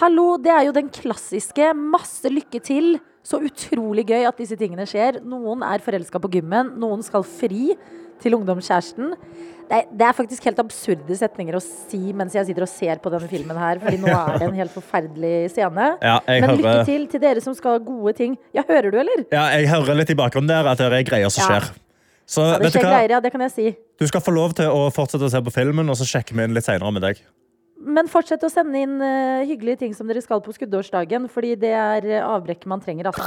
Hallo, 0.00 0.36
det 0.36 0.52
er 0.52 0.64
jo 0.68 0.72
den 0.72 0.88
klassiske. 0.92 1.74
Masse 1.74 2.28
lykke 2.28 2.60
til. 2.62 2.98
Så 3.22 3.36
utrolig 3.44 4.06
gøy 4.08 4.26
at 4.26 4.38
disse 4.40 4.56
tingene 4.56 4.86
skjer. 4.88 5.20
Noen 5.24 5.62
er 5.62 5.82
forelska 5.84 6.20
på 6.20 6.30
gymmen, 6.32 6.72
noen 6.80 7.02
skal 7.04 7.22
fri 7.22 7.74
til 8.22 8.36
ungdomskjæresten. 8.38 9.14
Det 9.70 9.84
det 9.94 10.02
er 10.02 10.14
faktisk 10.16 10.48
helt 10.48 10.58
absurde 10.58 11.14
setninger 11.14 11.54
å 11.54 11.60
si 11.62 12.10
mens 12.16 12.34
jeg 12.34 12.48
sitter 12.48 12.64
og 12.66 12.70
ser 12.72 12.98
på 13.02 13.10
denne 13.12 13.28
filmen 13.30 13.58
her, 13.60 13.78
fordi 13.78 14.00
nå 14.02 14.10
er 14.10 14.40
det 14.40 14.48
en 14.48 14.56
helt 14.58 14.72
forferdelig 14.74 15.52
scene. 15.54 15.92
Ja, 16.10 16.16
Men 16.26 16.56
lykke 16.58 16.80
til 16.88 17.06
til 17.12 17.22
dere 17.22 17.42
som 17.44 17.54
skal 17.54 17.76
ha 17.78 17.82
gode 17.84 18.16
ting. 18.18 18.34
Ja, 18.56 18.64
hører 18.66 18.90
du, 18.90 18.98
eller? 18.98 19.22
Ja, 19.30 19.44
jeg 19.54 19.70
hører 19.70 20.00
litt 20.00 20.10
i 20.10 20.18
bakgrunnen 20.18 20.50
der 20.50 20.66
at 20.66 20.82
det 20.82 20.90
er 20.90 21.06
greier 21.06 21.30
som 21.30 21.44
Ja. 21.44 21.60
skjer. 21.60 21.70
Så 22.30 22.42
Ja, 22.46 22.58
det 22.58 22.66
vet 22.66 22.72
du 22.72 22.78
skjer 22.78 22.90
greier, 22.90 23.10
ja, 23.10 23.20
det 23.20 23.30
kan 23.34 23.40
jeg 23.46 23.52
si. 23.54 23.76
Du 23.98 24.06
skal 24.06 24.20
få 24.22 24.34
lov 24.34 24.54
til 24.58 24.66
å 24.70 24.90
fortsette 24.94 25.26
å 25.26 25.30
se 25.30 25.38
på 25.42 25.54
filmen, 25.54 25.88
og 25.90 25.96
så 25.98 26.06
sjekker 26.06 26.34
vi 26.34 26.44
inn 26.46 26.54
litt 26.54 26.66
senere 26.66 26.92
med 26.94 27.02
deg. 27.02 27.22
Men 27.80 28.10
fortsett 28.10 28.42
å 28.44 28.50
sende 28.52 28.78
inn 28.78 28.98
uh, 29.00 29.40
hyggelige 29.48 29.78
ting 29.86 29.94
som 29.96 30.06
dere 30.10 30.20
skal 30.22 30.42
på 30.44 30.52
skuddårsdagen, 30.52 31.30
fordi 31.32 31.54
det 31.58 31.72
er 31.74 32.10
avbrekket 32.22 32.66
man 32.70 32.82
trenger. 32.82 33.08
Altså. 33.10 33.24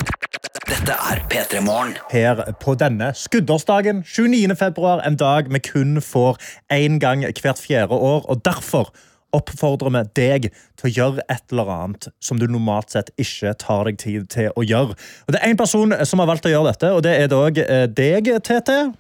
Dette 0.64 0.94
er 0.96 1.20
P3 1.32 1.60
Morgen. 1.62 1.96
her 2.12 2.40
på 2.60 2.74
denne 2.80 3.12
skuddårsdagen, 3.16 4.04
29. 4.08 4.56
februar, 4.56 5.02
en 5.08 5.16
dag 5.20 5.50
vi 5.52 5.60
kun 5.60 5.98
får 6.02 6.38
én 6.74 7.00
gang 7.00 7.26
hvert 7.26 7.60
fjerde 7.60 7.92
år. 7.98 8.24
og 8.30 8.42
Derfor 8.46 8.94
oppfordrer 9.34 9.90
vi 9.92 10.04
deg 10.16 10.48
til 10.78 10.90
å 10.90 10.94
gjøre 10.94 11.26
et 11.30 11.44
eller 11.52 11.72
annet 11.74 12.08
som 12.22 12.40
du 12.40 12.46
normalt 12.48 12.94
sett 12.94 13.10
ikke 13.20 13.54
tar 13.60 13.84
deg 13.90 13.98
tid 14.00 14.30
til 14.30 14.52
å 14.56 14.64
gjøre. 14.64 14.96
Og 15.28 15.34
Det 15.34 15.42
er 15.42 15.52
én 15.52 15.58
person 15.60 15.94
som 16.06 16.20
har 16.20 16.28
valgt 16.32 16.46
å 16.46 16.54
gjøre 16.54 16.72
dette, 16.72 16.92
og 16.94 17.04
det 17.04 17.16
er 17.22 17.28
dog 17.28 17.58
eh, 17.60 17.86
deg, 17.88 18.32
TT. 18.44 18.94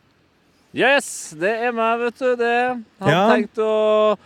Yes, 0.74 1.34
det 1.40 1.54
er 1.68 1.72
meg, 1.72 2.00
vet 2.02 2.20
du. 2.20 2.36
Det. 2.36 2.84
Hadde 3.00 3.14
Ja. 3.14 3.28
tenkt 3.30 3.58
å 3.62 4.18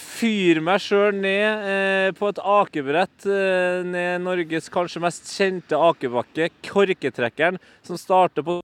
fyre 0.00 0.60
meg 0.60 0.82
sjøl 0.84 1.14
ned 1.16 1.64
eh, 1.70 2.10
på 2.18 2.28
et 2.28 2.40
akebrett 2.44 3.24
eh, 3.24 3.80
ned 3.88 4.20
Norges 4.26 4.68
kanskje 4.72 5.00
mest 5.00 5.30
kjente 5.32 5.78
akebakke, 5.78 6.50
Korketrekkeren, 6.68 7.56
som 7.86 7.96
starter 8.00 8.44
på 8.44 8.58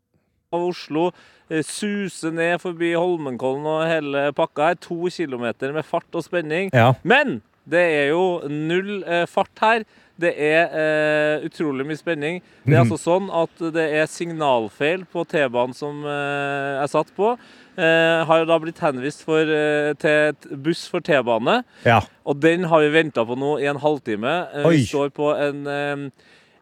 av 0.52 0.66
Oslo. 0.68 1.08
eh, 1.48 1.62
Suser 1.64 2.34
ned 2.36 2.60
forbi 2.60 2.92
Holmenkollen 2.94 3.64
og 3.66 3.86
hele 3.88 4.26
pakka 4.36 4.70
her. 4.72 4.80
To 4.86 5.08
kilometer 5.08 5.72
med 5.72 5.84
fart 5.88 6.12
og 6.14 6.24
spenning. 6.26 6.68
Ja. 6.76 6.92
Men 7.02 7.40
det 7.66 7.82
er 7.82 8.08
jo 8.12 8.26
null 8.52 9.00
eh, 9.04 9.24
fart 9.26 9.56
her. 9.64 9.86
Det 10.20 10.30
er 10.40 10.70
eh, 10.72 11.42
utrolig 11.48 11.84
mye 11.88 11.98
spenning. 11.98 12.38
Det 12.64 12.72
er 12.76 12.84
Mhm. 12.84 12.92
altså 12.92 12.98
sånn 13.02 13.26
at 13.32 13.72
det 13.74 13.88
er 14.00 14.06
signalfeil 14.08 15.02
på 15.12 15.24
T-banen 15.28 15.74
som 15.76 16.04
eh, 16.04 16.80
jeg 16.80 16.92
satt 16.92 17.10
på. 17.16 17.34
Eh, 17.76 18.24
har 18.24 18.46
da 18.48 18.56
blitt 18.62 18.78
henvist 18.80 19.20
for, 19.26 19.40
eh, 19.44 19.92
til 20.00 20.56
buss 20.64 20.86
for 20.88 21.00
T-bane. 21.04 21.58
Ja. 21.84 22.00
Og 22.24 22.40
den 22.40 22.64
har 22.70 22.80
vi 22.80 22.88
venta 22.94 23.24
på 23.28 23.36
nå 23.36 23.58
i 23.60 23.66
en 23.68 23.76
halvtime. 23.82 24.32
Eh, 24.54 24.64
Oi. 24.66 24.76
Vi 24.78 24.86
står 24.88 25.10
på 25.12 25.28
en 25.36 25.66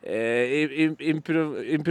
eh, 0.04 0.66
impro, 1.08 1.44
im- 1.64 1.84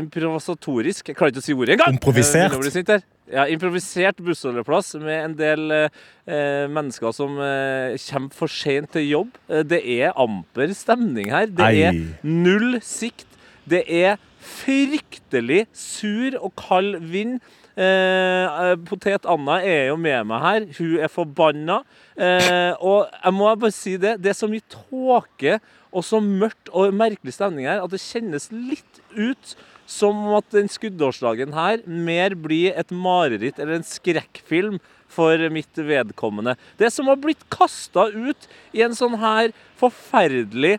improvisatorisk 0.00 1.10
Jeg 1.10 1.16
klarer 1.18 1.32
ikke 1.34 1.42
å 1.42 1.44
si 1.44 1.52
ordet 1.56 1.74
engang! 1.76 1.98
Improvisert. 1.98 2.88
Eh. 2.94 3.02
Ja, 3.34 3.44
improvisert 3.48 4.16
bussholdeplass 4.24 4.94
med 5.00 5.18
en 5.24 5.34
del 5.38 5.70
eh, 5.72 6.66
mennesker 6.72 7.12
som 7.16 7.36
kommer 7.38 8.32
for 8.36 8.48
sent 8.52 8.92
til 8.92 9.08
jobb. 9.08 9.34
Det 9.68 9.80
er 9.98 10.12
amper 10.20 10.72
stemning 10.76 11.30
her. 11.32 11.46
Det 11.48 11.64
Ei. 11.66 11.82
er 11.88 12.00
null 12.22 12.78
sikt. 12.84 13.26
Det 13.66 13.82
er 13.88 14.18
fryktelig 14.44 15.64
sur 15.72 16.36
og 16.40 16.52
kald 16.60 16.98
vind. 17.12 17.40
Eh, 17.74 18.46
eh, 18.46 18.76
Potet 18.86 19.26
Anna 19.26 19.58
er 19.66 19.88
jo 19.90 19.98
med 19.98 20.28
meg 20.30 20.42
her. 20.44 20.66
Hun 20.78 20.96
er 21.02 21.10
forbanna. 21.12 21.80
Eh, 22.14 22.72
og 22.78 23.10
jeg 23.10 23.34
må 23.34 23.50
bare 23.50 23.74
si 23.74 23.96
det. 23.98 24.16
Det 24.22 24.30
er 24.32 24.38
så 24.38 24.50
mye 24.50 24.64
tåke 24.70 25.58
og 25.94 26.06
så 26.06 26.20
mørkt 26.22 26.70
og 26.74 26.94
merkelig 26.94 27.36
stemning 27.36 27.68
her 27.70 27.82
at 27.82 27.92
det 27.92 28.02
kjennes 28.02 28.50
litt 28.50 29.00
ut 29.14 29.54
som 29.90 30.16
at 30.38 30.46
den 30.54 30.70
skuddårsdagen 30.72 31.52
her 31.54 31.82
mer 31.86 32.34
blir 32.40 32.72
et 32.74 32.90
mareritt 32.94 33.60
eller 33.60 33.78
en 33.78 33.86
skrekkfilm 33.86 34.80
for 35.14 35.38
mitt 35.52 35.78
vedkommende. 35.78 36.56
Det 36.80 36.90
som 36.90 37.10
har 37.10 37.20
blitt 37.20 37.44
kasta 37.52 38.08
ut 38.10 38.48
i 38.74 38.82
en 38.82 38.96
sånn 38.96 39.18
her 39.20 39.52
forferdelig 39.78 40.78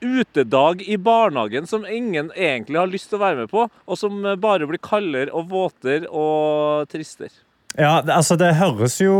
utedag 0.00 0.82
i 0.82 0.96
barnehagen 0.98 1.66
som 1.66 1.86
ingen 1.86 2.30
egentlig 2.36 2.78
har 2.78 2.90
lyst 2.90 3.10
til 3.10 3.18
å 3.18 3.24
være 3.24 3.42
med 3.42 3.52
på, 3.52 3.66
og 3.68 3.98
som 3.98 4.22
bare 4.40 4.68
blir 4.68 4.80
kaldere 4.82 5.34
og 5.34 5.50
våtere 5.52 6.08
og 6.08 6.88
tristere. 6.92 7.34
Ja, 7.78 8.00
altså 8.00 8.36
Det 8.40 8.54
høres 8.58 8.96
jo 9.00 9.14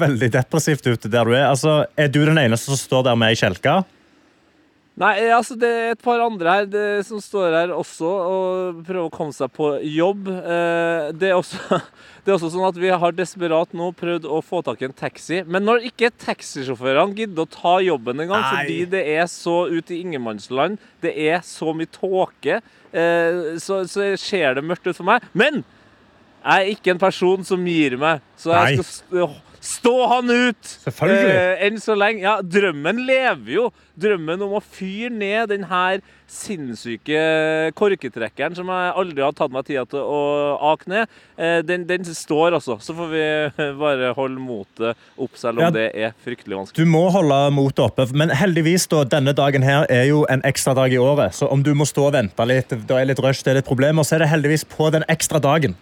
veldig 0.00 0.30
depressivt 0.34 0.86
ut 0.88 1.04
der 1.12 1.24
du 1.28 1.34
er. 1.34 1.50
Altså, 1.50 1.84
Er 1.96 2.08
du 2.08 2.24
den 2.24 2.38
eneste 2.38 2.72
som 2.72 2.80
står 2.80 3.04
der 3.10 3.18
med 3.18 3.34
ei 3.34 3.38
kjelke? 3.38 3.82
Nei, 5.00 5.14
altså 5.32 5.54
det 5.56 5.68
er 5.72 5.94
et 5.94 6.02
par 6.04 6.20
andre 6.20 6.54
her 6.58 6.66
det, 6.68 6.84
som 7.08 7.22
står 7.24 7.54
her 7.56 7.70
også 7.72 8.08
og 8.10 8.82
prøver 8.84 9.06
å 9.06 9.12
komme 9.14 9.32
seg 9.32 9.48
på 9.56 9.70
jobb. 9.88 10.28
Eh, 10.28 11.06
det, 11.16 11.30
er 11.30 11.38
også, 11.38 11.78
det 12.26 12.28
er 12.28 12.36
også 12.36 12.50
sånn 12.52 12.66
at 12.68 12.80
vi 12.82 12.92
har 12.92 13.16
desperat 13.16 13.72
nå 13.72 13.88
prøvd 13.96 14.28
å 14.28 14.42
få 14.44 14.60
tak 14.66 14.82
i 14.84 14.90
en 14.90 14.96
taxi. 14.96 15.40
Men 15.48 15.64
når 15.64 15.88
ikke 15.88 16.12
taxisjåførene 16.20 17.16
gidder 17.16 17.48
å 17.48 17.52
ta 17.54 17.78
jobben 17.80 18.20
engang 18.26 18.44
Nei. 18.44 18.52
fordi 18.52 18.78
det 18.92 19.04
er 19.16 19.24
så 19.32 19.62
ute 19.72 19.96
i 19.96 20.02
ingenmannsland, 20.04 20.76
det 21.00 21.16
er 21.16 21.40
så 21.48 21.72
mye 21.72 21.88
tåke, 21.96 22.60
eh, 22.92 23.42
så, 23.56 23.82
så 23.88 24.12
ser 24.20 24.60
det 24.60 24.68
mørkt 24.68 24.90
ut 24.90 24.98
for 24.98 25.08
meg. 25.08 25.24
Men 25.32 25.62
jeg 26.44 26.50
er 26.58 26.74
ikke 26.74 26.92
en 26.92 27.00
person 27.00 27.48
som 27.48 27.64
gir 27.64 27.96
meg, 28.00 28.20
så 28.36 28.52
Nei. 28.52 28.74
jeg 28.74 28.84
skal 28.84 29.32
stå, 29.60 29.94
han 30.08 30.30
ut! 30.30 30.70
Selvfølgelig. 30.86 31.34
Eh, 31.36 31.66
enn 31.68 31.80
så 31.82 31.96
lenge. 31.98 32.22
Ja, 32.24 32.38
drømmen 32.42 33.02
lever 33.06 33.52
jo. 33.54 33.66
Drømmen 34.00 34.40
om 34.46 34.54
å 34.56 34.62
fyre 34.64 35.10
ned 35.12 35.50
den 35.52 35.66
her 35.68 36.00
sinnssyke 36.30 37.20
korketrekkeren 37.76 38.54
som 38.56 38.70
jeg 38.70 38.92
aldri 39.02 39.24
har 39.24 39.34
tatt 39.36 39.52
meg 39.52 39.66
tida 39.66 39.82
til 39.90 40.00
å 40.00 40.20
ake 40.70 40.88
ned, 40.92 41.10
eh, 41.36 41.58
den, 41.66 41.84
den 41.88 42.06
står 42.06 42.56
altså. 42.58 42.78
Så 42.80 42.94
får 42.96 43.10
vi 43.12 43.24
bare 43.82 44.12
holde 44.16 44.40
motet 44.40 44.94
opp, 45.20 45.36
selv 45.36 45.58
om 45.60 45.66
Ja. 45.66 45.70
det 45.74 45.88
er 45.94 46.14
fryktelig 46.24 46.56
vanskelig. 46.62 46.80
Du 46.80 46.90
må 46.90 47.04
holde 47.12 47.40
motet 47.56 47.84
oppe. 47.84 48.06
Men 48.16 48.32
heldigvis 48.34 48.88
da, 48.90 49.04
denne 49.04 49.34
dagen 49.36 49.66
her 49.66 49.84
er 49.92 50.06
jo 50.08 50.24
en 50.32 50.42
ekstra 50.48 50.74
dag 50.78 50.92
i 50.94 51.00
året. 51.02 51.36
Så 51.36 51.50
om 51.50 51.62
du 51.66 51.74
må 51.74 51.84
stå 51.88 52.08
og 52.08 52.16
vente 52.16 52.46
litt, 52.48 52.72
det 52.72 52.96
er 52.96 53.10
litt 53.10 53.20
rush, 53.22 53.44
det 53.44 53.52
er 53.54 53.60
litt 53.60 53.68
problemer, 53.68 54.06
så 54.06 54.16
er 54.16 54.24
det 54.24 54.32
heldigvis 54.32 54.64
på 54.70 54.90
den 54.94 55.04
ekstra 55.12 55.42
dagen. 55.42 55.76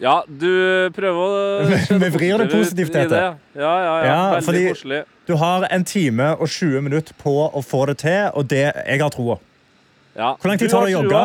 Ja, 0.00 0.22
du 0.26 0.90
prøver 0.96 1.20
å 1.20 1.98
Vi 2.02 2.10
vrir 2.16 2.40
det 2.40 2.48
positivt, 2.50 2.92
dette. 2.94 3.12
Det. 3.12 3.60
Ja, 3.60 3.74
ja, 3.84 3.92
ja. 4.02 4.06
Ja, 4.06 4.40
Veldig 4.40 4.68
koselig. 4.72 5.02
Du 5.28 5.36
har 5.38 5.68
en 5.70 5.84
time 5.84 6.32
og 6.36 6.48
20 6.48 6.82
minutter 6.88 7.14
på 7.18 7.36
å 7.46 7.62
få 7.62 7.84
det 7.92 8.00
til, 8.02 8.32
og 8.34 8.48
det 8.50 8.64
jeg 8.72 9.02
har 9.02 9.12
troa. 9.14 9.38
Ja. 10.16 10.34
Hvor 10.40 10.50
lang 10.50 10.58
tid 10.58 10.72
tar 10.72 10.86
det 10.86 10.96
å 10.96 11.00
jogge? 11.02 11.22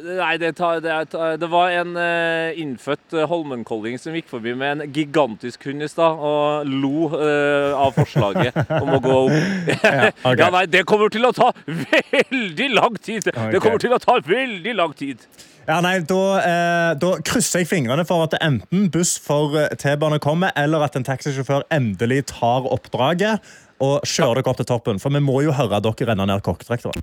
Nei, 0.00 0.36
det, 0.40 0.54
tar, 0.56 0.78
det, 0.80 0.94
tar, 1.12 1.36
det 1.36 1.48
var 1.50 1.72
en 1.76 1.92
uh, 1.98 2.56
innfødt 2.56 3.16
eh, 3.18 3.26
holmenkolling 3.28 3.98
som 4.00 4.14
gikk 4.16 4.30
forbi 4.30 4.54
med 4.56 4.78
en 4.84 4.94
gigantisk 4.94 5.66
hund 5.68 5.84
i 5.84 5.88
stad 5.90 6.22
og 6.24 6.70
lo 6.70 7.10
uh, 7.12 7.76
av 7.76 7.92
forslaget 7.98 8.56
om 8.82 8.94
å 8.96 9.00
gå 9.04 9.16
opp. 9.26 9.34
Ja, 9.34 10.08
okay. 10.30 10.38
ja, 10.40 10.48
nei, 10.54 10.64
det 10.72 10.86
kommer 10.88 11.12
til 11.12 11.28
å 11.28 11.34
ta 11.36 11.50
veldig 11.66 12.70
lang 12.78 12.96
tid! 12.96 13.28
Okay. 13.28 13.52
Det 13.52 13.62
kommer 13.64 13.82
til 13.82 13.96
å 13.96 14.00
ta 14.00 14.16
veldig 14.24 14.76
lang 14.78 14.96
tid. 14.96 15.26
Ja, 15.68 15.80
nei, 15.84 16.00
da, 16.08 16.20
eh, 16.40 16.92
da 16.98 17.10
krysser 17.26 17.60
jeg 17.62 17.68
fingrene 17.68 18.04
for 18.08 18.24
at 18.24 18.36
enten 18.40 18.88
buss 18.92 19.18
for 19.20 19.56
eh, 19.60 19.68
T-bane 19.78 20.18
kommer, 20.22 20.54
eller 20.56 20.86
at 20.86 20.96
en 20.96 21.04
taxisjåfør 21.06 21.66
endelig 21.74 22.24
tar 22.32 22.68
oppdraget 22.70 23.44
og 23.80 24.06
kjøre 24.06 24.40
dere 24.40 24.52
opp 24.52 24.60
til 24.60 24.68
toppen. 24.68 25.00
For 25.02 25.12
vi 25.14 25.24
må 25.24 25.40
jo 25.46 25.56
høre 25.56 25.80
dere 25.84 26.12
renne 26.12 26.28
ned 26.28 26.44
korktrekkeren. 26.46 27.00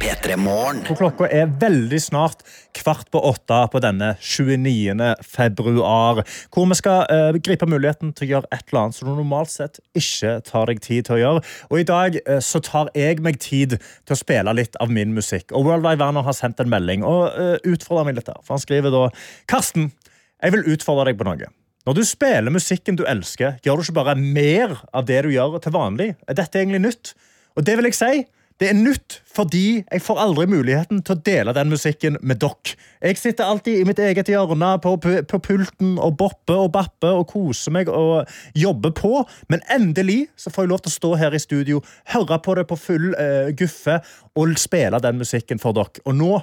P3 0.00 0.36
Morgen. 0.40 0.80
Og 0.88 0.96
Klokka 0.96 1.26
er 1.28 1.50
veldig 1.60 1.98
snart 2.00 2.40
kvart 2.76 3.10
på 3.12 3.20
åtte 3.28 3.58
på 3.72 3.82
denne 3.84 4.14
29. 4.16 5.10
februar, 5.28 6.22
hvor 6.54 6.68
vi 6.70 6.78
skal 6.78 7.04
eh, 7.12 7.40
gripe 7.44 7.68
muligheten 7.68 8.14
til 8.16 8.26
å 8.26 8.30
gjøre 8.30 8.50
et 8.56 8.64
eller 8.70 8.86
annet 8.86 8.96
som 8.96 9.10
du 9.10 9.12
normalt 9.18 9.52
sett 9.52 9.80
ikke 9.96 10.38
tar 10.48 10.72
deg 10.72 10.80
tid 10.86 11.08
til 11.08 11.18
å 11.18 11.20
gjøre. 11.20 11.44
Og 11.68 11.82
i 11.82 11.86
dag 11.92 12.16
eh, 12.22 12.40
så 12.44 12.62
tar 12.64 12.92
jeg 12.96 13.20
meg 13.24 13.42
tid 13.44 13.76
til 13.76 14.16
å 14.16 14.20
spille 14.22 14.56
litt 14.56 14.80
av 14.80 14.92
min 14.92 15.12
musikk. 15.16 15.52
Og 15.52 15.68
World 15.68 15.84
Wide 15.84 16.00
Werner 16.00 16.24
har 16.24 16.38
sendt 16.38 16.64
en 16.64 16.72
melding 16.72 17.04
og 17.04 17.36
eh, 17.36 17.56
utfordrer 17.68 18.08
meg 18.08 18.20
litt 18.20 18.30
der. 18.30 18.40
For 18.46 18.56
han 18.56 18.64
skriver 18.64 18.94
da 18.94 19.08
Karsten, 19.52 19.92
jeg 20.40 20.56
vil 20.56 20.68
utfordre 20.72 21.10
deg 21.10 21.20
på 21.20 21.28
noe. 21.28 21.52
Når 21.88 21.96
du 21.96 22.02
spiller 22.04 22.52
musikken 22.52 22.98
du 22.98 23.06
elsker, 23.08 23.56
gjør 23.64 23.80
du 23.80 23.86
ikke 23.86 23.96
bare 23.96 24.18
mer 24.20 24.76
av 24.92 25.06
det 25.08 25.22
du 25.24 25.30
gjør 25.32 25.56
til 25.64 25.72
vanlig. 25.72 26.12
Er 26.28 26.36
dette 26.36 26.60
egentlig 26.60 26.82
nytt? 26.84 27.14
Og 27.56 27.64
det 27.64 27.78
vil 27.78 27.88
jeg 27.88 27.96
si. 27.96 28.12
Det 28.60 28.68
er 28.68 28.76
nytt 28.76 29.14
fordi 29.24 29.78
jeg 29.78 30.02
får 30.04 30.18
aldri 30.20 30.44
muligheten 30.52 30.98
til 31.00 31.16
å 31.16 31.22
dele 31.24 31.54
den 31.56 31.70
musikken 31.72 32.18
med 32.20 32.42
dere. 32.42 32.74
Jeg 33.00 33.16
sitter 33.16 33.48
alltid 33.48 33.78
i 33.80 33.86
mitt 33.88 34.02
eget 34.04 34.28
hjørne 34.28 34.74
på, 34.84 34.92
på, 35.00 35.40
pulten 35.40 35.94
og 35.96 36.18
bopper 36.20 36.66
og 36.66 36.74
bapper 36.74 37.22
og 37.22 37.30
koser 37.32 37.72
meg 37.72 37.88
og 37.88 38.28
jobber 38.52 38.92
på. 39.00 39.24
Men 39.48 39.64
endelig 39.72 40.26
så 40.36 40.52
får 40.52 40.66
jeg 40.66 40.74
lov 40.74 40.84
til 40.84 40.92
å 40.92 40.98
stå 40.98 41.14
her 41.22 41.36
i 41.36 41.40
studio, 41.40 41.80
høre 42.12 42.42
på 42.44 42.58
det 42.60 42.68
på 42.68 42.76
full 42.76 43.14
uh, 43.16 43.48
guffe 43.56 44.02
og 44.36 44.56
spille 44.60 45.00
den 45.00 45.24
musikken 45.24 45.62
for 45.62 45.72
dere. 45.80 46.04
Og 46.04 46.20
nå 46.20 46.34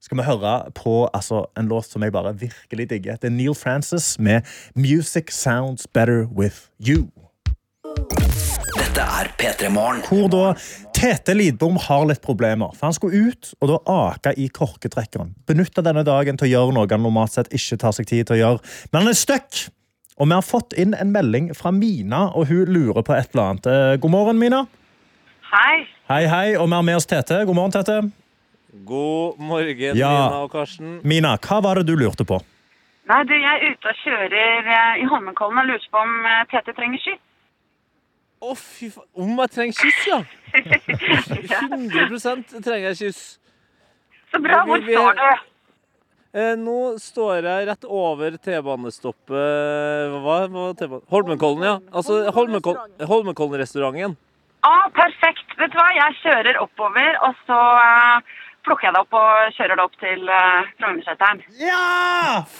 skal 0.00 0.20
vi 0.20 0.26
høre 0.28 0.52
på 0.78 1.08
altså, 1.14 1.46
en 1.58 1.68
låt 1.70 1.88
som 1.90 2.02
jeg 2.02 2.14
bare 2.14 2.34
virkelig 2.38 2.90
digger. 2.90 3.16
Det 3.18 3.30
er 3.30 3.34
Neil 3.34 3.54
Francis 3.54 4.18
med 4.18 4.42
'Music 4.74 5.32
Sounds 5.34 5.86
Better 5.86 6.26
With 6.26 6.70
You'. 6.80 7.08
Dette 8.78 9.00
er 9.00 9.30
P3 9.38 9.68
Morgen. 9.68 10.02
Hvor 10.08 10.28
da 10.30 10.54
Tete 10.94 11.34
Lidbom 11.34 11.76
har 11.76 12.06
litt 12.06 12.22
problemer. 12.22 12.74
For 12.74 12.86
Han 12.86 12.94
skulle 12.94 13.28
ut 13.28 13.54
og 13.60 13.68
da 13.68 13.78
ake 13.94 14.34
i 14.38 14.48
korketrekkeren. 14.48 15.34
Benytta 15.46 15.82
denne 15.82 16.04
dagen 16.06 16.38
til 16.38 16.48
å 16.48 16.50
gjøre 16.50 16.74
noe 16.74 16.90
han 16.90 17.02
normalt 17.02 17.32
sett 17.32 17.52
ikke 17.54 17.78
tar 17.78 17.92
seg 17.92 18.06
tid 18.06 18.26
til 18.26 18.38
å 18.38 18.40
gjøre. 18.42 18.72
Men 18.92 19.02
han 19.02 19.12
er 19.14 19.18
stuck! 19.18 19.68
Og 20.18 20.26
vi 20.26 20.34
har 20.34 20.42
fått 20.42 20.74
inn 20.74 20.96
en 20.98 21.12
melding 21.14 21.52
fra 21.54 21.70
Mina, 21.70 22.24
og 22.34 22.48
hun 22.50 22.66
lurer 22.66 23.04
på 23.06 23.14
et 23.14 23.30
eller 23.30 23.44
annet. 23.44 23.66
Eh, 23.70 23.96
God 24.02 24.10
morgen, 24.10 24.38
Mina. 24.38 24.64
Hei. 25.52 25.86
Hei, 26.10 26.24
hei. 26.26 26.56
Og 26.58 26.66
vi 26.66 26.74
har 26.74 26.82
med 26.82 26.98
oss 26.98 27.06
Tete. 27.06 27.44
God 27.46 27.54
morgen, 27.54 27.72
Tete. 27.76 28.00
God 28.72 29.38
morgen, 29.40 29.96
Ja. 29.96 30.08
Mina 30.12 30.42
og 30.44 30.50
Karsten. 30.52 31.00
Mina, 31.04 31.36
hva 31.38 31.60
var 31.64 31.74
det 31.80 31.86
du 31.88 31.96
lurte 31.96 32.24
på? 32.28 32.40
Nei, 33.08 33.22
du, 33.24 33.32
jeg 33.32 33.48
er 33.62 33.70
ute 33.72 33.88
og 33.88 34.00
kjører 34.04 34.68
eh, 34.68 35.00
i 35.00 35.06
Holmenkollen 35.08 35.62
og 35.62 35.66
lurer 35.70 35.86
på 35.90 35.98
om 36.02 36.16
Peter 36.50 36.66
Tete 36.68 36.74
trenger 36.76 37.00
skyss. 37.00 37.22
Å, 38.44 38.52
fy 38.54 38.90
faen. 38.92 39.06
Om 39.18 39.38
jeg 39.40 39.50
trenger 39.50 39.74
kyss, 39.80 40.02
ja! 40.06 40.18
100 41.72 42.62
trenger 42.62 42.90
jeg 42.92 42.98
kyss. 43.00 43.22
Så 44.30 44.40
bra. 44.44 44.60
Hvor 44.68 44.78
Vi- 44.78 44.86
vi- 44.86 44.94
står 44.98 45.14
du? 45.16 45.44
Eh, 46.38 46.54
nå 46.60 46.76
står 47.00 47.40
jeg 47.42 47.66
rett 47.70 47.84
over 47.88 48.30
T-banestoppet 48.36 50.12
Hva 50.12 50.36
var 50.52 50.74
T-banen? 50.76 51.02
Holmenkollen, 51.10 51.64
ja. 51.64 51.78
Altså 51.90 52.30
Holmenkoll- 52.36 52.78
Holmenkollen-restauranten. 53.00 54.16
Ah, 54.62 54.88
perfekt. 54.92 55.48
Vet 55.56 55.72
du 55.72 55.78
hva, 55.78 55.88
jeg 55.96 56.14
kjører 56.22 56.60
oppover, 56.60 57.16
og 57.24 57.34
så 57.48 57.58
eh, 57.80 58.20
plukker 58.68 58.86
jeg 58.88 58.94
det 58.94 59.00
opp 59.02 59.16
og 59.18 59.54
kjører 59.56 59.78
det 59.80 59.84
opp 59.88 59.96
til 60.02 60.28
uh, 60.28 60.68
Frognerseteren. 60.80 61.40
Ja! 61.58 61.80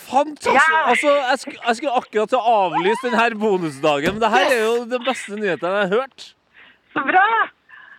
Fantastisk! 0.09 0.57
Ja! 0.57 0.81
Altså, 0.95 1.13
jeg, 1.21 1.39
skulle, 1.45 1.61
jeg 1.69 1.79
skulle 1.81 2.01
akkurat 2.01 2.33
til 2.33 2.41
å 2.41 2.55
avlyse 2.65 3.13
denne 3.13 3.39
bonusdagen, 3.45 4.17
men 4.17 4.25
det 4.25 4.33
her 4.35 4.49
er 4.57 4.65
jo 4.65 4.75
den 4.95 5.05
beste 5.07 5.37
nyheten 5.39 5.69
jeg 5.69 5.85
har 5.85 5.93
hørt. 5.95 6.27
Så 6.97 7.05
bra! 7.09 7.27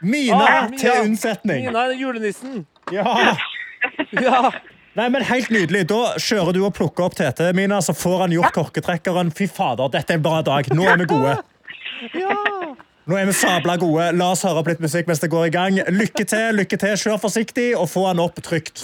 Mina 0.02 0.36
Ah, 0.40 0.68
til 0.72 0.90
Mina. 0.90 1.00
unnsetning. 1.06 1.66
Mina 1.70 1.86
er 1.90 1.96
julenissen. 2.00 2.66
Ja. 2.96 3.06
Ja. 4.12 4.50
Nei, 4.98 5.06
men 5.14 5.24
Helt 5.24 5.52
nydelig. 5.54 5.86
Da 5.88 6.00
kjører 6.20 6.52
du 6.56 6.58
og 6.68 6.74
plukker 6.76 7.06
opp 7.06 7.14
Tete, 7.16 7.52
Mina, 7.56 7.78
så 7.86 7.94
får 7.96 8.26
han 8.26 8.34
gjort 8.36 8.52
korketrekkeren. 8.56 9.30
Fy 9.38 9.46
fader, 9.48 9.88
dette 9.94 10.12
er 10.16 10.20
en 10.20 10.26
bra 10.26 10.42
dag. 10.44 10.68
Nå 10.76 10.84
er 10.90 11.00
vi 11.00 11.08
gode. 11.08 11.38
Nå 13.08 13.18
er 13.18 13.30
vi 13.30 13.34
sabla 13.34 13.78
gode. 13.80 14.12
La 14.20 14.32
oss 14.34 14.44
høre 14.46 14.62
opp 14.62 14.70
litt 14.70 14.82
musikk 14.84 15.08
mens 15.10 15.22
det 15.24 15.32
går 15.32 15.48
i 15.48 15.54
gang. 15.54 15.80
Lykke 15.90 16.26
til, 16.30 16.60
lykke 16.60 16.78
til. 16.82 16.98
Kjør 17.00 17.22
forsiktig 17.22 17.70
og 17.80 17.88
få 17.90 18.10
han 18.10 18.22
opp 18.22 18.42
trygt. 18.46 18.84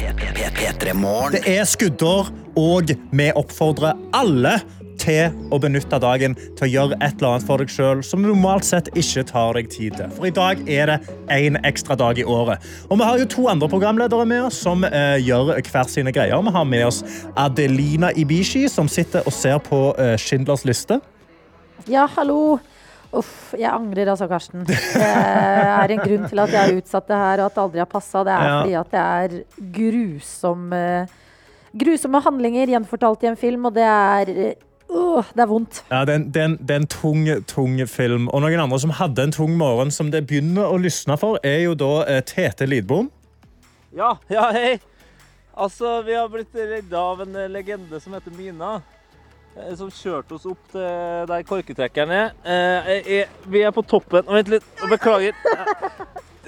Det 0.00 1.42
er 1.50 1.64
skuddår, 1.68 2.30
og 2.56 2.92
vi 3.12 3.26
oppfordrer 3.36 3.98
alle 4.16 4.54
til 5.00 5.36
å 5.52 5.58
benytte 5.60 5.98
dagen 6.02 6.34
til 6.58 6.66
å 6.66 6.70
gjøre 6.70 6.98
et 7.00 7.18
eller 7.18 7.34
annet 7.34 7.46
for 7.48 7.62
deg 7.62 7.72
sjøl 7.72 8.02
som 8.04 8.22
du 8.22 8.30
normalt 8.30 8.66
sett 8.68 8.90
ikke 8.98 9.24
tar 9.28 9.56
deg 9.56 9.70
tid 9.72 9.96
til. 9.98 10.12
For 10.16 10.28
i 10.28 10.34
dag 10.34 10.60
er 10.68 10.92
det 10.92 10.98
én 11.32 11.56
ekstra 11.66 11.96
dag 12.00 12.20
i 12.20 12.26
året. 12.26 12.64
Og 12.88 13.00
vi 13.00 13.08
har 13.08 13.20
jo 13.22 13.28
to 13.36 13.46
andre 13.52 13.68
programledere 13.72 14.26
med 14.28 14.48
oss 14.48 14.60
som 14.60 14.84
eh, 14.88 15.16
gjør 15.24 15.54
hver 15.56 15.88
sine 15.90 16.12
greier. 16.16 16.40
Vi 16.44 16.56
har 16.56 16.68
med 16.68 16.86
oss 16.88 17.02
Adelina 17.36 18.12
Ibishi, 18.16 18.66
som 18.68 18.88
sitter 18.88 19.24
og 19.26 19.36
ser 19.36 19.60
på 19.64 19.90
eh, 19.96 20.16
Schindlers 20.20 20.66
liste. 20.68 21.00
Ja, 21.88 22.06
hallo. 22.16 22.60
Uff, 23.12 23.54
jeg 23.58 23.66
angrer 23.66 24.06
altså, 24.12 24.28
Karsten. 24.30 24.62
Det 24.68 24.76
er 25.02 25.90
en 25.96 26.02
grunn 26.04 26.28
til 26.30 26.38
at 26.44 26.52
jeg 26.54 26.60
har 26.60 26.76
utsatt 26.78 27.08
det 27.10 27.16
her, 27.18 27.40
og 27.42 27.48
at 27.50 27.56
det 27.56 27.62
aldri 27.64 27.80
har 27.82 27.88
passa. 27.90 28.22
Det 28.24 28.32
er 28.36 28.44
Ja. 28.46 28.58
fordi 28.60 28.74
at 28.78 28.90
det 28.94 29.00
er 29.00 29.28
grusomme, 29.78 30.82
grusomme 31.74 32.20
handlinger 32.22 32.70
gjenfortalt 32.70 33.24
i 33.26 33.30
en 33.32 33.36
film, 33.40 33.66
og 33.70 33.74
det 33.74 33.86
er 33.86 34.54
Uh, 34.90 35.22
Det 35.36 35.38
er 35.44 35.46
vondt. 35.46 35.84
Ja, 35.88 36.00
det, 36.04 36.10
er 36.10 36.16
en, 36.18 36.24
det, 36.34 36.40
er 36.40 36.44
en, 36.48 36.56
det 36.66 36.70
er 36.74 36.80
en 36.80 36.86
tung, 36.90 37.20
tung 37.46 37.76
film. 37.86 38.24
Og 38.34 38.40
noen 38.42 38.58
andre 38.58 38.78
som 38.82 38.90
hadde 38.90 39.22
en 39.22 39.30
tung 39.36 39.52
morgen 39.56 39.92
som 39.94 40.08
det 40.10 40.24
begynner 40.26 40.66
å 40.66 40.80
lysne 40.82 41.14
for, 41.16 41.38
er 41.46 41.60
jo 41.62 41.76
da 41.78 41.90
eh, 42.10 42.18
Tete 42.26 42.66
Lidbom. 42.66 43.06
Ja, 43.94 44.16
ja, 44.28 44.48
hei. 44.50 44.80
Altså, 45.54 46.00
vi 46.02 46.16
har 46.18 46.26
blitt 46.32 46.50
redda 46.58 47.04
av 47.12 47.22
en 47.22 47.36
eh, 47.38 47.46
legende 47.54 48.00
som 48.02 48.16
heter 48.18 48.34
Mina. 48.34 48.80
Eh, 49.56 49.74
Som 49.78 49.90
kjørte 49.94 50.36
oss 50.38 50.46
opp 50.50 50.62
til 50.72 51.26
der 51.30 51.42
korketrekkeren 51.48 52.10
er. 52.16 52.32
Eh, 52.44 53.26
Vi 53.50 53.62
er 53.66 53.70
på 53.76 53.82
toppen 53.86 54.26
Vent 54.28 54.48
litt, 54.52 54.66
beklager. 54.90 55.32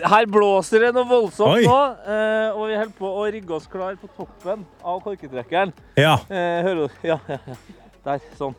Her 0.03 0.25
blåser 0.27 0.87
det 0.87 0.95
noe 0.97 1.05
voldsomt 1.07 1.61
Oi. 1.61 1.67
nå, 1.69 1.77
eh, 2.09 2.57
og 2.57 2.65
vi 2.71 2.79
holder 2.81 2.95
på 2.99 3.11
å 3.21 3.27
rigge 3.31 3.53
oss 3.55 3.69
klar 3.71 3.95
på 4.01 4.09
toppen 4.17 4.65
av 4.83 5.03
korketrekkeren. 5.05 5.71
Ja. 6.01 6.17
Eh, 6.33 6.59
hører 6.65 6.87
du? 6.89 7.01
Ja, 7.07 7.19
ja, 7.29 7.39
ja. 7.47 7.59
Der, 8.03 8.19
sånn. 8.35 8.57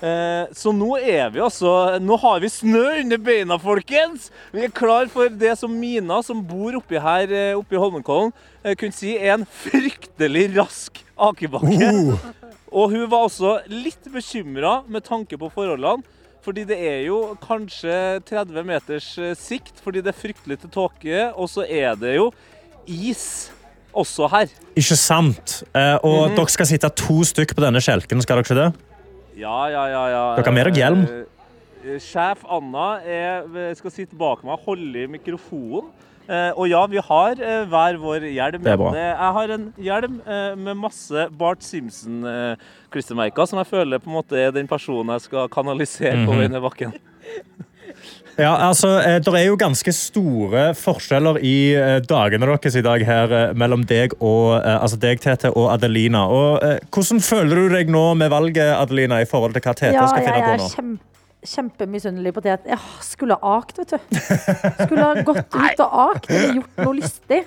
Eh, 0.00 0.46
så 0.56 0.70
nå 0.72 0.94
er 0.96 1.26
vi 1.34 1.42
altså 1.44 1.98
Nå 2.00 2.16
har 2.22 2.38
vi 2.40 2.48
snø 2.48 2.86
under 3.02 3.18
beina, 3.20 3.58
folkens! 3.60 4.30
Vi 4.54 4.62
er 4.64 4.72
klar 4.72 5.10
for 5.12 5.28
det 5.28 5.50
som 5.60 5.74
Mina, 5.76 6.22
som 6.24 6.40
bor 6.40 6.78
oppi 6.78 6.96
her 7.04 7.28
eh, 7.28 7.50
oppi 7.58 7.76
Holmenkollen, 7.76 8.32
eh, 8.62 8.72
kunne 8.80 8.96
si 8.96 9.12
er 9.18 9.34
en 9.34 9.44
fryktelig 9.44 10.46
rask 10.56 11.02
akebakke. 11.20 11.90
Og 12.72 12.90
hun 12.92 13.06
var 13.10 13.26
også 13.28 13.56
litt 13.72 14.04
bekymra 14.12 14.82
med 14.88 15.04
tanke 15.06 15.38
på 15.40 15.50
forholdene. 15.54 16.02
Fordi 16.44 16.62
det 16.68 16.78
er 16.78 17.00
jo 17.08 17.34
kanskje 17.42 18.22
30 18.28 18.64
meters 18.64 19.08
eh, 19.18 19.34
sikt, 19.36 19.80
fordi 19.84 20.00
det 20.04 20.14
er 20.14 20.16
fryktelig 20.20 20.60
til 20.62 20.70
tåke. 20.72 21.22
Og 21.36 21.48
så 21.50 21.64
er 21.66 21.96
det 21.98 22.14
jo 22.16 22.30
is 22.86 23.50
også 23.92 24.28
her. 24.32 24.46
Ikke 24.78 24.96
sant? 24.96 25.62
Eh, 25.74 25.96
og 26.04 26.28
Mhm. 26.30 26.36
dere 26.36 26.48
skal 26.54 26.66
sitte 26.70 26.88
to 26.96 27.20
stykk 27.26 27.54
på 27.56 27.64
denne 27.64 27.80
skjelken, 27.82 28.22
skal 28.22 28.36
dere 28.38 28.46
ikke 28.46 28.60
det? 28.60 28.68
Ja, 29.38 29.66
ja, 29.68 29.84
ja. 29.90 30.04
ja. 30.12 30.22
Dere 30.36 30.44
har 30.44 30.52
med 30.56 30.66
dere 30.66 30.78
hjelm? 30.78 31.02
Eh, 31.84 31.98
Sjef 32.02 32.44
Anna 32.50 33.00
er, 33.06 33.74
skal 33.78 33.90
sitte 33.94 34.16
bak 34.18 34.42
meg 34.44 34.56
og 34.58 34.64
holde 34.66 35.04
i 35.04 35.06
mikrofonen. 35.06 35.90
Eh, 36.28 36.50
og 36.60 36.66
ja, 36.68 36.82
vi 36.92 37.00
har 37.00 37.38
eh, 37.40 37.62
hver 37.70 37.96
vår 38.02 38.26
hjelm. 38.28 38.62
Det 38.62 38.72
er 38.74 38.76
bra. 38.80 38.90
Eh, 38.92 39.06
jeg 39.14 39.32
har 39.38 39.52
en 39.54 39.62
hjelm 39.80 40.18
med 40.60 40.76
masse 40.76 41.28
Bart 41.40 41.62
Simpson-klistremerker, 41.64 43.48
som 43.48 43.58
jeg 43.62 43.70
føler 43.70 44.02
på 44.02 44.10
en 44.12 44.18
måte 44.18 44.36
er 44.36 44.52
den 44.52 44.68
personen 44.68 45.14
jeg 45.16 45.24
skal 45.28 45.48
kanalisere 45.48 46.26
på 46.26 46.32
Mhm. 46.34 46.38
vei 46.42 46.48
ned 46.52 46.62
bakken. 46.62 46.92
Ja, 48.38 48.52
altså, 48.68 49.00
Det 49.18 49.26
er 49.34 49.46
jo 49.48 49.56
ganske 49.58 49.90
store 49.92 50.68
forskjeller 50.78 51.40
i 51.42 51.74
dagene 52.06 52.46
deres 52.46 52.76
i 52.78 52.82
dag 52.86 53.02
her 53.04 53.52
mellom 53.58 53.82
deg 53.84 54.12
og 54.22 54.62
altså 54.62 54.94
deg, 55.02 55.18
Tete, 55.18 55.50
og 55.50 55.72
Adelina. 55.72 56.20
Og, 56.30 56.60
hvordan 56.94 57.18
føler 57.20 57.56
du 57.56 57.68
deg 57.74 57.90
nå 57.90 58.14
med 58.14 58.30
valget, 58.30 58.76
Adelina, 58.78 59.18
i 59.20 59.26
forhold 59.26 59.54
til 59.58 59.64
hva 59.66 59.74
Tete 59.74 59.92
Ja, 59.96 60.06
skal 60.06 60.22
jeg 60.22 60.30
finne 60.30 60.46
på 60.46 60.52
er 60.54 60.62
nå? 60.62 60.68
kjempe, 60.76 61.17
kjempemisunnelig 61.48 62.32
på 62.36 62.42
det. 62.44 62.56
Jeg 62.68 62.78
skulle 63.04 63.36
ha 63.40 63.52
akt, 63.58 63.78
vet 63.80 63.94
du. 63.94 64.18
Skulle 64.84 65.04
ha 65.04 65.22
gått 65.26 65.54
ut 65.54 65.80
og 65.84 65.96
akt 66.08 66.28
eller 66.30 66.58
gjort 66.60 66.82
noe 66.84 66.96
lystig. 66.98 67.40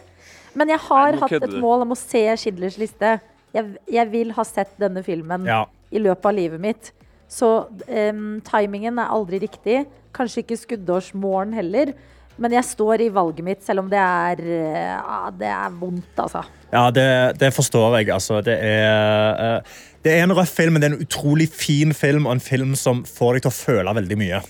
Men 0.57 0.73
jeg 0.73 0.81
har 0.89 1.11
Nei, 1.15 1.19
hatt 1.21 1.37
et 1.37 1.53
mål 1.63 1.85
om 1.85 1.93
å 1.95 1.99
se 1.99 2.23
Schindlers 2.41 2.77
liste. 2.81 3.13
Jeg, 3.55 3.75
jeg 3.91 4.09
vil 4.11 4.33
ha 4.35 4.43
sett 4.47 4.73
denne 4.79 5.03
filmen 5.05 5.45
Ja. 5.47 5.61
i 5.91 5.99
løpet 6.01 6.27
av 6.27 6.35
livet 6.35 6.61
mitt. 6.63 6.91
Så 7.31 7.49
um, 7.87 8.41
timingen 8.43 8.99
er 8.99 9.11
aldri 9.15 9.39
riktig. 9.45 9.85
Kanskje 10.15 10.43
ikke 10.43 10.57
skuddårsmorgen 10.59 11.53
heller. 11.55 11.93
Men 12.41 12.55
jeg 12.57 12.65
står 12.65 13.03
i 13.05 13.09
valget 13.13 13.45
mitt, 13.45 13.61
selv 13.65 13.83
om 13.83 13.89
det 13.91 13.99
er, 14.01 14.39
eh, 14.41 14.93
ja, 14.97 15.19
det 15.37 15.49
er 15.53 15.75
vondt, 15.77 16.13
altså. 16.23 16.41
Ja, 16.71 16.87
det, 16.95 17.05
det 17.41 17.51
forstår 17.53 17.99
jeg. 17.99 18.09
Altså, 18.15 18.39
det, 18.45 18.55
er, 18.57 19.43
eh, 19.59 19.75
det 20.01 20.15
er 20.15 20.23
en 20.25 20.33
røff 20.37 20.55
film, 20.57 20.73
men 20.73 20.81
det 20.83 20.89
er 20.89 20.95
en 20.95 21.05
utrolig 21.05 21.49
fin 21.53 21.93
film, 21.93 22.25
og 22.25 22.39
en 22.39 22.43
film 22.43 22.73
som 22.79 23.03
får 23.05 23.37
deg 23.37 23.45
til 23.45 23.51
å 23.51 23.57
føle 23.59 23.93
veldig 24.01 24.17
mye. 24.23 24.41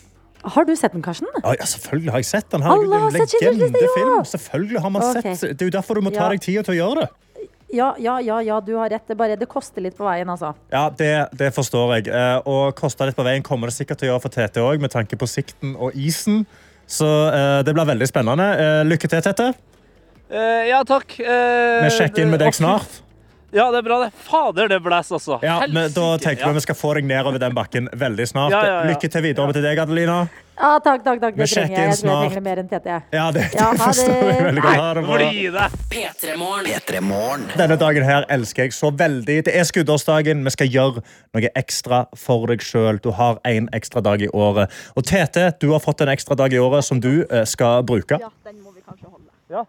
Har 0.56 0.66
du 0.66 0.72
sett 0.76 0.96
den, 0.96 1.04
Karsten? 1.06 1.28
Ja, 1.44 1.52
ja, 1.60 1.66
selvfølgelig 1.70 2.14
har 2.16 2.24
jeg 2.24 2.30
sett 2.32 2.48
den. 2.54 2.64
Herregud, 2.66 2.94
det 3.14 3.20
er 3.20 3.26
en 3.26 3.34
Schindlers 3.34 3.98
ja! 4.00 4.22
Selvfølgelig 4.32 4.82
har 4.82 4.94
man 4.96 5.04
okay. 5.06 5.36
sett 5.38 5.52
Det 5.54 5.68
er 5.68 5.70
jo 5.70 5.76
derfor 5.76 6.00
du 6.00 6.02
må 6.08 6.14
ta 6.16 6.24
Ja. 6.24 6.30
deg 6.34 6.42
tid 6.42 6.64
til 6.66 6.74
å 6.74 6.78
gjøre 6.80 7.04
det. 7.04 7.10
Ja, 7.72 7.92
ja, 8.02 8.18
ja, 8.20 8.39
ja, 8.44 8.58
du 8.60 8.74
har 8.76 8.89
rett. 8.92 9.06
Det, 9.08 9.16
bare, 9.16 9.38
det 9.39 9.48
koster 9.48 9.84
litt 9.86 9.96
på 9.96 10.04
veien, 10.04 10.28
altså. 10.34 10.56
Ja, 10.74 10.89
det, 10.98 11.12
det 11.39 11.52
forstår 11.56 11.94
jeg. 12.00 12.10
Eh, 12.12 12.42
Og 12.50 12.74
kosta 12.76 13.06
litt 13.08 13.16
på 13.16 13.24
veien 13.28 13.46
kommer 13.46 13.70
det 13.70 13.78
sikkert 13.78 14.02
til 14.02 14.10
å 14.10 14.14
gjøre 14.14 14.24
for 14.26 14.34
Tete 14.34 14.66
òg, 14.66 14.82
med 14.82 14.92
tanke 14.92 15.16
på 15.20 15.30
sikten 15.30 15.78
og 15.78 15.96
isen. 15.96 16.44
Så 16.92 17.08
eh, 17.32 17.60
det 17.64 17.74
blir 17.76 17.88
veldig 17.88 18.08
spennende. 18.10 18.48
Eh, 18.60 18.82
lykke 18.88 19.08
til, 19.08 19.24
Tete. 19.24 19.52
Eh, 20.32 20.68
ja, 20.72 20.82
takk. 20.88 21.16
Vi 21.18 21.94
sjekker 21.96 22.26
inn 22.26 22.34
med 22.34 22.44
deg 22.44 22.56
snart. 22.56 23.00
Ja, 23.52 23.66
det 23.72 23.82
er 23.82 23.84
bra, 23.84 23.97
det. 24.06 24.12
Fader, 24.24 24.68
det 24.72 24.80
blæs, 24.84 25.12
altså. 25.12 25.39
Ja, 25.43 25.58
men 25.68 25.91
Da 25.91 26.14
tenker 26.24 26.47
vi 26.47 26.62
vi 26.62 26.64
skal 26.64 26.78
få 26.80 26.93
deg 26.95 27.10
nedover 27.10 27.39
den 27.41 27.56
bakken 27.56 27.89
veldig 27.91 28.28
snart. 28.30 28.54
Ja, 28.56 28.62
ja, 28.64 28.78
ja. 28.80 28.88
Lykke 28.93 29.10
til 29.12 29.24
videre 29.26 29.54
til 29.58 29.66
deg, 29.66 29.82
Adelina. 29.84 30.22
Ja, 30.62 30.78
takk, 30.80 31.02
takk, 31.04 31.20
takk. 31.20 31.36
Vi 31.36 31.41
Det 31.41 31.49
trenger 31.49 31.68
sjekker 31.68 31.82
jeg. 31.82 31.89
Jeg 31.89 31.97
tror 31.99 32.12
jeg 32.12 32.30
trenger 32.30 32.43
mer 32.45 32.62
enn 32.62 32.70
Tete. 32.70 32.97
Ja, 33.12 33.26
det, 33.34 33.43
det 33.58 33.68
forstår 33.82 34.30
jeg 34.30 34.45
veldig 34.45 34.64
godt. 34.64 34.80
Ha 34.80 34.93
det 34.93 35.04
bra. 35.08 35.68
Petremorne. 35.91 36.70
det! 36.70 36.91
P3 36.93 37.58
Denne 37.64 37.78
dagen 37.82 38.08
her 38.08 38.28
elsker 38.30 38.64
jeg 38.70 38.76
så 38.78 38.91
veldig. 39.04 39.38
Det 39.49 39.56
er 39.58 39.68
skuddårsdagen. 39.68 40.45
Vi 40.47 40.56
skal 40.56 40.72
gjøre 40.72 41.04
noe 41.34 41.52
ekstra 41.64 42.06
for 42.16 42.47
deg 42.52 42.64
sjøl. 42.64 43.02
Du 43.04 43.12
har 43.18 43.41
én 43.47 43.68
ekstra 43.76 44.06
dag 44.06 44.22
i 44.22 44.30
året. 44.32 44.72
Og 44.95 45.04
Tete, 45.04 45.49
du 45.60 45.72
har 45.74 45.84
fått 45.84 46.06
en 46.06 46.14
ekstra 46.14 46.38
dag 46.39 46.54
i 46.54 46.62
året 46.62 46.86
som 46.88 47.02
du 47.02 47.26
eh, 47.26 47.43
skal 47.49 47.84
bruke. 47.84 48.22
Ja, 48.22 48.32
den 48.45 48.62
må 48.62 48.72
vi 48.72 48.86
kanskje 48.86 49.10
holde. 49.10 49.28
ja, 49.52 49.66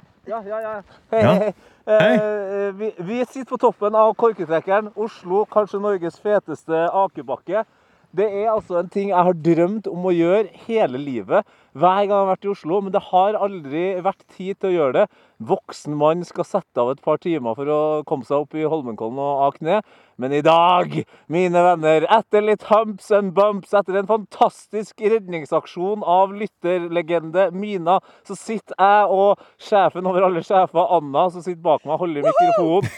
ja. 0.46 0.60
ja. 0.60 0.80
Hei, 1.10 1.26
Ja. 1.26 1.52
Hei. 1.86 2.14
Eh, 2.16 2.72
vi, 2.78 2.90
vi 2.98 3.20
sitter 3.24 3.50
på 3.50 3.58
toppen 3.60 3.96
av 3.98 4.14
korketrekkeren. 4.18 4.92
Oslo, 4.94 5.44
kanskje 5.50 5.80
Norges 5.82 6.18
feteste 6.22 6.86
akebakke. 7.02 7.64
Det 8.12 8.28
er 8.28 8.50
altså 8.52 8.78
en 8.80 8.90
ting 8.92 9.10
jeg 9.10 9.26
har 9.28 9.38
drømt 9.44 9.88
om 9.88 10.04
å 10.06 10.12
gjøre 10.12 10.50
hele 10.66 11.00
livet. 11.00 11.48
Hver 11.72 12.02
gang 12.04 12.10
jeg 12.10 12.18
har 12.18 12.28
vært 12.28 12.44
i 12.44 12.50
Oslo, 12.52 12.78
men 12.84 12.92
det 12.92 13.00
har 13.08 13.36
aldri 13.40 13.82
vært 14.04 14.24
tid 14.36 14.58
til 14.60 14.68
å 14.68 14.72
gjøre 14.74 14.96
det. 14.98 15.04
Voksen 15.42 15.94
mann 15.98 16.20
skal 16.28 16.44
sette 16.44 16.82
av 16.82 16.90
et 16.92 17.00
par 17.02 17.16
timer 17.22 17.56
for 17.56 17.70
å 17.72 17.80
komme 18.06 18.28
seg 18.28 18.44
opp 18.44 18.56
i 18.58 18.66
Holmenkollen 18.68 19.20
og 19.22 19.46
ake 19.48 19.64
ned. 19.66 19.94
Men 20.20 20.34
i 20.36 20.42
dag, 20.44 20.92
mine 21.32 21.62
venner, 21.64 22.04
etter 22.12 22.44
litt 22.44 22.66
humps 22.68 23.08
and 23.16 23.32
bumps, 23.34 23.72
etter 23.74 23.96
en 23.98 24.10
fantastisk 24.10 25.00
redningsaksjon 25.00 26.04
av 26.04 26.34
lytterlegende 26.36 27.48
Mina, 27.56 27.96
så 28.28 28.36
sitter 28.38 28.76
jeg 28.76 29.16
og 29.16 29.40
sjefen 29.56 30.06
over 30.06 30.28
alle 30.28 30.44
sjefer, 30.44 30.92
Anna, 30.98 31.24
som 31.32 31.42
sitter 31.42 31.62
bak 31.64 31.86
meg 31.88 31.96
og 31.96 32.04
holder 32.04 32.28
mikrofonen. 32.28 32.92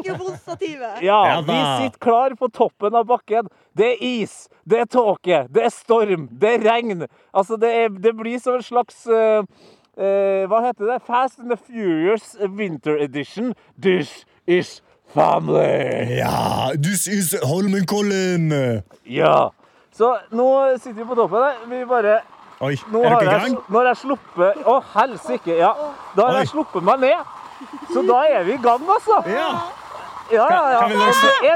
Mikrofonstativet. 0.00 0.98
Ja, 1.06 1.22
Ja 1.30 1.38
vi 1.46 1.60
sitter 1.84 2.02
klar 2.02 2.34
på 2.36 2.50
toppen 2.50 2.98
av 2.98 3.06
bakken. 3.08 3.48
Det 3.76 3.86
er 3.92 3.96
is, 4.00 4.48
det 4.64 4.78
er 4.80 4.86
tåke, 4.88 5.42
det 5.52 5.64
er 5.66 5.72
storm, 5.74 6.28
det 6.40 6.54
er 6.54 6.62
regn. 6.64 7.06
Altså, 7.34 7.56
det, 7.60 7.72
er, 7.74 7.88
det 7.88 8.14
blir 8.16 8.38
som 8.40 8.56
en 8.56 8.62
slags 8.64 9.02
uh, 9.06 9.44
uh, 10.00 10.42
Hva 10.48 10.62
heter 10.64 10.88
det? 10.94 11.02
Fast 11.06 11.38
and 11.42 11.50
the 11.52 11.58
Furious 11.60 12.36
Winter 12.40 12.96
Edition. 12.96 13.52
This 13.76 14.24
is 14.46 14.80
family. 15.12 16.16
Ja, 16.16 16.72
this 16.82 17.06
is 17.06 17.34
Holmenkollen. 17.44 18.50
Ja. 19.06 19.50
Så 19.92 20.16
nå 20.30 20.48
sitter 20.78 21.02
vi 21.02 21.04
på 21.08 21.14
toppen 21.14 21.40
Der. 21.40 21.60
Vi 21.70 21.84
bare 21.88 22.18
Oi, 22.60 22.72
Nå 22.92 23.02
er 23.04 23.10
dere 23.10 23.22
i 23.22 23.26
jeg, 23.28 23.40
gang? 23.40 23.56
nå 23.68 23.78
har 23.78 23.86
jeg 23.90 23.98
sluppet 24.00 24.62
Å, 24.64 24.74
helsike. 24.94 25.56
Ja. 25.58 25.74
Da 26.16 26.30
har 26.30 26.38
jeg 26.40 26.48
sluppet 26.54 26.84
meg 26.84 27.02
ned. 27.04 27.34
Så 27.92 28.02
da 28.08 28.22
er 28.28 28.44
vi 28.48 28.56
i 28.56 28.62
gang, 28.62 28.80
altså. 28.88 29.20
Ja. 29.28 29.50
Ja, 30.32 30.46
ja. 30.70 30.80
Kan 30.80 30.90
vi 30.90 30.96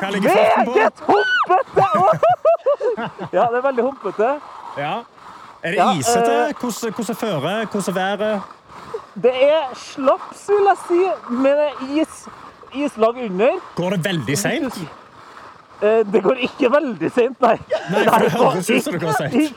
kan 0.00 0.12
det 0.12 0.30
er 0.30 0.64
meget 0.64 0.92
humpete! 1.06 2.20
Ja, 3.32 3.44
det 3.50 3.56
er 3.58 3.62
veldig 3.62 3.82
humpete. 3.84 4.28
Ja. 4.78 4.92
Er 5.62 5.70
det 5.70 5.76
Ja, 5.76 5.92
isete? 5.98 6.32
eh, 6.48 6.54
Hvordan, 6.60 6.92
hvordan 6.94 7.16
fører? 7.16 7.66
Hvordan 7.66 7.94
været? 7.94 8.42
Det 9.22 9.32
er 9.42 9.74
slaps, 9.74 10.48
vil 10.48 10.66
jeg 10.68 10.76
si, 10.88 11.32
med 11.32 11.68
is, 12.00 12.28
islag 12.74 13.16
under. 13.24 13.50
Går 13.76 13.90
det 13.90 14.04
veldig 14.04 14.38
seint? 14.38 14.78
Eh, 15.82 16.04
Det 16.12 16.22
går 16.22 16.34
ikke 16.46 16.70
veldig 16.72 17.10
sent, 17.12 17.40
nei. 17.40 17.56
Nei, 17.90 18.04
for 18.08 18.18
det 18.18 18.32
høres 18.32 18.70
ut 18.70 18.82
som 18.84 18.92
det 18.92 19.02
går. 19.02 19.54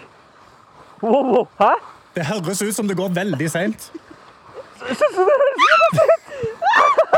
Wow, 1.03 1.23
wow. 1.35 1.47
Hæ? 1.59 1.71
Det 2.15 2.25
høres 2.25 2.61
ut 2.61 2.75
som 2.75 2.87
det 2.87 2.97
går 2.97 3.09
veldig 3.13 3.49
seint. 3.51 3.91
Syns 4.87 4.99
du 5.15 5.21
det 5.23 5.37
høres 5.41 5.57
ut 5.63 5.97
som 5.99 6.07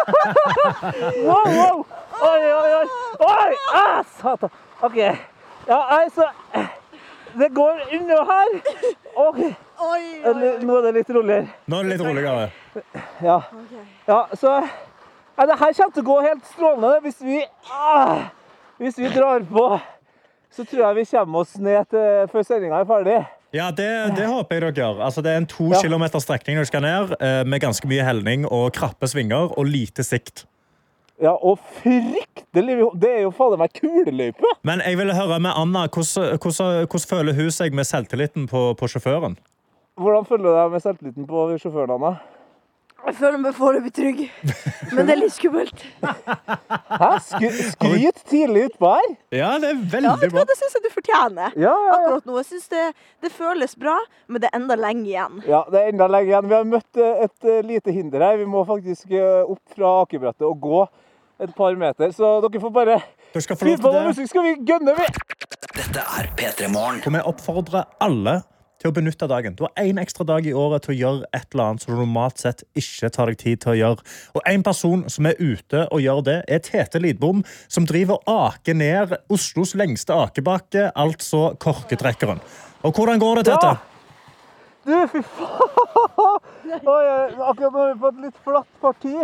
Wow, 0.06 1.46
wow. 1.46 1.86
Oi, 2.22 2.54
oi, 2.54 2.74
oi. 2.80 2.88
Oi, 3.20 3.56
ah, 3.74 4.04
satan. 4.22 4.50
OK. 4.82 4.98
Ja, 5.68 5.80
altså 5.90 6.30
Det 7.34 7.50
går 7.50 7.82
unna 7.94 8.16
her. 8.32 8.50
OK. 9.16 9.40
Nå 10.62 10.78
er 10.78 10.82
det 10.86 10.94
litt 11.00 11.10
roligere. 11.10 11.48
Nå 11.66 11.80
er 11.80 11.84
det 11.84 11.98
litt 11.98 12.06
roligere. 12.08 12.50
Ja. 13.24 13.42
ja 14.08 14.20
så 14.34 14.54
ja, 15.38 15.46
Det 15.46 15.58
her 15.60 15.74
kommer 15.74 15.96
til 15.98 16.06
å 16.06 16.10
gå 16.12 16.20
helt 16.22 16.46
strålende. 16.54 16.94
Hvis 17.04 17.20
vi, 17.22 17.42
ah, 17.72 18.30
hvis 18.78 19.00
vi 19.00 19.12
drar 19.12 19.44
på, 19.50 19.66
så 20.52 20.64
tror 20.64 20.86
jeg 20.88 20.96
vi 21.02 21.10
kommer 21.12 21.44
oss 21.44 21.58
ned 21.60 21.90
til 21.92 22.30
før 22.32 22.48
sendinga 22.48 22.80
er 22.80 22.88
ferdig. 22.88 23.20
Ja, 23.56 23.70
det, 23.72 23.88
det 24.18 24.26
håper 24.28 24.58
jeg 24.58 24.64
dere 24.66 24.76
gjør. 24.82 24.98
Altså, 25.06 25.22
det 25.24 25.32
er 25.32 25.38
en 25.40 25.48
to 25.48 25.70
Ja. 25.72 25.80
kilometer 25.82 26.20
strekning 26.20 26.58
dere 26.60 26.68
skal 26.68 26.84
ned, 26.84 27.16
eh, 27.24 27.44
med 27.48 27.62
ganske 27.64 27.88
mye 27.88 28.04
helning 28.04 28.44
og 28.52 28.74
krappe 28.76 29.08
svinger 29.08 29.54
og 29.56 29.66
lite 29.70 30.04
sikt. 30.04 30.44
Ja, 31.24 31.32
og 31.32 31.62
fryktelig 31.80 32.76
Det 33.00 33.10
er 33.10 33.22
jo 33.24 33.32
fader 33.32 33.56
meg 33.62 33.72
kuleløype! 33.78 34.44
Men 34.68 34.82
jeg 34.84 34.98
vil 35.00 35.14
høre 35.16 35.40
med 35.40 35.52
Anna, 35.56 35.86
hvordan, 35.88 36.36
hvordan, 36.44 36.88
hvordan 36.92 37.08
føler 37.10 37.34
hun 37.38 37.52
seg 37.56 37.72
med 37.74 37.88
selvtilliten 37.88 38.50
på, 38.52 38.74
på 38.76 38.90
sjåføren? 38.92 39.38
Hvordan 39.96 40.26
føler 40.28 40.44
du 40.44 40.56
deg 40.58 40.72
med 40.76 40.84
selvtilliten 40.84 41.28
på 41.30 41.46
sjåføren, 41.64 41.96
Anna? 41.96 42.18
Jeg 43.06 43.16
føler 43.20 43.38
meg 43.38 43.54
foreløpig 43.54 43.92
trygg, 43.94 44.22
men 44.96 45.06
det 45.06 45.14
er 45.14 45.20
litt 45.20 45.34
skummelt. 45.36 45.82
Hæ? 46.02 47.10
Skry, 47.22 47.50
skryt 47.76 48.22
tidlig 48.32 48.64
utpå 48.72 48.90
her? 48.96 49.12
Ja, 49.36 49.52
det 49.62 49.70
er 49.70 49.76
Ja, 49.76 49.84
veldig 49.94 50.14
vet 50.24 50.34
du 50.34 50.38
hva, 50.40 50.46
Det 50.50 50.58
syns 50.58 50.78
jeg 50.78 50.86
du 50.86 50.90
fortjener 50.94 51.54
Ja, 51.54 51.70
ja, 51.70 51.74
ja. 51.86 51.98
akkurat 52.00 52.26
nå. 52.30 52.38
Jeg 52.42 52.48
synes 52.50 52.68
det, 52.74 52.86
det 53.26 53.32
føles 53.36 53.76
bra, 53.78 53.96
men 54.28 54.42
det 54.42 54.50
er 54.50 54.58
enda 54.58 54.78
lenge 54.80 55.06
igjen. 55.12 55.38
Ja, 55.46 55.62
det 55.70 55.82
er 55.84 55.92
enda 55.94 56.08
lenge 56.10 56.32
igjen. 56.34 56.50
Vi 56.50 56.58
har 56.58 56.66
møtt 56.72 57.02
eh, 57.02 57.22
et 57.28 57.50
eh, 57.52 57.62
lite 57.68 57.94
hinder 57.94 58.26
her. 58.26 58.40
Vi 58.42 58.50
må 58.50 58.66
faktisk 58.66 59.14
eh, 59.14 59.44
opp 59.46 59.78
fra 59.78 59.94
akebrettet 60.08 60.48
og 60.50 60.58
gå 60.66 60.82
et 61.46 61.54
par 61.56 61.78
meter. 61.78 62.10
Så 62.16 62.40
dere 62.48 62.64
får 62.64 62.74
bare 62.74 62.98
lov 62.98 63.46
til 63.46 63.86
det. 63.86 64.04
musikk 64.10 64.34
skal 64.34 64.50
vi 64.50 64.58
gønne, 64.66 64.98
vi! 64.98 65.08
Dette 65.76 66.10
er 66.18 66.34
P3 66.40 66.72
Morgen. 66.74 67.04
Og 67.06 67.18
vi 67.20 67.24
oppfordrer 67.36 67.86
alle 68.02 68.40
til 68.86 68.94
å 68.94 68.96
benytte 68.96 69.26
dagen. 69.30 69.56
Du 69.58 69.66
har 69.66 69.74
én 69.82 69.98
ekstra 70.02 70.26
dag 70.28 70.46
i 70.46 70.54
året 70.54 70.86
til 70.86 70.94
å 70.94 70.98
gjøre 71.00 71.30
et 71.34 71.48
eller 71.54 71.72
annet 71.72 71.86
som 71.86 71.96
du 71.96 72.02
normalt 72.04 72.42
sett 72.42 72.62
ikke 72.78 73.10
tar 73.16 73.32
deg 73.32 73.40
tid 73.42 73.64
til 73.64 73.74
å 73.74 73.78
gjøre. 73.80 74.06
Og 74.38 74.46
en 74.52 74.66
person 74.66 75.06
som 75.10 75.26
er 75.26 75.40
ute 75.42 75.88
og 75.90 76.04
gjør 76.04 76.22
det, 76.28 76.38
er 76.46 76.62
Tete 76.66 77.02
Lidbom, 77.02 77.42
som 77.72 77.88
driver 77.90 78.22
og 78.22 78.46
aker 78.52 78.78
ned 78.78 79.18
Oslos 79.34 79.74
lengste 79.80 80.14
akebakke, 80.14 80.92
altså 80.94 81.56
Korketrekkeren. 81.62 82.44
Og 82.86 82.94
hvordan 82.94 83.22
går 83.22 83.42
det, 83.42 83.48
Tete? 83.50 83.74
Ja. 83.74 83.92
Du, 84.86 84.94
fy 85.10 85.24
faen! 85.34 86.44
Oi, 86.76 87.06
akkurat 87.42 87.72
nå 87.72 87.80
har 87.80 87.90
vi 87.90 88.00
fått 88.04 88.22
litt 88.22 88.38
flatt 88.46 88.70
parti. 88.84 89.16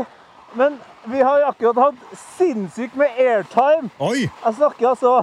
Men 0.58 0.80
vi 1.08 1.22
har 1.22 1.46
akkurat 1.48 1.78
hatt 1.86 2.18
sinnssykt 2.34 2.98
med 2.98 3.14
airtime. 3.22 3.94
Oi! 4.02 4.26
Jeg 4.26 4.58
snakker 4.58 4.90
altså 4.96 5.14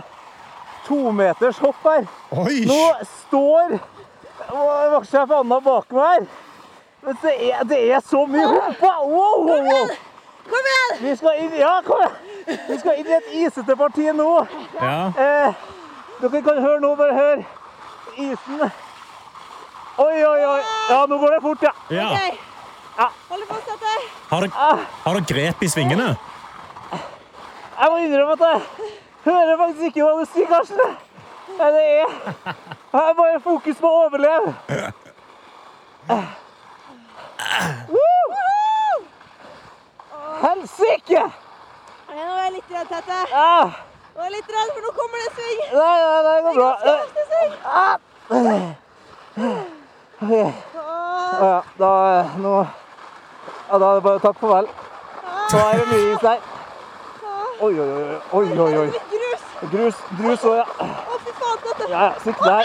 tometers 0.86 1.59
hopp 1.59 1.82
her. 1.91 2.07
Oi! 2.39 2.62
Nå 2.70 2.82
står 3.26 3.80
vaktsjef 4.47 5.30
jeg 5.30 5.62
bak 5.64 5.93
meg 5.93 6.05
her. 6.05 6.28
Men 7.03 7.18
det 7.22 7.34
er, 7.51 7.64
det 7.64 7.78
er 7.95 8.01
så 8.01 8.24
mye 8.26 8.47
humpa! 8.47 8.93
Wow, 9.07 9.45
wow, 9.47 9.62
wow. 9.62 9.89
Kom 10.49 10.68
igjen! 10.72 10.97
Vi 11.03 11.16
skal 11.16 11.39
inn, 11.45 11.55
ja, 11.59 11.80
kom 11.86 12.03
igjen. 12.03 12.59
Vi 12.68 12.78
skal 12.78 12.99
inn 12.99 13.07
i 13.07 13.16
et 13.18 13.30
isete 13.45 13.76
parti 13.76 14.09
nå. 14.16 14.28
Ja. 14.80 14.97
Eh, 15.12 15.64
dere 16.22 16.43
kan 16.43 16.61
høre 16.64 16.80
nå, 16.82 16.95
bare 16.99 17.14
hør 17.14 17.43
isen. 18.16 18.64
Oi, 19.99 20.16
oi, 20.24 20.41
oi. 20.47 20.61
Ja, 20.91 21.05
nå 21.11 21.18
går 21.18 21.36
det 21.36 21.43
fort, 21.43 21.62
ja. 21.62 21.74
ja. 21.91 22.09
Ok. 22.12 22.45
Hold 23.28 23.45
fast 23.47 23.70
dette. 23.70 23.95
Har 24.30 24.43
dere 24.43 24.70
har 25.05 25.18
dere 25.20 25.26
grep 25.28 25.62
i 25.62 25.70
svingene? 25.70 26.09
Jeg 27.78 27.91
må 27.93 27.99
innrømme 28.03 28.34
at 28.34 28.43
jeg 28.43 28.89
hører 29.28 29.59
faktisk 29.61 29.93
ikke 29.93 30.03
hva 30.03 30.16
du 30.18 30.30
sier, 30.32 30.49
Karsten. 30.51 30.97
Nei, 31.59 31.70
det 31.74 31.82
er 31.82 32.06
Jeg 32.92 33.00
har 33.00 33.14
bare 33.18 33.40
fokus 33.40 33.76
på 33.82 33.88
å 33.88 34.04
overleve. 34.06 34.54
Helsike! 40.42 41.22
Nå 42.09 42.20
er 42.22 42.42
jeg 42.44 42.52
litt 42.54 42.70
redd, 42.76 42.88
Tete. 42.92 43.18
Ah, 43.34 43.68
Nå 44.14 44.22
er 44.22 44.28
jeg 44.28 44.34
litt 44.36 44.50
redd, 44.54 44.70
for 44.74 44.82
nå 44.86 44.90
kommer 44.98 45.18
det 45.24 45.30
sving. 45.34 45.59
Nei, 45.74 45.98
nei, 46.04 46.20
nei, 46.26 46.36
det 46.36 46.42
går 46.46 46.54
bra. 46.59 46.70
Heftig 46.86 47.24
sving. 47.32 47.52
Ja, 51.38 51.62
da 51.78 51.90
nå 52.42 52.54
Ja, 53.68 53.78
da 53.78 53.86
er 53.90 53.94
det 53.94 54.02
bare 54.06 54.18
å 54.18 54.22
takke 54.22 54.40
farvel. 54.40 54.66
Nå 55.52 55.59
er 55.59 55.74
det 55.78 55.86
mye 55.90 56.09
is 56.14 56.22
der. 56.24 56.40
Oi, 57.59 57.74
oi, 57.74 57.88
oi. 57.90 58.16
oi, 58.38 58.46
oi, 58.62 59.27
drus 59.66 59.94
grus 60.18 60.44
òg, 60.44 60.56
ja. 60.61 60.66
Å, 60.78 61.18
fy 61.24 61.32
faen, 61.40 61.59
dette 61.66 61.90
Ja, 61.90 62.00
ja, 62.06 62.14
sitt 62.22 62.38
der. 62.44 62.64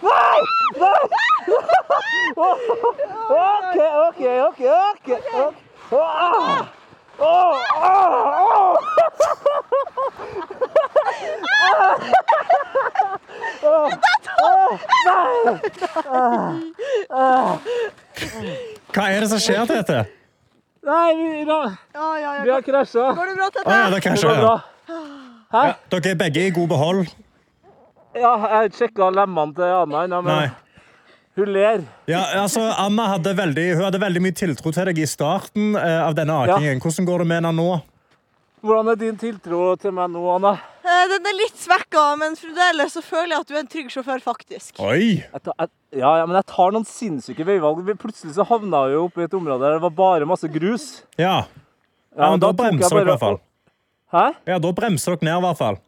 Nei! 0.00 0.40
Nei! 0.80 1.02
OK, 2.40 3.78
OK, 4.08 4.20
OK. 4.48 4.60
ok, 4.90 5.08
ok. 5.90 6.79
Åh! 7.20 7.56
Åh, 7.76 8.12
åh, 8.16 8.76
åh! 8.76 9.10
Åh, 13.62 13.90
åh, 14.42 14.78
Nei! 15.06 15.34
Hva 18.90 19.04
er 19.10 19.20
det 19.20 19.28
som 19.30 19.40
skjer, 19.42 19.66
Tete? 19.68 19.98
Nei, 20.86 21.08
vi, 21.18 21.44
da, 21.44 21.58
Ja, 21.92 22.06
ja, 22.16 22.30
ja. 22.38 22.42
vi 22.44 22.50
har 22.54 22.62
krasja. 22.64 23.10
Går 23.16 23.26
det 23.30 23.36
bra, 23.36 23.48
Tete? 23.50 23.64
Tete? 23.64 23.76
ja, 23.76 23.84
det 23.90 23.94
Det 23.94 24.02
krasjer, 24.06 24.28
går 24.28 24.36
ja. 24.36 24.42
bra. 24.46 25.64
Dere 25.90 26.10
er 26.10 26.18
begge 26.24 26.46
i 26.46 26.54
god 26.56 26.68
behold? 26.72 27.06
Ja, 28.16 28.32
jeg 28.62 28.72
sjekka 28.78 29.10
lemmene 29.14 29.54
til 29.54 29.70
Anna 29.76 30.06
men 30.08 30.24
Nei. 30.26 30.48
Hun 31.44 31.52
ler. 31.54 31.84
Ja, 32.10 32.24
altså, 32.42 32.62
Anna 32.78 33.08
hadde 33.14 33.32
veldig, 33.38 33.66
hun 33.76 33.86
hadde 33.86 34.00
veldig 34.02 34.22
mye 34.24 34.36
tiltro 34.36 34.72
til 34.74 34.90
deg 34.90 35.00
i 35.02 35.08
starten 35.08 35.74
eh, 35.78 36.00
av 36.04 36.16
denne 36.18 36.36
akingen. 36.44 36.82
Hvordan 36.82 37.08
går 37.08 37.24
det 37.24 37.30
med 37.30 37.40
henne 37.40 37.54
nå? 37.56 37.70
Hvordan 38.60 38.92
er 38.92 38.98
din 39.00 39.16
tiltro 39.16 39.74
til 39.80 39.94
meg 39.96 40.10
nå, 40.12 40.20
Anna? 40.34 40.52
Eh, 40.84 41.04
Den 41.08 41.28
er 41.30 41.36
litt 41.38 41.56
svekka, 41.56 42.02
men 42.20 42.36
fremdeles 42.36 42.92
så 42.92 43.02
føler 43.04 43.32
jeg 43.32 43.44
at 43.44 43.48
du 43.48 43.54
er 43.54 43.62
en 43.62 43.70
trygg 43.72 43.92
sjåfør, 43.94 44.20
faktisk. 44.24 44.74
Oi! 44.84 45.22
Jeg 45.22 45.44
tar, 45.46 45.54
jeg, 45.56 45.72
ja, 46.02 46.10
ja, 46.20 46.26
men 46.28 46.36
jeg 46.36 46.48
tar 46.52 46.74
noen 46.76 46.88
sinnssyke 46.88 47.46
veivalg. 47.48 47.80
Plutselig 48.02 48.36
så 48.36 48.44
havna 48.48 48.84
jeg 48.88 48.98
jo 48.98 49.06
oppe 49.08 49.24
i 49.24 49.28
et 49.28 49.36
område 49.38 49.64
der 49.64 49.78
det 49.78 49.84
var 49.86 49.94
bare 49.96 50.28
masse 50.28 50.50
grus. 50.52 50.90
Ja. 51.20 51.46
ja 52.12 52.32
men 52.34 52.42
da 52.42 52.50
da 52.52 52.58
bremser 52.64 52.98
dere 52.98 53.06
i 53.06 53.12
hvert 53.14 53.24
fall. 53.24 53.40
Hæ? 54.12 54.26
Ja, 54.50 54.58
da 54.60 54.74
bremser 54.76 55.16
dere 55.16 55.30
ned 55.30 55.38
i 55.40 55.46
hvert 55.46 55.62
fall. 55.62 55.80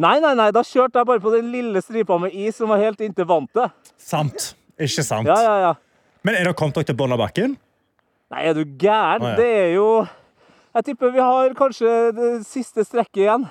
Nei, 0.00 0.16
nei, 0.22 0.32
nei, 0.38 0.48
da 0.54 0.62
kjørte 0.64 0.98
jeg 0.98 1.08
bare 1.08 1.20
på 1.22 1.32
den 1.34 1.50
lille 1.52 1.82
stripa 1.82 2.16
med 2.22 2.34
is 2.34 2.58
som 2.58 2.70
var 2.72 2.80
helt 2.82 3.02
inntil 3.04 3.26
vantet. 3.28 3.74
Sant. 4.00 4.54
Ikke 4.80 5.04
sant. 5.04 5.28
Ja, 5.28 5.36
ja, 5.44 5.56
ja. 5.68 5.74
Men 6.24 6.36
er 6.38 6.48
dere 6.48 6.56
kommet 6.56 6.78
dere 6.78 6.88
til 6.90 6.96
bunnen 6.98 7.16
av 7.16 7.22
bakken? 7.26 7.54
Nei, 8.30 8.42
er 8.46 8.54
du 8.56 8.64
gæren? 8.64 9.22
Ah, 9.24 9.32
ja. 9.32 9.36
Det 9.40 9.46
er 9.60 9.70
jo 9.74 9.86
Jeg 10.76 10.84
tipper 10.86 11.10
vi 11.14 11.18
har 11.18 11.54
kanskje 11.58 11.92
det 12.14 12.28
siste 12.46 12.84
strekket 12.86 13.24
igjen. 13.24 13.46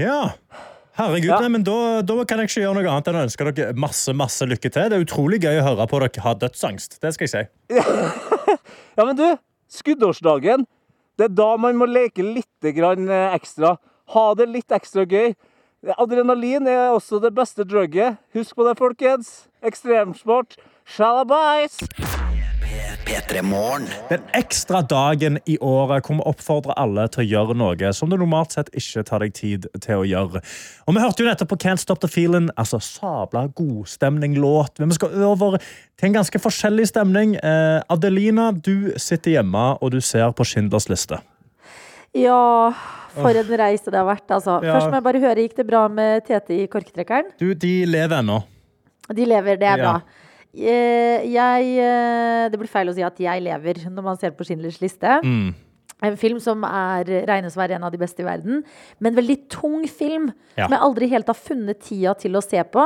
Ja. 0.00 0.32
Herregud, 0.98 1.28
Ja. 1.30 1.38
nei, 1.42 1.48
men 1.54 1.62
da, 1.66 2.02
da 2.06 2.16
kan 2.26 2.38
jeg 2.42 2.48
ikke 2.50 2.62
gjøre 2.64 2.74
noe 2.80 2.90
annet 2.90 3.08
enn 3.10 3.18
å 3.18 3.22
ønske 3.28 3.46
dere 3.50 3.74
masse 3.78 4.12
masse 4.14 4.46
lykke 4.46 4.70
til. 4.70 4.88
Det 4.90 4.98
er 4.98 5.04
utrolig 5.06 5.40
gøy 5.42 5.58
å 5.60 5.64
høre 5.68 5.86
på 5.90 6.00
dere 6.02 6.22
ha 6.26 6.34
dødsangst. 6.38 6.98
Det 7.02 7.14
skal 7.14 7.26
jeg 7.28 7.32
si. 7.34 7.78
Ja, 8.98 9.02
men 9.08 9.16
du, 9.18 9.24
skuddårsdagen, 9.74 10.66
det 11.18 11.24
er 11.26 11.32
da 11.34 11.48
man 11.58 11.74
må 11.78 11.86
leke 11.90 12.22
litt 12.22 12.68
grann 12.76 13.08
eh, 13.10 13.32
ekstra. 13.34 13.76
Ha 14.14 14.24
det 14.38 14.46
litt 14.52 14.70
ekstra 14.74 15.02
gøy. 15.06 15.32
Adrenalin 15.98 16.66
er 16.70 16.92
også 16.94 17.18
det 17.22 17.32
beste 17.34 17.66
drugget. 17.66 18.18
Husk 18.34 18.54
på 18.56 18.66
det, 18.68 18.76
folkens. 18.78 19.32
Ekstremsport. 19.66 20.54
Shalabais! 20.86 21.78
Den 24.08 24.22
ekstra 24.36 24.80
dagen 24.82 25.38
i 25.48 25.56
året 25.60 26.06
hvor 26.06 26.16
vi 26.18 26.24
oppfordrer 26.28 26.76
alle 26.80 27.04
til 27.12 27.22
å 27.22 27.26
gjøre 27.28 27.56
noe 27.56 27.90
som 27.96 28.10
du 28.10 28.16
normalt 28.20 28.54
sett 28.56 28.70
ikke 28.76 29.04
tar 29.08 29.24
deg 29.24 29.34
tid 29.36 29.66
til 29.84 30.02
å 30.02 30.06
gjøre. 30.08 30.42
Og 30.88 30.96
Vi 30.96 31.02
hørte 31.02 31.22
jo 31.24 31.28
nettopp 31.28 31.50
på 31.52 31.58
Can't 31.64 31.80
Stop 31.80 32.00
The 32.02 32.10
Feeling, 32.10 32.48
altså 32.60 32.80
sabla 32.84 33.46
godstemning-låt. 33.56 34.80
Men 34.80 34.92
vi 34.92 34.98
skal 34.98 35.14
over 35.24 35.56
til 35.60 36.08
en 36.10 36.16
ganske 36.18 36.40
forskjellig 36.42 36.88
stemning. 36.90 37.36
Eh, 37.36 37.80
Adelina, 37.92 38.50
du 38.52 38.92
sitter 39.00 39.38
hjemme 39.38 39.64
og 39.80 39.94
du 39.94 40.00
ser 40.04 40.32
på 40.36 40.46
Schindlers 40.48 40.88
liste. 40.92 41.20
Ja, 42.14 42.72
for 43.14 43.36
en 43.36 43.54
reise 43.58 43.90
det 43.90 43.98
har 44.00 44.08
vært, 44.08 44.28
altså. 44.30 44.60
Ja. 44.64 44.76
Først 44.76 44.90
må 44.92 45.00
jeg 45.00 45.06
bare 45.08 45.22
høre, 45.24 45.46
gikk 45.46 45.56
det 45.60 45.68
bra 45.68 45.86
med 45.88 46.26
Tete 46.28 46.56
i 46.56 46.66
korktrekkeren? 46.70 47.32
Du, 47.40 47.52
De 47.54 47.72
lever 47.88 48.20
ennå. 48.20 48.42
De 49.12 49.26
lever, 49.28 49.56
det 49.60 49.68
er 49.68 49.78
Ja. 49.78 49.92
bra. 49.98 50.23
Jeg 50.54 51.76
eh, 51.82 52.48
Det 52.50 52.60
blir 52.60 52.70
feil 52.70 52.90
å 52.90 52.94
si 52.96 53.02
at 53.06 53.18
jeg 53.20 53.42
lever 53.44 53.84
når 53.90 54.06
man 54.06 54.18
ser 54.20 54.34
på 54.36 54.46
Schindlers 54.46 54.80
liste. 54.82 55.20
Mm. 55.24 55.54
En 56.04 56.16
film 56.20 56.40
som 56.42 56.60
er, 56.66 57.08
regnes 57.28 57.54
å 57.56 57.60
være 57.62 57.78
en 57.78 57.84
av 57.86 57.92
de 57.94 57.98
beste 58.00 58.20
i 58.20 58.26
verden. 58.26 58.62
Men 59.00 59.16
veldig 59.16 59.36
tung 59.48 59.86
film, 59.88 60.32
Ja. 60.58 60.66
som 60.66 60.74
jeg 60.74 60.82
aldri 60.86 61.08
helt 61.08 61.30
har 61.30 61.38
funnet 61.38 61.80
tida 61.80 62.12
til 62.18 62.36
å 62.36 62.42
se 62.44 62.60
på. 62.62 62.82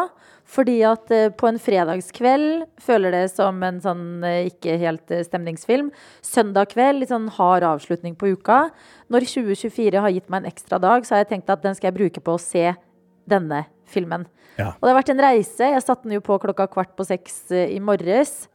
Fordi 0.48 0.78
at 0.86 1.10
eh, 1.12 1.28
på 1.28 1.48
en 1.48 1.58
fredagskveld 1.60 2.62
føler 2.80 3.12
det 3.12 3.24
som 3.34 3.58
en 3.62 3.80
sånn 3.84 4.24
eh, 4.24 4.46
ikke 4.48 4.78
helt 4.80 5.10
eh, 5.10 5.24
stemningsfilm. 5.26 5.90
Søndag 6.24 6.70
kveld, 6.72 7.02
litt 7.02 7.10
sånn 7.12 7.28
hard 7.36 7.66
avslutning 7.68 8.14
på 8.16 8.30
uka. 8.36 8.70
Når 9.12 9.26
2024 9.28 10.00
har 10.04 10.14
gitt 10.14 10.30
meg 10.30 10.44
en 10.44 10.52
ekstra 10.52 10.78
dag, 10.80 11.04
så 11.04 11.16
har 11.16 11.24
jeg 11.24 11.34
tenkt 11.34 11.50
at 11.52 11.64
den 11.64 11.76
skal 11.76 11.90
jeg 11.90 11.98
bruke 11.98 12.22
på 12.24 12.38
å 12.38 12.40
se 12.40 12.70
denne 13.28 13.64
filmen. 13.88 14.26
Ja. 14.58 14.72
Og 14.74 14.86
det 14.86 14.92
har 14.92 14.98
vært 14.98 15.12
en 15.14 15.22
reise. 15.22 15.72
Jeg 15.74 15.84
satte 15.84 16.08
den 16.08 16.16
jo 16.18 16.24
på 16.24 16.38
klokka 16.42 16.66
kvart 16.72 16.96
på 16.98 17.06
seks 17.06 17.44
eh, 17.54 17.74
i 17.76 17.82
morges. 17.82 18.48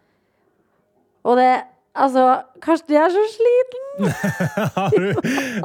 Og 1.23 1.39
det 1.39 1.51
Altså, 1.93 2.41
Karsten, 2.57 2.95
jeg 2.95 3.03
er 3.05 3.11
så 3.13 3.23
sliten! 3.29 4.07
Har 4.77 4.95
du, 4.97 5.11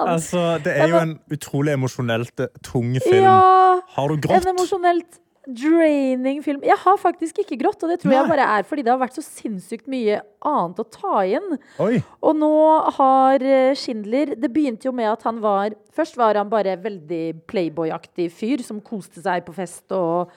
altså, 0.05 0.43
det 0.61 0.75
er 0.77 0.91
jo 0.93 0.99
en 1.01 1.15
utrolig 1.33 1.73
emosjonelt 1.73 2.43
eh, 2.45 2.51
tung 2.61 2.91
film. 3.01 3.25
Ja, 3.25 3.81
Har 3.95 4.13
du 4.13 4.19
grått? 4.21 4.45
En 4.45 4.51
emosjonelt 4.53 5.17
draining 5.49 6.43
film. 6.45 6.61
Jeg 6.67 6.77
har 6.83 6.99
faktisk 7.01 7.41
ikke 7.43 7.57
grått, 7.63 7.83
og 7.83 7.93
det 7.93 8.01
tror 8.03 8.15
jeg 8.15 8.29
bare 8.29 8.49
er 8.59 8.67
fordi 8.69 8.85
det 8.85 8.93
har 8.93 9.01
vært 9.01 9.17
så 9.17 9.25
sinnssykt 9.25 9.89
mye 9.91 10.21
annet 10.45 10.83
å 10.83 10.87
ta 10.93 11.23
inn. 11.25 11.57
Oi. 11.83 12.03
Og 12.21 12.37
nå 12.37 12.53
har 12.99 13.43
eh, 13.45 13.73
Schindler 13.79 14.35
Det 14.39 14.51
begynte 14.53 14.89
jo 14.89 14.95
med 14.95 15.09
at 15.11 15.25
han 15.27 15.41
var 15.43 15.75
Først 15.97 16.19
var 16.21 16.39
han 16.39 16.51
bare 16.51 16.77
veldig 16.81 17.41
playboy-aktig 17.51 18.29
fyr 18.35 18.63
som 18.63 18.83
koste 18.85 19.25
seg 19.25 19.43
på 19.47 19.57
fest 19.57 19.91
og 19.97 20.31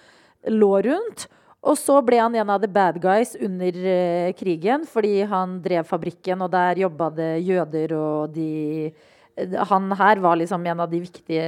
lå 0.49 0.73
rundt. 0.87 1.27
Og 1.61 1.77
så 1.77 1.99
ble 2.01 2.17
han 2.17 2.33
en 2.33 2.49
av 2.49 2.63
the 2.63 2.69
bad 2.71 2.97
guys 3.03 3.35
under 3.37 3.75
eh, 3.85 4.31
krigen, 4.33 4.87
fordi 4.89 5.21
han 5.29 5.59
drev 5.61 5.85
fabrikken, 5.85 6.41
og 6.41 6.49
der 6.55 6.81
jobba 6.81 7.11
det 7.13 7.33
jøder, 7.45 7.93
og 7.93 8.33
de 8.33 8.89
Han 9.71 9.91
her 9.97 10.19
var 10.21 10.37
liksom 10.39 10.65
en 10.67 10.81
av 10.83 10.91
de 10.91 10.99
viktige, 11.01 11.45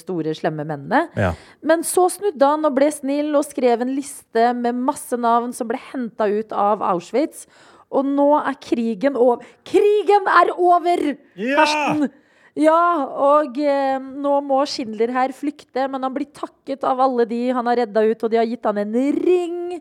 store, 0.00 0.34
slemme 0.36 0.66
mennene. 0.66 1.06
Ja. 1.16 1.32
Men 1.62 1.84
så 1.86 2.08
snudde 2.12 2.52
han 2.52 2.66
og 2.66 2.74
ble 2.76 2.90
snill 2.92 3.34
og 3.38 3.46
skrev 3.46 3.84
en 3.84 3.92
liste 3.94 4.50
med 4.58 4.78
masse 4.78 5.16
navn 5.20 5.54
som 5.56 5.70
ble 5.70 5.78
henta 5.90 6.26
ut 6.30 6.52
av 6.52 6.82
Auschwitz. 6.90 7.46
Og 7.90 8.06
nå 8.06 8.32
er 8.38 8.58
krigen 8.62 9.16
over. 9.18 9.46
Krigen 9.66 10.28
er 10.30 10.52
over, 10.56 11.06
Ja! 11.34 11.62
Karsten! 11.62 12.10
Ja, 12.58 13.06
og 13.06 13.58
eh, 13.62 14.00
nå 14.02 14.32
må 14.42 14.58
Schindler 14.68 15.12
her 15.14 15.32
flykte, 15.32 15.86
men 15.88 16.02
han 16.02 16.12
blir 16.12 16.26
takket 16.34 16.82
av 16.84 16.98
alle 17.00 17.24
de 17.30 17.44
han 17.54 17.68
har 17.70 17.78
redda 17.84 18.02
ut, 18.10 18.24
og 18.26 18.32
de 18.32 18.40
har 18.40 18.48
gitt 18.50 18.66
han 18.66 18.80
en 18.82 18.96
ring 19.14 19.78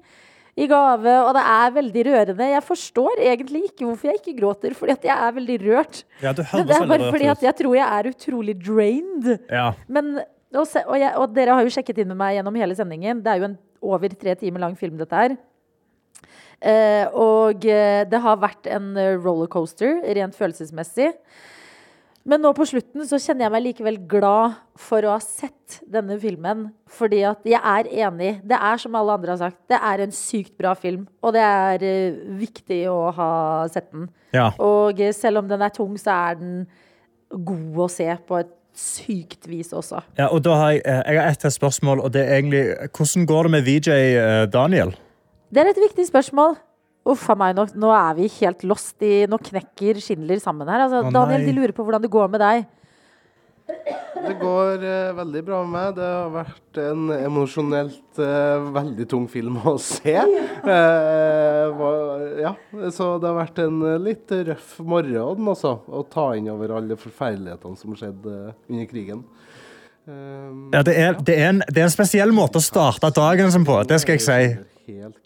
i 0.59 0.67
gave, 0.67 1.13
og 1.23 1.31
det 1.37 1.43
er 1.43 1.75
veldig 1.77 2.03
rørende. 2.09 2.49
Jeg 2.51 2.63
forstår 2.67 3.21
egentlig 3.23 3.63
ikke 3.69 3.85
hvorfor 3.87 4.09
jeg 4.09 4.19
ikke 4.19 4.35
gråter, 4.41 4.75
fordi 4.75 4.95
at 4.97 5.07
jeg 5.07 5.15
er 5.15 5.37
veldig 5.37 5.57
rørt. 5.63 6.01
Ja, 6.23 6.33
det 6.35 6.45
er 6.51 6.89
bare 6.89 7.11
fordi 7.13 7.29
at 7.31 7.45
jeg 7.45 7.55
tror 7.61 7.77
jeg 7.77 7.87
er 7.87 8.11
utrolig 8.11 8.57
drained. 8.59 9.29
Ja. 9.47 9.69
Men, 9.87 10.17
og, 10.55 10.65
se, 10.67 10.83
og, 10.85 10.97
jeg, 10.99 11.13
og 11.15 11.35
dere 11.35 11.55
har 11.55 11.67
jo 11.67 11.73
sjekket 11.73 12.03
inn 12.03 12.11
med 12.11 12.19
meg 12.19 12.35
gjennom 12.37 12.59
hele 12.59 12.75
sendingen. 12.75 13.23
Det 13.23 13.31
er 13.31 13.43
jo 13.43 13.49
en 13.51 13.59
over 13.79 14.11
tre 14.19 14.35
timer 14.35 14.65
lang 14.65 14.75
film, 14.77 14.97
dette 14.99 15.15
her. 15.15 15.37
Eh, 16.59 17.05
og 17.15 17.63
eh, 17.63 18.03
det 18.09 18.19
har 18.19 18.41
vært 18.41 18.67
en 18.67 18.91
eh, 18.99 19.15
rollercoaster, 19.15 20.01
rent 20.17 20.35
følelsesmessig. 20.35 21.13
Men 22.27 22.43
nå 22.43 22.51
på 22.53 22.65
slutten 22.67 23.05
så 23.07 23.17
kjenner 23.21 23.45
jeg 23.45 23.53
meg 23.53 23.63
likevel 23.63 23.97
glad 24.09 24.57
for 24.79 25.05
å 25.07 25.13
ha 25.15 25.21
sett 25.23 25.79
denne 25.89 26.17
filmen. 26.21 26.67
Fordi 26.91 27.21
at 27.29 27.47
jeg 27.47 27.59
er 27.59 27.89
enig. 28.07 28.33
Det 28.47 28.59
er 28.59 28.81
som 28.81 28.97
alle 28.99 29.15
andre 29.15 29.33
har 29.33 29.41
sagt, 29.41 29.61
det 29.71 29.79
er 29.79 30.03
en 30.03 30.13
sykt 30.13 30.53
bra 30.59 30.75
film. 30.77 31.07
Og 31.23 31.33
det 31.37 31.45
er 31.45 31.87
uh, 31.87 32.21
viktig 32.41 32.83
å 32.91 32.99
ha 33.15 33.31
sett 33.71 33.89
den. 33.93 34.09
Ja. 34.35 34.51
Og 34.61 34.99
selv 35.15 35.41
om 35.41 35.49
den 35.49 35.63
er 35.65 35.73
tung, 35.73 35.95
så 35.97 36.17
er 36.29 36.39
den 36.41 36.63
god 37.29 37.85
å 37.85 37.91
se 37.91 38.09
på 38.27 38.41
et 38.43 38.55
sykt 38.79 39.47
vis 39.49 39.73
også. 39.75 40.01
Ja, 40.17 40.29
og 40.29 40.43
da 40.45 40.55
har 40.59 40.71
jeg, 40.75 40.81
eh, 40.85 41.01
jeg 41.13 41.21
har 41.21 41.31
ett 41.31 41.53
spørsmål, 41.53 41.99
og 41.99 42.13
det 42.13 42.21
er 42.21 42.39
egentlig 42.39 42.63
Hvordan 42.95 43.25
går 43.25 43.43
det 43.43 43.51
med 43.51 43.61
VJ 43.67 43.89
eh, 43.91 44.45
Daniel? 44.53 44.95
Det 45.49 45.63
er 45.63 45.71
et 45.71 45.81
viktig 45.81 46.07
spørsmål. 46.07 46.55
Uff 47.07 47.29
a 47.31 47.35
meg, 47.39 47.55
nå, 47.55 47.67
nå 47.79 47.93
er 47.95 48.17
vi 48.17 48.27
helt 48.41 48.65
lost 48.67 49.05
i 49.05 49.23
Nå 49.29 49.39
knekker 49.41 50.01
Schindler 50.03 50.41
sammen 50.43 50.67
her. 50.67 50.83
Altså, 50.87 51.05
Å, 51.07 51.13
Daniel, 51.15 51.47
de 51.47 51.55
lurer 51.55 51.73
på 51.75 51.85
hvordan 51.87 52.03
det 52.03 52.11
går 52.11 52.27
med 52.35 52.43
deg. 52.43 52.67
Det 53.69 54.33
går 54.41 54.81
uh, 54.81 55.11
veldig 55.15 55.41
bra 55.45 55.59
med 55.63 55.71
meg. 55.75 55.89
Det 55.99 56.07
har 56.09 56.31
vært 56.33 56.79
en 56.81 57.11
emosjonelt 57.13 58.19
uh, 58.19 58.65
veldig 58.75 59.05
tung 59.09 59.27
film 59.31 59.59
å 59.61 59.75
se. 59.79 60.15
Uh, 60.65 61.69
var, 61.77 62.25
ja, 62.41 62.55
så 62.91 63.11
det 63.21 63.29
har 63.29 63.37
vært 63.37 63.61
en 63.63 63.79
eh, 63.85 63.99
litt 64.01 64.31
røff 64.49 64.75
morgen 64.81 65.51
også, 65.53 65.75
å 65.85 66.03
ta 66.11 66.31
inn 66.37 66.49
over 66.51 66.73
alle 66.79 66.97
forferdelighetene 66.99 67.79
som 67.79 67.95
skjedde 67.97 68.35
eh, 68.49 68.59
under 68.73 68.89
krigen. 68.89 69.23
Eh, 70.09 70.49
Ja, 70.73 70.83
det, 70.83 70.95
er, 70.97 71.17
det, 71.21 71.37
er 71.37 71.53
en, 71.53 71.63
det 71.67 71.83
er 71.83 71.87
en 71.87 71.93
spesiell 71.93 72.33
måte 72.35 72.61
å 72.61 72.65
starte 72.65 73.13
dagen 73.15 73.53
som 73.53 73.67
på, 73.67 73.77
det 73.89 74.01
skal 74.03 74.17
jeg 74.17 74.25
si. 74.25 74.41
Helt. 74.89 75.21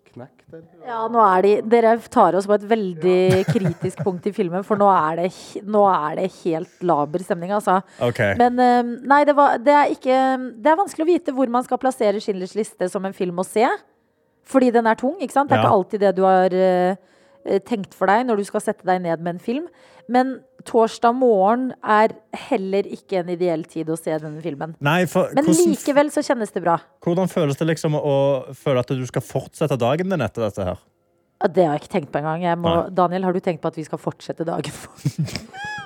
Ja, 0.87 0.99
nå 1.11 1.21
er 1.23 1.45
de 1.45 1.53
Dere 1.71 1.93
tar 2.13 2.35
oss 2.37 2.47
på 2.49 2.55
et 2.57 2.65
veldig 2.69 3.45
kritisk 3.53 4.03
punkt 4.05 4.27
i 4.29 4.33
filmen, 4.35 4.63
for 4.67 4.79
nå 4.79 4.89
er 4.93 5.23
det, 5.23 5.29
nå 5.65 5.81
er 5.89 6.19
det 6.21 6.27
helt 6.43 6.83
laber 6.85 7.23
stemning, 7.25 7.51
altså. 7.55 7.79
Okay. 8.03 8.35
Men 8.39 8.59
eh, 8.59 8.83
nei, 9.09 9.21
det, 9.29 9.35
var, 9.37 9.57
det 9.63 9.73
er 9.73 9.93
ikke 9.95 10.19
Det 10.61 10.71
er 10.73 10.79
vanskelig 10.79 11.05
å 11.07 11.11
vite 11.13 11.35
hvor 11.35 11.49
man 11.53 11.65
skal 11.65 11.81
plassere 11.81 12.21
Schindlers 12.23 12.55
liste 12.59 12.89
som 12.91 13.05
en 13.09 13.15
film 13.17 13.39
å 13.41 13.47
se. 13.47 13.65
Fordi 14.43 14.71
den 14.75 14.87
er 14.91 14.99
tung, 14.99 15.15
ikke 15.23 15.33
sant? 15.37 15.49
Det 15.49 15.55
er 15.57 15.63
Ja. 15.63 15.69
ikke 15.69 15.77
alltid 15.79 16.01
det 16.03 16.13
du 16.17 16.23
har 16.27 16.53
eh, 16.53 17.59
tenkt 17.67 17.93
for 17.95 18.07
deg 18.11 18.25
når 18.27 18.39
du 18.39 18.45
skal 18.47 18.61
sette 18.63 18.85
deg 18.87 19.01
ned 19.03 19.19
med 19.23 19.35
en 19.37 19.43
film. 19.43 19.67
Men 20.11 20.37
torsdag 20.67 21.15
morgen 21.15 21.69
er 21.79 22.15
heller 22.49 22.87
ikke 22.87 23.21
en 23.21 23.29
ideell 23.33 23.63
tid 23.69 23.91
å 23.91 23.97
se 23.99 24.15
denne 24.15 24.41
filmen. 24.43 24.75
Nei, 24.83 25.03
for 25.11 25.31
Men 25.35 25.47
hvordan, 25.47 25.73
likevel 25.73 26.11
så 26.13 26.23
kjennes 26.25 26.51
det 26.55 26.63
bra. 26.63 26.79
hvordan 27.03 27.31
føles 27.31 27.59
det 27.59 27.67
liksom 27.69 27.95
å 27.99 28.17
føle 28.57 28.83
at 28.83 28.91
du 28.91 29.05
skal 29.07 29.23
fortsette 29.25 29.79
dagen 29.79 30.11
din 30.11 30.23
etter 30.23 30.47
dette 30.47 30.67
her? 30.71 30.83
Det 31.43 31.65
har 31.65 31.75
jeg 31.75 31.83
ikke 31.83 31.95
tenkt 31.97 32.11
på 32.13 32.21
engang. 32.21 32.63
Daniel, 32.95 33.25
har 33.27 33.35
du 33.35 33.41
tenkt 33.43 33.63
på 33.63 33.67
at 33.67 33.79
vi 33.79 33.83
skal 33.83 33.99
fortsette 33.99 34.45
dagen? 34.47 34.71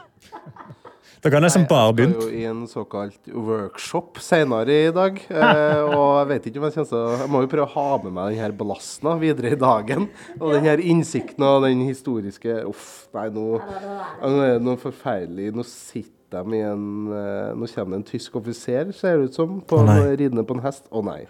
Dere 1.28 1.42
har 1.42 1.44
nesten 1.44 1.66
bare 1.68 1.90
Jeg 1.90 1.96
begynt. 1.98 2.14
skal 2.16 2.30
jo 2.32 2.40
i 2.40 2.44
en 2.48 2.60
såkalt 2.72 3.32
workshop 3.36 4.20
senere 4.24 4.76
i 4.88 4.92
dag. 4.96 5.18
Eh, 5.28 5.82
og 5.98 6.22
jeg 6.22 6.28
vet 6.30 6.46
ikke 6.48 6.62
om 6.62 6.68
jeg 6.70 6.76
kommer 6.78 6.88
til 6.88 7.24
Jeg 7.26 7.32
må 7.34 7.42
jo 7.44 7.50
prøve 7.52 7.66
å 7.68 7.74
ha 7.74 7.98
med 8.06 8.14
meg 8.16 8.30
den 8.32 8.44
her 8.46 8.54
ballasten 8.56 9.10
videre 9.20 9.52
i 9.52 9.60
dagen. 9.60 10.08
Og 10.40 10.54
den 10.56 10.70
her 10.70 10.80
innsikten 10.80 11.44
og 11.44 11.66
den 11.68 11.84
historiske 11.84 12.62
Uff, 12.70 13.10
nei, 13.18 13.26
nå, 13.36 13.58
nå 13.60 14.32
er 14.46 14.54
det 14.56 14.64
noe 14.70 14.80
forferdelig. 14.80 15.50
Nå 15.58 15.68
sitter 15.68 16.48
de 16.48 16.62
i 16.62 16.64
en 16.64 16.88
eh, 17.12 17.52
Nå 17.60 17.68
kommer 17.74 17.98
det 17.98 18.00
en 18.06 18.08
tysk 18.14 18.40
offiser, 18.40 18.96
ser 18.96 19.20
det 19.20 19.28
ut 19.28 19.42
som, 19.42 19.60
på, 19.68 19.82
nei. 19.84 20.00
ridende 20.16 20.48
på 20.48 20.56
en 20.56 20.64
hest. 20.64 20.88
Å 20.96 21.04
nei. 21.04 21.26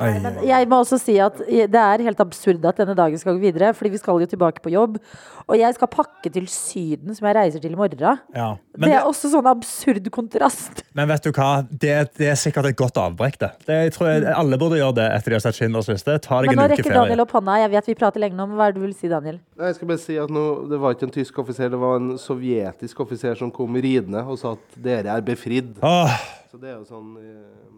Men 0.00 0.40
jeg 0.46 0.68
må 0.70 0.80
også 0.82 0.98
si 1.00 1.16
at 1.22 1.38
det 1.44 1.80
er 1.80 2.04
helt 2.06 2.20
absurd 2.22 2.64
at 2.66 2.80
denne 2.80 2.96
dagen 2.98 3.20
skal 3.20 3.36
gå 3.36 3.44
videre, 3.46 3.72
fordi 3.76 3.94
vi 3.94 4.00
skal 4.00 4.22
jo 4.22 4.28
tilbake 4.30 4.62
på 4.64 4.72
jobb. 4.74 4.98
Og 5.44 5.58
jeg 5.60 5.76
skal 5.76 5.90
pakke 5.92 6.30
til 6.32 6.46
Syden, 6.48 7.12
som 7.16 7.26
jeg 7.28 7.36
reiser 7.36 7.60
til 7.60 7.74
i 7.74 7.78
morgen. 7.78 8.00
Ja. 8.32 8.46
Men, 8.76 8.86
det 8.86 8.94
er 8.94 9.02
det, 9.02 9.10
også 9.10 9.30
sånn 9.34 9.48
absurd 9.50 10.08
kontrast. 10.14 10.80
men 10.96 11.10
vet 11.10 11.26
du 11.26 11.30
hva? 11.36 11.50
Det, 11.68 11.92
det 12.16 12.30
er 12.32 12.38
sikkert 12.40 12.70
et 12.70 12.78
godt 12.78 12.98
avbrekk. 13.00 13.36
Det. 13.42 13.50
det 13.68 13.80
jeg 13.82 13.94
tror 13.98 14.10
jeg, 14.10 14.24
alle 14.32 14.58
burde 14.60 14.80
gjøre 14.80 14.96
det 15.00 15.08
etter 15.18 15.34
de 15.34 15.38
har 15.38 15.44
sett 15.44 15.58
Schindlers 15.58 15.90
liste. 15.92 16.16
Ta 16.24 16.40
deg 16.40 16.52
Men 16.52 16.62
nå 16.62 16.66
en 16.66 16.72
uke 16.72 16.80
rekker. 16.80 16.96
Daniel 16.96 17.24
opp 17.26 17.36
hånda. 17.36 17.58
Jeg 17.64 17.74
vet 17.74 17.92
vi 17.92 17.98
prater 18.00 18.24
lenge 18.24 18.38
nå, 18.38 18.48
men 18.48 18.60
hva 18.60 18.70
er 18.70 18.76
det 18.76 18.80
du 18.80 18.86
vil 18.86 18.96
si, 18.96 19.10
Daniel? 19.12 19.42
Nei, 19.58 19.68
Jeg 19.68 19.78
skal 19.78 19.92
bare 19.92 20.04
si 20.06 20.18
at 20.24 20.32
nå, 20.32 20.46
Det 20.70 20.80
var 20.80 20.96
ikke 20.96 21.08
en 21.10 21.14
tysk 21.18 21.44
offiser, 21.44 21.70
det 21.74 21.80
var 21.84 22.00
en 22.00 22.14
sovjetisk 22.20 23.04
offiser 23.04 23.36
som 23.38 23.52
kom 23.54 23.76
ridende 23.76 24.24
og 24.24 24.40
sa 24.40 24.54
at 24.56 24.80
dere 24.88 25.12
er 25.12 25.24
befridd. 25.26 25.76
Åh, 25.84 26.16
Så 26.50 26.60
det 26.62 26.72
er 26.72 26.78
jo 26.78 26.86
sånn 26.88 27.14
eh, 27.20 27.73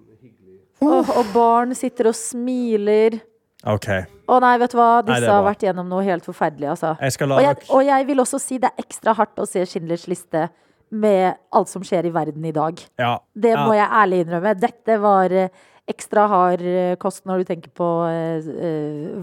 Åh, 0.85 1.11
og 1.17 1.33
barn 1.33 1.73
sitter 1.77 2.11
og 2.11 2.17
smiler. 2.19 3.19
OK. 3.67 3.89
Å 4.27 4.39
nei, 4.43 4.53
vet 4.61 4.75
du 4.75 4.79
hva? 4.79 4.91
Disse 5.07 5.25
nei, 5.25 5.33
har 5.33 5.47
vært 5.47 5.65
gjennom 5.67 5.89
noe 5.91 6.05
helt 6.07 6.27
forferdelig, 6.27 6.69
altså. 6.75 6.95
Jeg 7.01 7.17
Og 7.27 7.43
jeg, 7.43 7.57
og 7.73 7.83
jeg 7.87 8.07
vil 8.11 8.23
også 8.23 8.41
si 8.43 8.61
det 8.63 8.71
er 8.71 8.85
ekstra 8.85 9.15
hardt 9.17 9.43
å 9.43 9.47
se 9.49 9.65
Schindlers 9.67 10.07
liste 10.11 10.49
med 10.95 11.35
alt 11.57 11.71
som 11.71 11.83
skjer 11.87 12.07
i 12.07 12.13
verden 12.15 12.45
i 12.47 12.53
dag. 12.55 12.79
Ja. 13.01 13.17
Det 13.35 13.55
ja. 13.57 13.65
må 13.67 13.75
jeg 13.75 13.89
ærlig 14.03 14.21
innrømme. 14.23 14.53
Dette 14.61 14.99
var 15.03 15.35
eh, 15.35 15.65
ekstra 15.91 16.27
hard 16.31 16.63
eh, 16.63 16.93
kost 17.03 17.25
når 17.27 17.43
du 17.43 17.51
tenker 17.51 17.73
på 17.75 17.89
uh, 18.07 18.53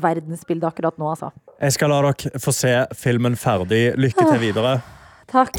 verdensbildet 0.03 0.67
akkurat 0.67 0.99
nå, 0.99 1.13
altså. 1.13 1.31
Jeg 1.59 1.77
skal 1.77 1.93
la 1.93 2.01
dere 2.03 2.43
få 2.43 2.55
se 2.55 2.73
filmen 2.99 3.39
ferdig. 3.39 3.85
Lykke 3.99 4.27
til 4.27 4.43
videre. 4.47 4.77
Takk. 5.31 5.55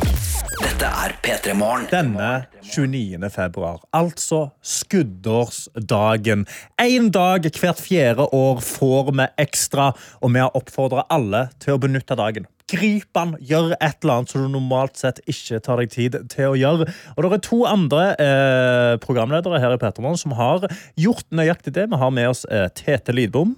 Dette 0.61 0.87
er 0.87 1.15
P3 1.25 1.55
Morgen. 1.57 1.87
Denne 1.91 2.47
29. 2.63 3.31
februar, 3.33 3.81
altså 3.97 4.51
skuddårsdagen. 4.63 6.45
Én 6.81 7.11
dag 7.15 7.49
hvert 7.49 7.81
fjerde 7.81 8.27
år 8.35 8.61
får 8.65 9.13
vi 9.13 9.29
ekstra, 9.45 9.93
og 10.21 10.35
vi 10.35 10.43
har 10.45 10.55
oppfordra 10.59 11.07
alle 11.13 11.49
til 11.63 11.77
å 11.77 11.81
benytte 11.83 12.17
dagen. 12.19 12.49
Grip 12.71 13.11
den, 13.17 13.35
gjør 13.45 13.75
et 13.77 13.99
eller 14.05 14.15
annet 14.15 14.33
som 14.33 14.45
du 14.45 14.53
normalt 14.53 14.97
sett 15.01 15.21
ikke 15.29 15.61
tar 15.65 15.83
deg 15.83 15.93
tid 15.93 16.17
til 16.33 16.55
å 16.55 16.57
gjøre. 16.57 16.89
Og 17.17 17.25
det 17.25 17.33
er 17.37 17.45
to 17.45 17.61
andre 17.69 18.07
eh, 18.21 18.95
programledere 19.05 19.61
her 19.61 19.77
i 19.77 19.81
Petermann 19.81 20.21
som 20.21 20.37
har 20.39 20.65
gjort 20.97 21.29
nøyaktig 21.35 21.75
det. 21.77 21.91
Vi 21.93 22.01
har 22.01 22.15
med 22.15 22.31
oss 22.33 22.47
eh, 22.49 22.71
Tete 22.73 23.13
Lidbom. 23.17 23.57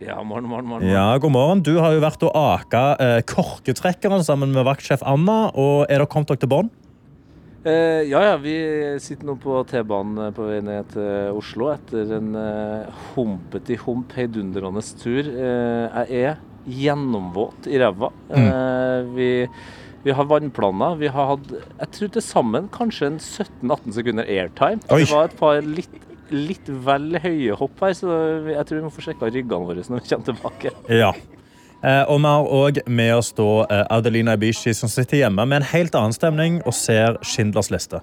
Ja, 0.00 0.22
morgen, 0.24 0.48
morgen, 0.48 0.64
morgen. 0.64 0.88
Ja, 0.88 1.18
god 1.18 1.32
morgen. 1.34 1.60
Du 1.60 1.74
har 1.76 1.92
jo 1.92 2.00
vært 2.00 2.22
og 2.24 2.32
aka 2.32 2.84
eh, 2.96 3.18
korketrekkeren 3.28 4.22
sammen 4.24 4.54
med 4.54 4.64
vaktsjef 4.64 5.02
Anna. 5.04 5.50
og 5.52 5.82
Er 5.90 6.00
dere 6.00 6.08
kommet 6.08 6.30
dere 6.32 6.40
til 6.40 6.48
bånn? 6.48 6.70
Eh, 7.68 8.08
ja, 8.08 8.22
ja, 8.24 8.38
vi 8.40 8.54
sitter 9.04 9.28
nå 9.28 9.34
på 9.42 9.58
T-banen 9.68 10.22
eh, 10.24 10.30
på 10.32 10.46
vei 10.48 10.62
ned 10.64 10.88
til 10.94 11.36
Oslo 11.36 11.68
etter 11.74 12.14
en 12.16 12.32
eh, 12.32 13.02
humpete 13.12 13.76
hump 13.82 14.16
heidundrende 14.16 14.80
tur. 15.02 15.20
Eh, 15.20 16.00
jeg 16.08 16.24
er 16.30 16.40
gjennomvåt 16.64 17.68
i 17.68 17.84
ræva. 17.84 18.08
Mm. 18.32 18.46
Eh, 18.48 19.10
vi, 19.18 19.30
vi 20.06 20.16
har 20.16 20.30
vannplaner. 20.32 20.96
Vi 21.02 21.12
har 21.12 21.34
hatt 21.34 21.52
jeg 21.52 21.92
tror 21.98 22.14
til 22.16 22.24
sammen 22.24 22.72
kanskje 22.72 23.12
en 23.12 23.20
17-18 23.20 23.98
sekunder 24.00 24.32
airtime. 24.32 24.80
Oi. 24.88 25.04
Det 25.04 25.12
var 25.12 25.28
et 25.28 25.36
par 25.44 25.60
litt, 25.60 26.00
litt 26.34 26.68
vel 26.86 27.18
høye 27.22 27.56
hopp 27.58 27.82
her, 27.84 27.94
så 27.96 28.14
jeg 28.48 28.64
tror 28.68 28.80
vi 28.80 28.86
må 28.86 28.92
få 28.94 29.04
sjekka 29.04 29.30
ryggene 29.30 29.68
våre 29.68 29.84
når 29.84 30.02
vi 30.02 30.10
kommer 30.12 30.30
tilbake. 30.30 30.72
Ja. 30.92 31.12
Eh, 31.80 32.02
og 32.12 32.18
vi 32.20 32.28
har 32.28 32.50
òg 32.60 32.80
med 32.92 33.14
oss 33.16 33.30
da 33.32 33.48
eh, 33.64 33.84
Adelina 33.96 34.34
Ibishi, 34.36 34.74
som 34.76 34.90
sitter 34.92 35.22
hjemme 35.22 35.46
med 35.48 35.62
en 35.62 35.68
helt 35.70 35.94
annen 35.96 36.12
stemning 36.12 36.60
og 36.66 36.76
ser 36.76 37.16
Schindlers 37.24 37.70
liste. 37.72 38.02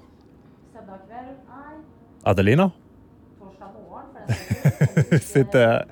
Adelina? 2.27 2.71
Sitter 5.23 5.85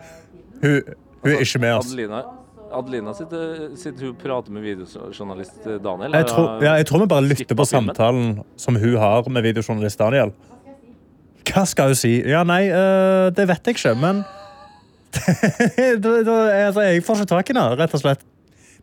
hun, 0.62 0.82
hun 1.22 1.32
er 1.32 1.46
ikke 1.46 1.62
med 1.64 1.78
oss. 1.78 1.94
Adelina, 1.94 2.24
Adelina 2.76 3.14
sitter, 3.16 3.70
sitter 3.80 4.10
hun 4.10 4.18
prater 4.20 4.52
med 4.52 4.66
videojournalist 4.66 5.62
Daniel. 5.84 6.18
Jeg 6.18 6.28
tror, 6.34 6.50
ja, 6.66 6.74
jeg 6.82 6.90
tror 6.90 7.06
vi 7.06 7.08
bare 7.14 7.30
lytter 7.30 7.56
på 7.56 7.70
samtalen 7.70 8.42
som 8.60 8.82
hun 8.82 8.98
har 9.00 9.30
med 9.30 9.46
videojournalist 9.46 10.02
Daniel. 10.02 10.34
Hva 11.46 11.66
skal 11.70 11.94
hun 11.94 12.00
si? 12.00 12.18
Ja, 12.26 12.44
nei, 12.48 12.66
eh, 12.70 13.28
det 13.36 13.48
vet 13.50 13.70
jeg 13.70 13.78
ikke, 13.78 13.94
men 14.00 14.24
altså, 15.16 16.82
Jeg 16.84 17.04
får 17.06 17.22
ikke 17.22 17.30
tak 17.30 17.50
i 17.50 17.54
henne, 17.54 17.68
rett 17.80 17.94
og 17.96 18.02
slett. 18.02 18.26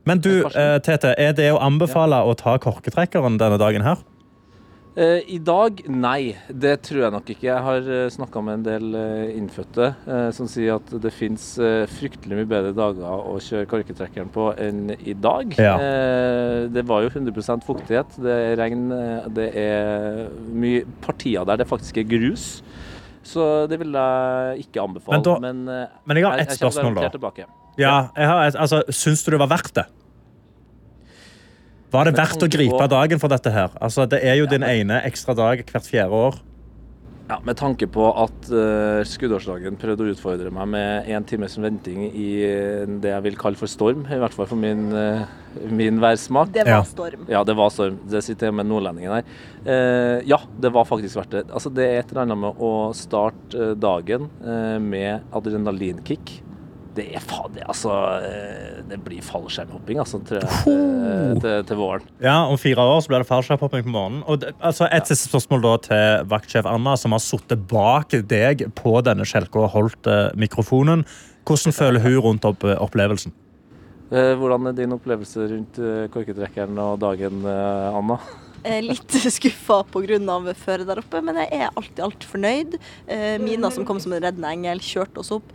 Men 0.09 0.23
du, 0.23 0.31
eh, 0.49 0.79
Tete, 0.83 1.13
er 1.21 1.35
det 1.37 1.51
å 1.53 1.61
anbefale 1.63 2.23
å 2.27 2.33
ta 2.39 2.57
korketrekkeren 2.63 3.37
denne 3.39 3.59
dagen 3.61 3.85
her? 3.87 4.01
Eh, 4.95 5.23
I 5.33 5.39
dag, 5.41 5.79
nei. 5.89 6.35
Det 6.53 6.75
tror 6.85 7.07
jeg 7.07 7.13
nok 7.15 7.31
ikke. 7.33 7.47
Jeg 7.49 7.65
har 7.65 7.87
uh, 7.89 8.11
snakka 8.13 8.43
med 8.45 8.59
en 8.59 8.65
del 8.67 8.97
eh, 8.99 9.31
innfødte 9.39 9.87
eh, 10.05 10.27
som 10.37 10.49
sier 10.53 10.75
at 10.77 10.91
det 11.01 11.13
fins 11.17 11.47
fryktelig 11.95 12.37
mye 12.43 12.49
bedre 12.51 12.75
dager 12.77 13.25
å 13.25 13.39
kjøre 13.41 13.69
korketrekkeren 13.71 14.29
på 14.35 14.51
enn 14.61 14.93
i 15.01 15.15
dag. 15.17 15.57
Ja. 15.57 15.79
Eh, 15.81 16.67
det 16.75 16.85
var 16.91 17.07
jo 17.07 17.13
100% 17.15 17.65
fuktighet, 17.65 18.19
det 18.21 18.37
er 18.51 18.61
regn, 18.61 18.85
eh, 18.93 19.31
det 19.33 19.49
er 19.63 20.27
mye 20.53 20.85
partier 21.07 21.49
der 21.49 21.63
det 21.63 21.69
faktisk 21.73 22.03
er 22.03 22.09
grus. 22.13 22.47
Så 23.25 23.65
det 23.71 23.79
vil 23.81 23.95
jeg 23.97 24.67
ikke 24.67 24.83
anbefale. 24.83 25.17
Men 25.17 25.25
da- 25.25 25.39
men, 25.41 25.65
eh, 25.73 25.99
men 26.05 26.17
jeg 26.21 26.25
har 26.27 26.39
ett 26.45 26.51
spørsmål, 26.59 26.95
da. 27.01 27.09
Ja, 27.81 28.09
jeg 28.17 28.27
har, 28.29 28.51
altså, 28.61 28.83
Syns 28.93 29.25
du 29.25 29.31
det 29.31 29.41
var 29.41 29.49
verdt 29.57 29.73
det? 29.81 29.87
Var 31.93 32.09
det 32.09 32.15
verdt 32.17 32.45
å 32.45 32.49
gripe 32.49 32.87
dagen 32.89 33.21
for 33.21 33.33
dette 33.33 33.53
her? 33.53 33.75
Altså, 33.83 34.07
det 34.09 34.23
er 34.25 34.41
jo 34.41 34.49
din 34.49 34.65
ene 34.65 35.03
ekstra 35.05 35.37
dag 35.37 35.61
hvert 35.69 35.89
fjerde 35.89 36.25
år. 36.29 36.41
Ja, 37.29 37.39
Med 37.47 37.57
tanke 37.57 37.87
på 37.89 38.07
at 38.19 38.49
uh, 38.53 39.01
skuddårsdagen 39.09 39.79
prøvde 39.81 40.05
å 40.05 40.13
utfordre 40.13 40.51
meg 40.53 40.69
med 40.73 41.09
én 41.09 41.25
times 41.25 41.55
venting 41.61 42.03
i 42.11 42.27
eh, 42.45 42.83
det 43.01 43.13
jeg 43.13 43.25
vil 43.25 43.39
kalle 43.41 43.57
for 43.57 43.71
storm, 43.71 44.03
i 44.05 44.19
hvert 44.21 44.35
fall 44.37 44.49
for 44.51 44.61
min, 44.61 44.91
uh, 44.93 45.23
min 45.71 46.01
værsmak. 46.03 46.51
Det 46.53 46.67
var 46.69 46.85
storm. 46.89 47.25
Ja, 47.33 47.41
det 47.47 47.57
var 47.57 47.73
storm. 47.73 48.01
Det 48.11 48.21
sitter 48.27 48.51
jeg 48.51 48.59
med 48.59 48.69
nordlendingen 48.69 49.17
her. 49.17 49.33
Uh, 49.65 50.19
ja, 50.29 50.43
det 50.61 50.73
var 50.75 50.89
faktisk 50.89 51.23
verdt 51.23 51.37
det. 51.39 51.45
Altså, 51.53 51.73
det 51.73 51.87
er 51.87 52.03
et 52.03 52.13
eller 52.13 52.27
annet 52.27 52.43
med 52.43 52.65
å 52.69 52.73
starte 52.97 53.69
eh, 53.71 53.75
dagen 53.81 54.29
eh, 54.43 54.79
med 54.83 55.33
adrenalinkick. 55.33 56.35
Det 56.93 57.07
er 57.17 57.23
faen 57.25 57.55
det, 57.55 57.63
altså 57.65 57.93
eh, 58.21 58.81
Det 58.91 58.99
blir 59.01 59.25
fallskjermhopping, 59.25 60.01
altså, 60.03 60.21
tror 60.29 60.45
til, 60.45 61.39
til, 61.41 61.63
til 61.69 61.79
våren. 61.81 62.05
Ja, 62.21 62.43
Om 62.45 62.59
fire 62.61 62.85
år 62.85 63.01
så 63.01 63.13
blir 63.13 63.25
det 63.25 63.29
fallskjermhopping 63.31 63.87
på 63.87 63.95
morgenen. 63.95 64.25
Og 64.29 64.43
det, 64.43 64.53
altså, 64.61 64.89
et 64.93 65.09
siste 65.09 65.31
spørsmål 65.31 65.65
da 65.65 65.77
til 65.87 66.27
vaktsjef 66.33 66.69
Anna, 66.69 66.97
som 67.01 67.17
har 67.17 67.25
sittet 67.25 67.65
bak 67.71 68.13
deg 68.29 68.67
på 68.77 68.99
denne 69.07 69.25
skjelka 69.29 69.65
og 69.65 69.73
holdt 69.77 70.11
eh, 70.11 70.29
mikrofonen. 70.37 71.07
Hvordan 71.49 71.75
føler 71.75 72.05
hun 72.05 72.21
rundt 72.29 72.45
opp, 72.47 72.65
opplevelsen? 72.65 73.33
Eh, 74.13 74.35
hvordan 74.37 74.69
er 74.69 74.77
din 74.77 74.93
opplevelse 74.93 75.47
rundt 75.49 75.79
eh, 75.81 76.09
korketrekkeren 76.13 76.77
og 76.85 76.99
dagen, 77.01 77.47
eh, 77.49 77.97
Anna? 77.97 78.19
Er 78.65 78.83
litt 78.87 79.11
skuffa 79.37 79.81
pga. 79.91 80.55
føret 80.55 80.87
der 80.87 81.01
oppe, 81.03 81.21
men 81.25 81.37
jeg 81.43 81.49
er 81.53 81.71
alltid 81.77 82.01
alt 82.05 82.25
fornøyd. 82.31 82.77
Eh, 83.09 83.39
Mina, 83.43 83.71
som 83.75 83.85
kom 83.89 83.99
som 84.01 84.13
en 84.13 84.23
reddende 84.23 84.51
engel, 84.55 84.79
kjørte 84.81 85.19
oss 85.25 85.33
opp. 85.35 85.51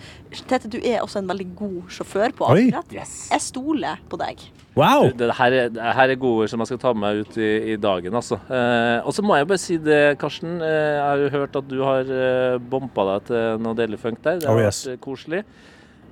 Tete, 0.47 0.67
du 0.67 0.77
er 0.81 0.99
også 1.05 1.19
en 1.21 1.27
veldig 1.29 1.47
god 1.55 1.81
sjåfør 1.89 2.35
på 2.35 2.45
akkurat. 2.49 2.83
akkurat. 2.85 3.17
Jeg 3.31 3.41
stoler 3.45 4.01
på 4.11 4.19
deg. 4.19 4.43
Wow! 4.77 5.07
Det, 5.17 5.31
her 5.39 5.51
er, 5.57 5.69
det 5.73 5.81
her 5.97 6.11
er 6.13 6.19
gode 6.21 6.43
ord 6.43 6.51
som 6.51 6.61
jeg 6.61 6.69
skal 6.69 6.77
ta 6.83 6.91
med 6.93 7.01
meg 7.01 7.21
ut 7.25 7.37
i, 7.41 7.47
i 7.73 7.77
dagen. 7.81 8.13
Altså. 8.19 8.37
Eh, 8.45 8.99
og 9.07 9.15
så 9.15 9.23
må 9.25 9.39
jeg 9.39 9.47
bare 9.49 9.61
si 9.63 9.77
det, 9.81 10.01
Karsten. 10.21 10.59
Eh, 10.61 10.75
jeg 10.99 11.01
har 11.07 11.23
jo 11.23 11.31
hørt 11.33 11.55
at 11.57 11.71
du 11.71 11.79
har 11.81 12.11
eh, 12.13 12.59
bompa 12.61 13.07
deg 13.15 13.25
til 13.31 13.63
noe 13.65 13.73
deilig 13.79 13.97
funk 14.03 14.21
der. 14.27 14.43
Det 14.43 14.51
har 14.51 14.53
Oh, 14.53 14.61
yes. 14.61 14.83
vært 14.85 14.93
eh, 14.99 15.01
koselig. 15.07 15.41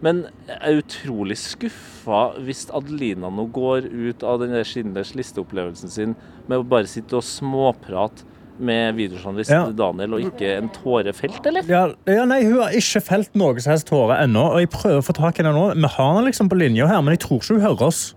Men 0.06 0.20
jeg 0.45 0.60
er 0.62 0.80
utrolig 0.84 1.36
skuffa 1.41 2.20
hvis 2.45 2.68
Adelina 2.78 3.32
nå 3.34 3.47
går 3.56 3.88
ut 3.89 4.24
av 4.28 4.43
den 4.43 4.53
der 4.53 4.68
Schindlers 4.68 5.16
liste-opplevelsen 5.18 5.89
sin 5.89 6.14
med 6.47 6.62
å 6.62 6.66
bare 6.76 6.86
sitte 6.91 7.18
og 7.18 7.26
småprate 7.26 8.28
med 8.62 8.95
videojournalist 8.95 9.51
Ja. 9.51 9.64
Daniel, 9.76 10.14
og 10.16 10.22
ikke 10.30 10.51
en 10.60 10.70
tåre 10.72 11.12
felt, 11.18 11.41
eller? 11.49 11.66
Ja, 11.68 11.82
ja, 12.08 12.24
nei, 12.30 12.43
Hun 12.45 12.62
har 12.62 12.70
ikke 12.78 13.01
felt 13.03 13.34
noe 13.36 13.60
som 13.60 13.74
helst 13.74 13.89
tåre 13.89 14.20
ennå. 14.24 14.45
og 14.53 14.60
jeg 14.62 14.70
prøver 14.72 15.01
å 15.01 15.08
få 15.10 15.16
tak 15.18 15.39
i 15.39 15.43
henne 15.43 15.56
nå. 15.58 15.66
Vi 15.76 15.89
har 15.97 16.14
henne 16.14 16.24
liksom 16.30 16.47
på 16.49 16.56
linja 16.62 16.88
her, 16.88 17.01
men 17.01 17.18
jeg 17.18 17.26
tror 17.26 17.41
ikke 17.41 17.56
hun 17.58 17.66
hører 17.66 17.82
oss. 17.89 18.14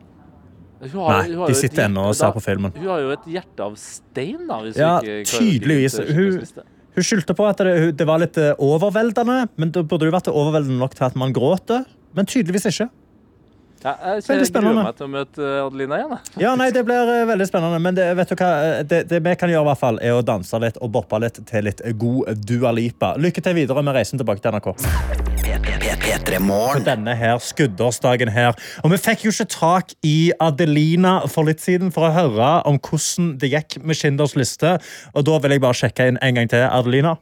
Hun 0.81 0.91
har- 0.91 1.27
Nei, 1.27 1.47
de 1.49 1.55
sitter 1.55 1.89
ennå 1.89 2.05
og 2.07 2.15
ser 2.15 2.31
på 2.31 2.41
filmen. 2.45 2.71
Hun 2.77 2.87
har 2.87 3.01
jo 3.01 3.11
et 3.11 3.25
hjerte 3.27 3.61
av 3.65 3.75
stein, 3.75 4.47
da. 4.47 4.61
Hvis 4.63 4.77
Ja, 4.77 5.01
tydeligvis. 5.01 5.99
Hun. 6.15 6.45
Hun 6.99 7.07
skyldte 7.07 7.37
på 7.39 7.47
at 7.47 7.61
det, 7.63 7.75
det 7.99 8.07
var 8.09 8.23
litt 8.23 8.39
eh, 8.41 8.55
overveldende, 8.59 9.45
men 9.57 9.75
det 9.75 9.85
burde 9.89 10.09
jo 10.09 10.15
vært 10.15 10.31
overveldende 10.33 10.81
nok 10.83 10.97
til 10.99 11.07
at 11.09 11.19
man 11.19 11.35
gråter. 11.37 11.87
Men 12.17 12.27
tydeligvis 12.29 12.67
ikke. 12.73 12.89
Ja, 13.85 13.93
jeg, 13.95 14.25
Veldig 14.27 14.47
jeg 14.49 14.55
gruer 14.59 14.79
meg 14.81 14.97
til 14.99 15.07
å 15.07 15.11
møte 15.13 15.45
eh, 15.45 15.61
Adelina 15.63 16.01
igjen. 16.01 16.17
Ja, 16.43 16.55
nei, 16.59 16.71
Det 16.75 16.83
blir 16.89 17.13
eh, 17.15 17.25
veldig 17.31 17.47
spennende. 17.47 17.79
Men 17.83 17.99
det, 17.99 18.09
vet 18.19 18.35
du 18.35 18.39
hva? 18.41 18.53
Det, 18.83 19.05
det 19.11 19.23
vi 19.23 19.37
kan 19.39 19.53
gjøre, 19.53 19.67
i 19.69 19.71
hvert 19.71 19.83
fall, 19.85 20.03
er 20.03 20.19
å 20.19 20.25
danse 20.27 20.63
litt 20.65 20.83
og 20.83 20.91
boppe 20.99 21.23
litt 21.23 21.39
til 21.47 21.69
litt 21.71 21.85
god 22.01 22.43
Dua 22.43 22.75
Lipa. 22.75 23.15
Lykke 23.21 23.45
til 23.45 23.61
videre 23.63 23.87
med 23.87 24.01
reisen 24.01 24.19
tilbake 24.19 24.43
til 24.43 24.59
NRK. 24.59 25.38
P3 25.69 26.39
På 26.49 26.81
denne 26.81 27.13
her 27.15 27.39
skuddårsdagen 27.45 28.31
her. 28.33 28.57
Og 28.85 28.93
vi 28.95 28.99
fikk 29.01 29.27
jo 29.27 29.33
ikke 29.35 29.47
tak 29.53 29.93
i 30.07 30.33
Adelina 30.41 31.19
for 31.29 31.45
litt 31.45 31.61
siden 31.61 31.93
for 31.93 32.09
å 32.09 32.13
høre 32.15 32.49
om 32.69 32.79
hvordan 32.81 33.35
det 33.41 33.51
gikk 33.53 33.77
med 33.85 33.99
Schindlers 33.99 34.33
liste. 34.39 34.79
Og 35.13 35.27
da 35.29 35.37
vil 35.45 35.55
jeg 35.57 35.63
bare 35.65 35.77
sjekke 35.77 36.07
inn 36.09 36.21
en 36.25 36.39
gang 36.41 36.49
til. 36.49 36.65
Adelina, 36.65 37.19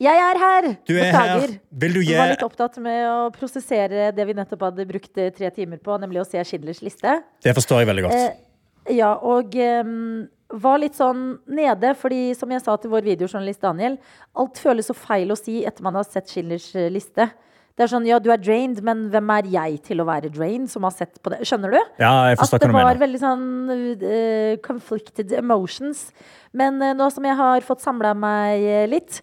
Jeg 0.00 0.16
er 0.18 0.38
her! 0.40 0.68
du 0.88 0.94
er 0.96 1.04
Beklager. 1.12 1.40
her. 1.40 1.58
Vil 1.70 1.92
du 1.92 2.00
gi 2.00 2.12
Jeg 2.14 2.18
var 2.22 2.32
litt 2.32 2.46
opptatt 2.46 2.78
med 2.80 3.04
å 3.06 3.18
prosessere 3.36 4.08
det 4.16 4.26
vi 4.26 4.34
nettopp 4.34 4.64
hadde 4.70 4.86
brukt 4.88 5.18
eh, 5.20 5.30
tre 5.36 5.50
timer 5.52 5.78
på, 5.78 5.98
nemlig 6.00 6.22
å 6.22 6.26
se 6.26 6.40
Schindlers 6.48 6.80
liste. 6.82 7.20
Det 7.44 7.52
forstår 7.54 7.84
jeg 7.84 7.92
veldig 7.92 8.06
godt. 8.08 8.16
Eh, 8.16 8.96
ja, 8.96 9.12
og 9.20 9.52
ehm, 9.54 10.24
var 10.52 10.80
litt 10.82 10.96
sånn 10.98 11.38
nede, 11.48 11.94
fordi 11.98 12.32
som 12.36 12.50
jeg 12.52 12.62
sa 12.64 12.76
til 12.80 12.92
vår 12.92 13.06
videojournalist 13.06 13.62
Daniel, 13.64 13.96
alt 14.38 14.60
føles 14.60 14.90
så 14.90 14.96
feil 14.96 15.32
å 15.32 15.38
si 15.38 15.62
etter 15.66 15.84
man 15.84 15.96
har 15.98 16.06
sett 16.08 16.30
Schindlers 16.32 16.68
eh, 16.76 16.90
liste. 16.92 17.30
Det 17.72 17.86
er 17.86 17.88
sånn, 17.88 18.04
ja, 18.04 18.18
du 18.20 18.28
er 18.28 18.40
drained, 18.40 18.82
men 18.84 19.06
hvem 19.12 19.30
er 19.32 19.46
jeg 19.54 19.78
til 19.86 20.02
å 20.02 20.06
være 20.08 20.28
drained, 20.32 20.68
som 20.68 20.84
har 20.84 20.92
sett 20.92 21.16
på 21.24 21.32
det? 21.32 21.40
Skjønner 21.48 21.72
du? 21.72 21.78
Ja, 22.02 22.12
jeg 22.28 22.36
forstår 22.42 22.60
At 22.60 22.66
det 22.66 22.68
hva 22.68 22.72
du 22.72 22.76
var 22.76 22.90
mener. 22.90 23.00
veldig 23.00 23.20
sånn 23.22 23.46
uh, 23.72 24.50
conflicted 24.66 25.32
emotions. 25.38 26.10
Men 26.52 26.76
uh, 26.84 26.92
nå 26.98 27.08
som 27.14 27.24
jeg 27.24 27.38
har 27.38 27.64
fått 27.64 27.80
samla 27.80 28.12
meg 28.12 28.66
uh, 28.66 28.84
litt 28.92 29.22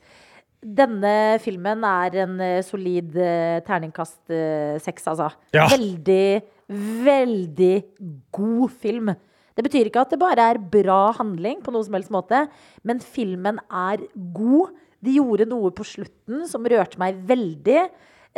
Denne 0.60 1.38
filmen 1.40 1.86
er 1.88 2.18
en 2.26 2.34
solid 2.68 3.14
terningkast 3.64 4.34
seks, 4.84 5.06
altså. 5.08 5.30
Ja. 5.56 5.70
Veldig, 5.72 6.42
veldig 7.06 7.76
god 8.36 8.74
film. 8.82 9.14
Det 9.60 9.66
betyr 9.66 9.90
ikke 9.90 10.06
at 10.06 10.14
det 10.14 10.22
bare 10.22 10.44
er 10.54 10.62
bra 10.72 11.10
handling 11.18 11.60
på 11.60 11.74
noen 11.76 11.84
som 11.84 11.98
helst 11.98 12.14
måte, 12.16 12.46
men 12.88 13.02
filmen 13.04 13.60
er 13.68 14.06
god. 14.32 14.72
De 15.04 15.18
gjorde 15.18 15.50
noe 15.52 15.74
på 15.76 15.84
slutten 15.84 16.46
som 16.48 16.64
rørte 16.64 17.00
meg 17.02 17.20
veldig. 17.28 17.82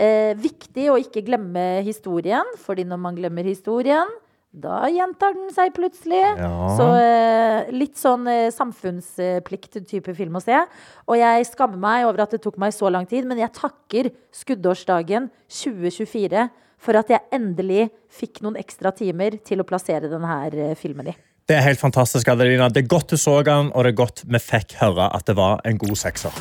Eh, 0.01 0.33
viktig 0.33 0.87
å 0.89 0.97
ikke 0.97 1.21
glemme 1.27 1.83
historien, 1.85 2.47
fordi 2.63 2.87
når 2.89 3.01
man 3.03 3.19
glemmer 3.19 3.45
historien, 3.45 4.09
da 4.51 4.81
gjentar 4.89 5.35
den 5.37 5.51
seg 5.53 5.75
plutselig. 5.77 6.23
Ja. 6.41 6.49
Så 6.79 6.87
eh, 6.97 7.69
litt 7.75 8.01
sånn 8.01 8.25
eh, 8.27 8.49
samfunnsplikt-type 8.55 10.15
film 10.17 10.41
å 10.41 10.43
se. 10.43 10.57
Og 11.05 11.21
jeg 11.21 11.47
skammer 11.51 11.79
meg 11.85 12.07
over 12.09 12.25
at 12.25 12.33
det 12.33 12.41
tok 12.43 12.57
meg 12.59 12.73
så 12.73 12.89
lang 12.89 13.05
tid, 13.05 13.29
men 13.29 13.39
jeg 13.43 13.53
takker 13.61 14.09
skuddårsdagen 14.41 15.29
2024 15.61 16.49
for 16.81 16.97
at 16.97 17.11
jeg 17.13 17.27
endelig 17.33 17.89
fikk 18.11 18.41
noen 18.45 18.57
ekstra 18.59 18.91
timer 18.95 19.37
til 19.45 19.61
å 19.61 19.67
plassere 19.67 20.09
denne 20.11 20.39
eh, 20.49 20.73
filmen 20.79 21.13
i. 21.13 21.15
Det 21.49 21.57
er 21.57 21.65
helt 21.65 21.81
fantastisk, 21.81 22.29
Adelina. 22.31 22.69
Det 22.69 22.85
er 22.85 22.91
godt 22.91 23.11
du 23.11 23.17
så 23.19 23.41
den, 23.45 23.71
og 23.73 23.85
det 23.85 23.93
er 23.93 24.01
godt 24.01 24.25
vi 24.25 24.41
fikk 24.41 24.77
høre 24.81 25.09
at 25.11 25.25
det 25.27 25.37
var 25.37 25.61
en 25.67 25.81
god 25.81 25.97
sekser. 25.99 26.31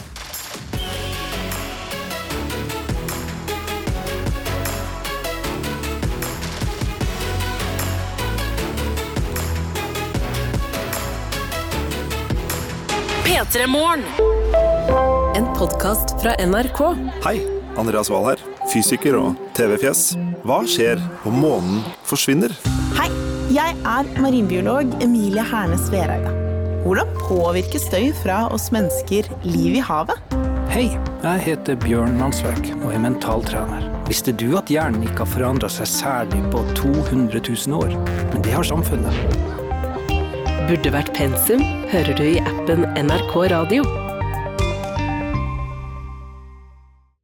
P3 13.25 13.67
En 15.39 15.47
podkast 15.57 16.21
fra 16.21 16.37
NRK. 16.45 16.81
Hei, 17.25 17.60
Andreas 17.81 18.11
Wahl 18.13 18.29
her. 18.29 18.43
Fysiker 18.71 19.17
og 19.19 19.41
TV-fjes. 19.57 20.13
Hva 20.47 20.61
skjer 20.69 21.01
om 21.29 21.41
månen 21.43 21.81
forsvinner? 22.07 22.53
Hei, 22.99 23.09
jeg 23.55 23.77
er 23.89 24.11
marinbiolog 24.21 24.95
Emilie 25.03 25.45
Hernes 25.53 25.89
Vereide. 25.93 26.37
Hvordan 26.85 27.11
påvirker 27.27 27.83
støy 27.83 28.11
fra 28.23 28.47
oss 28.55 28.71
mennesker 28.73 29.29
liv 29.45 29.77
i 29.77 29.85
havet? 29.85 30.21
Hei, 30.71 30.87
jeg 31.25 31.43
heter 31.45 31.77
Bjørn 31.83 32.15
Mansverk 32.21 32.71
og 32.79 32.93
er 32.95 33.03
mentaltrener. 33.03 33.89
Visste 34.09 34.33
du 34.33 34.55
at 34.59 34.71
hjernen 34.73 35.05
ikke 35.07 35.25
har 35.25 35.33
forandra 35.33 35.69
seg 35.73 35.91
særlig 35.91 36.41
på 36.53 36.63
200 36.79 37.43
000 37.43 37.77
år? 37.77 37.97
Men 38.33 38.47
det 38.47 38.55
har 38.55 38.67
samfunnet. 38.67 39.13
Burde 40.71 40.95
vært 40.95 41.11
pensum 41.17 41.65
hører 41.91 42.15
du 42.15 42.25
i 42.31 42.39
appen 42.47 42.87
NRK 42.95 43.35
Radio. 43.51 44.10